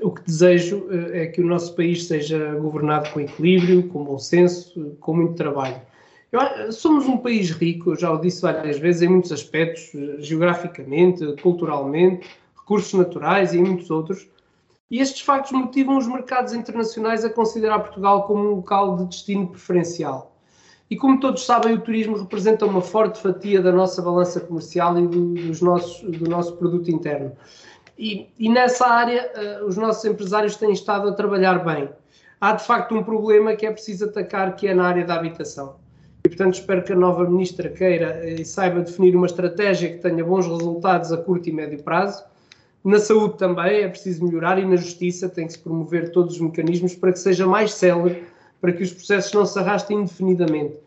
o 0.03 0.11
que 0.11 0.23
desejo 0.23 0.81
uh, 0.81 1.15
é 1.15 1.27
que 1.29 1.41
o 1.41 1.47
nosso 1.47 1.75
país 1.75 2.07
seja 2.07 2.55
governado 2.57 3.09
com 3.09 3.21
equilíbrio, 3.21 3.89
com 3.89 4.05
bom 4.05 4.19
senso, 4.19 4.95
com 5.01 5.15
muito 5.15 5.33
trabalho. 5.33 5.81
Eu, 6.31 6.71
somos 6.71 7.07
um 7.07 7.17
país 7.17 7.51
rico, 7.51 7.97
já 7.97 8.13
o 8.13 8.21
disse 8.21 8.43
várias 8.43 8.79
vezes, 8.79 9.01
em 9.01 9.09
muitos 9.09 9.33
aspectos, 9.33 9.93
geograficamente, 10.19 11.25
culturalmente, 11.41 12.29
recursos 12.55 12.93
naturais 12.93 13.55
e 13.55 13.59
muitos 13.59 13.91
outros. 13.91 14.29
E 14.91 15.01
estes 15.01 15.23
factos 15.23 15.53
motivam 15.53 15.97
os 15.97 16.07
mercados 16.07 16.53
internacionais 16.53 17.25
a 17.25 17.31
considerar 17.31 17.79
Portugal 17.79 18.27
como 18.27 18.45
um 18.45 18.57
local 18.57 18.99
de 18.99 19.07
destino 19.07 19.49
preferencial. 19.49 20.38
E 20.91 20.97
como 20.97 21.21
todos 21.21 21.45
sabem, 21.45 21.75
o 21.75 21.81
turismo 21.81 22.17
representa 22.17 22.65
uma 22.65 22.81
forte 22.81 23.21
fatia 23.21 23.61
da 23.61 23.71
nossa 23.71 24.01
balança 24.01 24.41
comercial 24.41 24.99
e 24.99 25.07
do, 25.07 25.35
dos 25.35 25.61
nossos, 25.61 26.01
do 26.03 26.29
nosso 26.29 26.57
produto 26.57 26.91
interno. 26.91 27.33
E, 27.99 28.29
e 28.39 28.49
nessa 28.49 28.87
área, 28.87 29.31
uh, 29.61 29.67
os 29.67 29.77
nossos 29.77 30.05
empresários 30.05 30.57
têm 30.57 30.73
estado 30.73 31.09
a 31.09 31.13
trabalhar 31.13 31.65
bem. 31.65 31.91
Há 32.41 32.53
de 32.53 32.65
facto 32.65 32.95
um 32.95 33.03
problema 33.03 33.55
que 33.57 33.67
é 33.67 33.71
preciso 33.71 34.07
atacar, 34.07 34.55
que 34.57 34.69
é 34.69 34.75
na 34.75 34.87
área 34.87 35.05
da 35.05 35.17
habitação. 35.17 35.77
E 36.25 36.29
portanto 36.29 36.55
espero 36.55 36.83
que 36.83 36.93
a 36.93 36.97
nova 36.97 37.29
ministra 37.29 37.69
queira 37.69 38.29
e 38.29 38.45
saiba 38.45 38.81
definir 38.81 39.17
uma 39.17 39.27
estratégia 39.27 39.91
que 39.91 39.99
tenha 39.99 40.25
bons 40.25 40.47
resultados 40.47 41.13
a 41.13 41.17
curto 41.17 41.49
e 41.49 41.53
médio 41.53 41.83
prazo. 41.83 42.25
Na 42.85 43.01
saúde 43.01 43.37
também 43.37 43.83
é 43.83 43.89
preciso 43.89 44.25
melhorar 44.25 44.59
e 44.59 44.65
na 44.65 44.77
justiça 44.77 45.29
tem 45.29 45.47
que 45.47 45.55
se 45.55 45.59
promover 45.59 46.13
todos 46.13 46.35
os 46.35 46.41
mecanismos 46.41 46.95
para 46.95 47.13
que 47.13 47.19
seja 47.19 47.47
mais 47.47 47.75
célere 47.75 48.25
para 48.61 48.73
que 48.73 48.83
os 48.83 48.93
processos 48.93 49.33
não 49.33 49.47
se 49.47 49.59
arrastem 49.59 49.99
indefinidamente. 49.99 50.79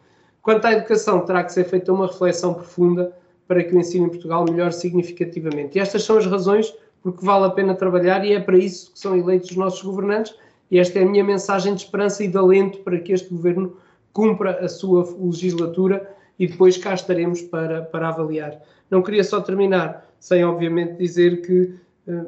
Quanto 0.42 0.66
à 0.66 0.74
educação, 0.74 1.22
terá 1.22 1.44
que 1.44 1.54
ser 1.54 1.66
feita 1.66 1.94
uma 1.94 2.08
reflexão 2.08 2.54
profunda 2.54 3.16
para 3.48 3.64
que 3.64 3.76
o 3.76 3.80
ensino 3.80 4.06
em 4.08 4.10
Portugal 4.10 4.46
melhore 4.50 4.74
significativamente. 4.74 5.78
E 5.78 5.82
estas 5.82 6.04
são 6.04 6.18
as 6.18 6.26
razões 6.26 6.74
porque 7.02 7.26
vale 7.26 7.46
a 7.46 7.50
pena 7.50 7.76
trabalhar 7.76 8.26
e 8.26 8.34
é 8.34 8.40
para 8.40 8.58
isso 8.58 8.94
que 8.94 9.00
são 9.00 9.18
eleitos 9.18 9.52
os 9.52 9.58
nossos 9.58 9.82
governantes. 9.82 10.36
E 10.70 10.80
esta 10.80 11.00
é 11.00 11.04
a 11.04 11.06
minha 11.06 11.24
mensagem 11.24 11.76
de 11.76 11.82
esperança 11.84 12.24
e 12.24 12.28
de 12.28 12.38
alento 12.38 12.80
para 12.80 12.98
que 13.00 13.12
este 13.12 13.30
governo 13.30 13.76
cumpra 14.14 14.64
a 14.64 14.70
sua 14.70 15.08
legislatura 15.20 16.16
e 16.40 16.48
depois 16.48 16.78
cá 16.78 16.94
estaremos 16.94 17.42
para, 17.42 17.84
para 17.84 18.10
avaliar. 18.10 18.62
Não 18.90 19.02
queria 19.02 19.24
só 19.24 19.42
terminar 19.42 20.10
sem, 20.20 20.44
obviamente, 20.44 20.98
dizer 20.98 21.42
que 21.42 21.76
uh, 22.08 22.28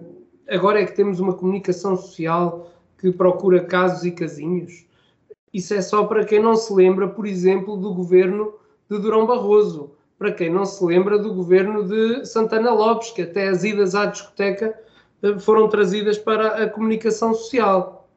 agora 0.49 0.81
é 0.81 0.85
que 0.85 0.95
temos 0.95 1.19
uma 1.19 1.33
comunicação 1.33 1.95
social 1.95 2.71
que 2.99 3.11
procura 3.11 3.61
casos 3.61 4.03
e 4.03 4.11
casinhos. 4.11 4.85
Isso 5.53 5.73
é 5.73 5.81
só 5.81 6.05
para 6.05 6.25
quem 6.25 6.41
não 6.41 6.55
se 6.55 6.73
lembra, 6.73 7.07
por 7.07 7.27
exemplo, 7.27 7.77
do 7.77 7.93
governo 7.93 8.55
de 8.89 8.97
Durão 8.97 9.27
Barroso, 9.27 9.91
para 10.17 10.31
quem 10.31 10.49
não 10.49 10.65
se 10.65 10.83
lembra 10.83 11.19
do 11.19 11.33
governo 11.33 11.87
de 11.87 12.25
Santana 12.25 12.71
Lopes, 12.71 13.11
que 13.11 13.21
até 13.21 13.49
as 13.49 13.63
idas 13.63 13.93
à 13.93 14.07
discoteca 14.07 14.77
eh, 15.21 15.37
foram 15.37 15.69
trazidas 15.69 16.17
para 16.17 16.63
a 16.63 16.69
comunicação 16.69 17.33
social. 17.33 18.09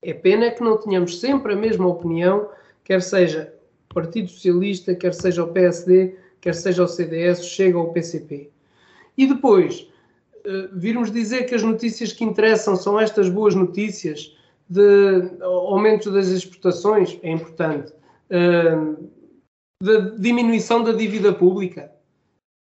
É 0.00 0.14
pena 0.14 0.50
que 0.50 0.62
não 0.62 0.78
tenhamos 0.78 1.20
sempre 1.20 1.52
a 1.52 1.56
mesma 1.56 1.86
opinião, 1.86 2.48
quer 2.84 3.02
seja 3.02 3.52
o 3.90 3.94
Partido 3.94 4.30
Socialista, 4.30 4.94
quer 4.94 5.12
seja 5.12 5.44
o 5.44 5.48
PSD, 5.48 6.16
quer 6.40 6.54
seja 6.54 6.84
o 6.84 6.88
CDS, 6.88 7.44
chega 7.44 7.76
ao 7.76 7.92
PCP. 7.92 8.50
E 9.16 9.26
depois, 9.26 9.90
eh, 10.44 10.68
virmos 10.72 11.10
dizer 11.10 11.44
que 11.44 11.54
as 11.54 11.62
notícias 11.62 12.12
que 12.12 12.24
interessam 12.24 12.76
são 12.76 12.98
estas 12.98 13.28
boas 13.28 13.54
notícias, 13.54 14.37
de 14.68 15.42
aumento 15.42 16.10
das 16.10 16.28
exportações, 16.28 17.18
é 17.22 17.30
importante, 17.30 17.92
da 19.82 19.98
diminuição 20.18 20.82
da 20.82 20.92
dívida 20.92 21.32
pública. 21.32 21.92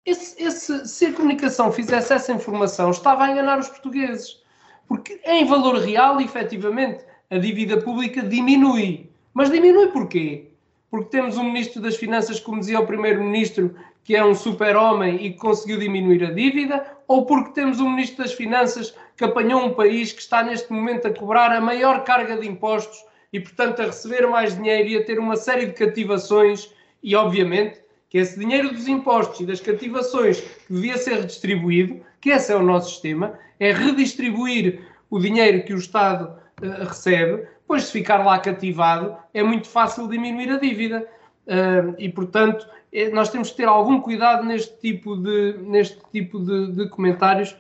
Esse, 0.06 0.42
esse, 0.42 0.88
se 0.88 1.06
a 1.08 1.14
comunicação 1.14 1.72
fizesse 1.72 2.14
essa 2.14 2.32
informação, 2.32 2.92
estava 2.92 3.24
a 3.24 3.32
enganar 3.32 3.60
os 3.60 3.68
portugueses. 3.68 4.42
Porque 4.88 5.20
em 5.26 5.46
valor 5.46 5.76
real, 5.80 6.22
efetivamente, 6.22 7.04
a 7.30 7.38
dívida 7.38 7.78
pública 7.82 8.22
diminui. 8.22 9.10
Mas 9.34 9.52
diminui 9.52 9.88
porquê? 9.88 10.52
Porque 10.90 11.10
temos 11.10 11.38
um 11.38 11.44
Ministro 11.44 11.82
das 11.82 11.98
Finanças, 11.98 12.40
como 12.40 12.62
dizia 12.62 12.80
o 12.80 12.88
Primeiro-Ministro, 12.88 13.76
que 14.04 14.16
é 14.16 14.24
um 14.24 14.34
super-homem 14.34 15.26
e 15.26 15.34
conseguiu 15.34 15.78
diminuir 15.78 16.24
a 16.24 16.32
dívida, 16.32 16.98
ou 17.06 17.26
porque 17.26 17.52
temos 17.52 17.82
um 17.82 17.90
Ministro 17.90 18.24
das 18.24 18.34
Finanças 18.34 18.96
que 19.18 19.24
apanhou 19.24 19.66
um 19.66 19.74
país 19.74 20.12
que 20.14 20.22
está 20.22 20.44
neste 20.44 20.72
momento 20.72 21.08
a 21.08 21.14
cobrar 21.14 21.52
a 21.52 21.60
maior 21.60 22.04
carga 22.04 22.38
de 22.38 22.48
impostos 22.48 23.04
e, 23.34 23.40
portanto, 23.40 23.82
a 23.82 23.86
receber 23.86 24.28
mais 24.28 24.56
dinheiro 24.56 24.88
e 24.90 24.98
a 24.98 25.04
ter 25.04 25.20
uma 25.20 25.36
série 25.36 25.66
de 25.66 25.74
cativações, 25.74 26.72
e 27.02 27.16
obviamente 27.16 27.82
que 28.10 28.20
esse 28.20 28.40
dinheiro 28.40 28.70
dos 28.70 28.88
impostos 28.88 29.42
e 29.42 29.46
das 29.46 29.60
cativações 29.60 30.40
que 30.40 30.74
devia 30.74 30.98
ser 30.98 31.16
redistribuído, 31.16 32.00
que 32.22 32.30
esse 32.30 32.54
é 32.54 32.56
o 32.56 32.64
nosso 32.64 32.92
sistema, 32.92 33.38
é 33.60 33.74
redistribuir 33.74 34.82
o 35.10 35.20
dinheiro 35.20 35.64
que 35.66 35.74
o 35.74 35.78
Estado 35.78 36.38
uh, 36.62 36.86
recebe, 36.86 37.48
pois 37.68 37.84
se 37.84 37.92
ficar 37.92 38.24
lá 38.24 38.40
cativado 38.40 39.18
é 39.34 39.44
muito 39.44 39.68
fácil 39.68 40.08
diminuir 40.08 40.52
a 40.52 40.58
dívida. 40.58 41.08
Uh, 41.48 41.96
e, 41.98 42.10
portanto, 42.10 42.68
é, 42.94 43.10
nós 43.10 43.30
temos 43.30 43.52
que 43.52 43.58
ter 43.58 43.68
algum 43.68 44.00
cuidado 44.00 44.46
neste 44.46 44.78
tipo 44.80 45.18
de, 45.18 45.58
neste 45.60 46.00
tipo 46.12 46.40
de, 46.40 46.72
de 46.74 46.90
comentários, 46.90 47.56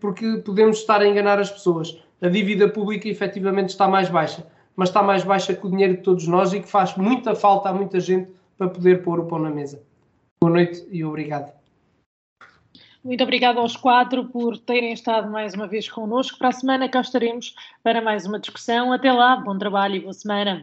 porque 0.00 0.38
podemos 0.44 0.78
estar 0.78 1.00
a 1.00 1.06
enganar 1.06 1.38
as 1.38 1.50
pessoas. 1.50 1.98
A 2.20 2.28
dívida 2.28 2.68
pública 2.68 3.08
efetivamente 3.08 3.70
está 3.70 3.86
mais 3.88 4.08
baixa, 4.08 4.46
mas 4.74 4.88
está 4.88 5.02
mais 5.02 5.24
baixa 5.24 5.54
que 5.54 5.66
o 5.66 5.70
dinheiro 5.70 5.96
de 5.96 6.02
todos 6.02 6.26
nós 6.26 6.52
e 6.52 6.60
que 6.60 6.68
faz 6.68 6.96
muita 6.96 7.34
falta 7.34 7.68
a 7.68 7.72
muita 7.72 8.00
gente 8.00 8.30
para 8.56 8.68
poder 8.68 9.02
pôr 9.02 9.20
o 9.20 9.26
pão 9.26 9.38
na 9.38 9.50
mesa. 9.50 9.82
Boa 10.40 10.52
noite 10.52 10.86
e 10.90 11.04
obrigado. 11.04 11.52
Muito 13.02 13.22
obrigada 13.22 13.60
aos 13.60 13.76
quatro 13.76 14.24
por 14.26 14.58
terem 14.58 14.92
estado 14.92 15.30
mais 15.30 15.54
uma 15.54 15.66
vez 15.66 15.88
connosco. 15.88 16.38
Para 16.38 16.48
a 16.48 16.52
semana 16.52 16.88
cá 16.88 17.00
estaremos 17.00 17.54
para 17.82 18.02
mais 18.02 18.26
uma 18.26 18.38
discussão. 18.38 18.92
Até 18.92 19.12
lá, 19.12 19.36
bom 19.36 19.56
trabalho 19.56 19.96
e 19.96 20.00
boa 20.00 20.12
semana. 20.12 20.62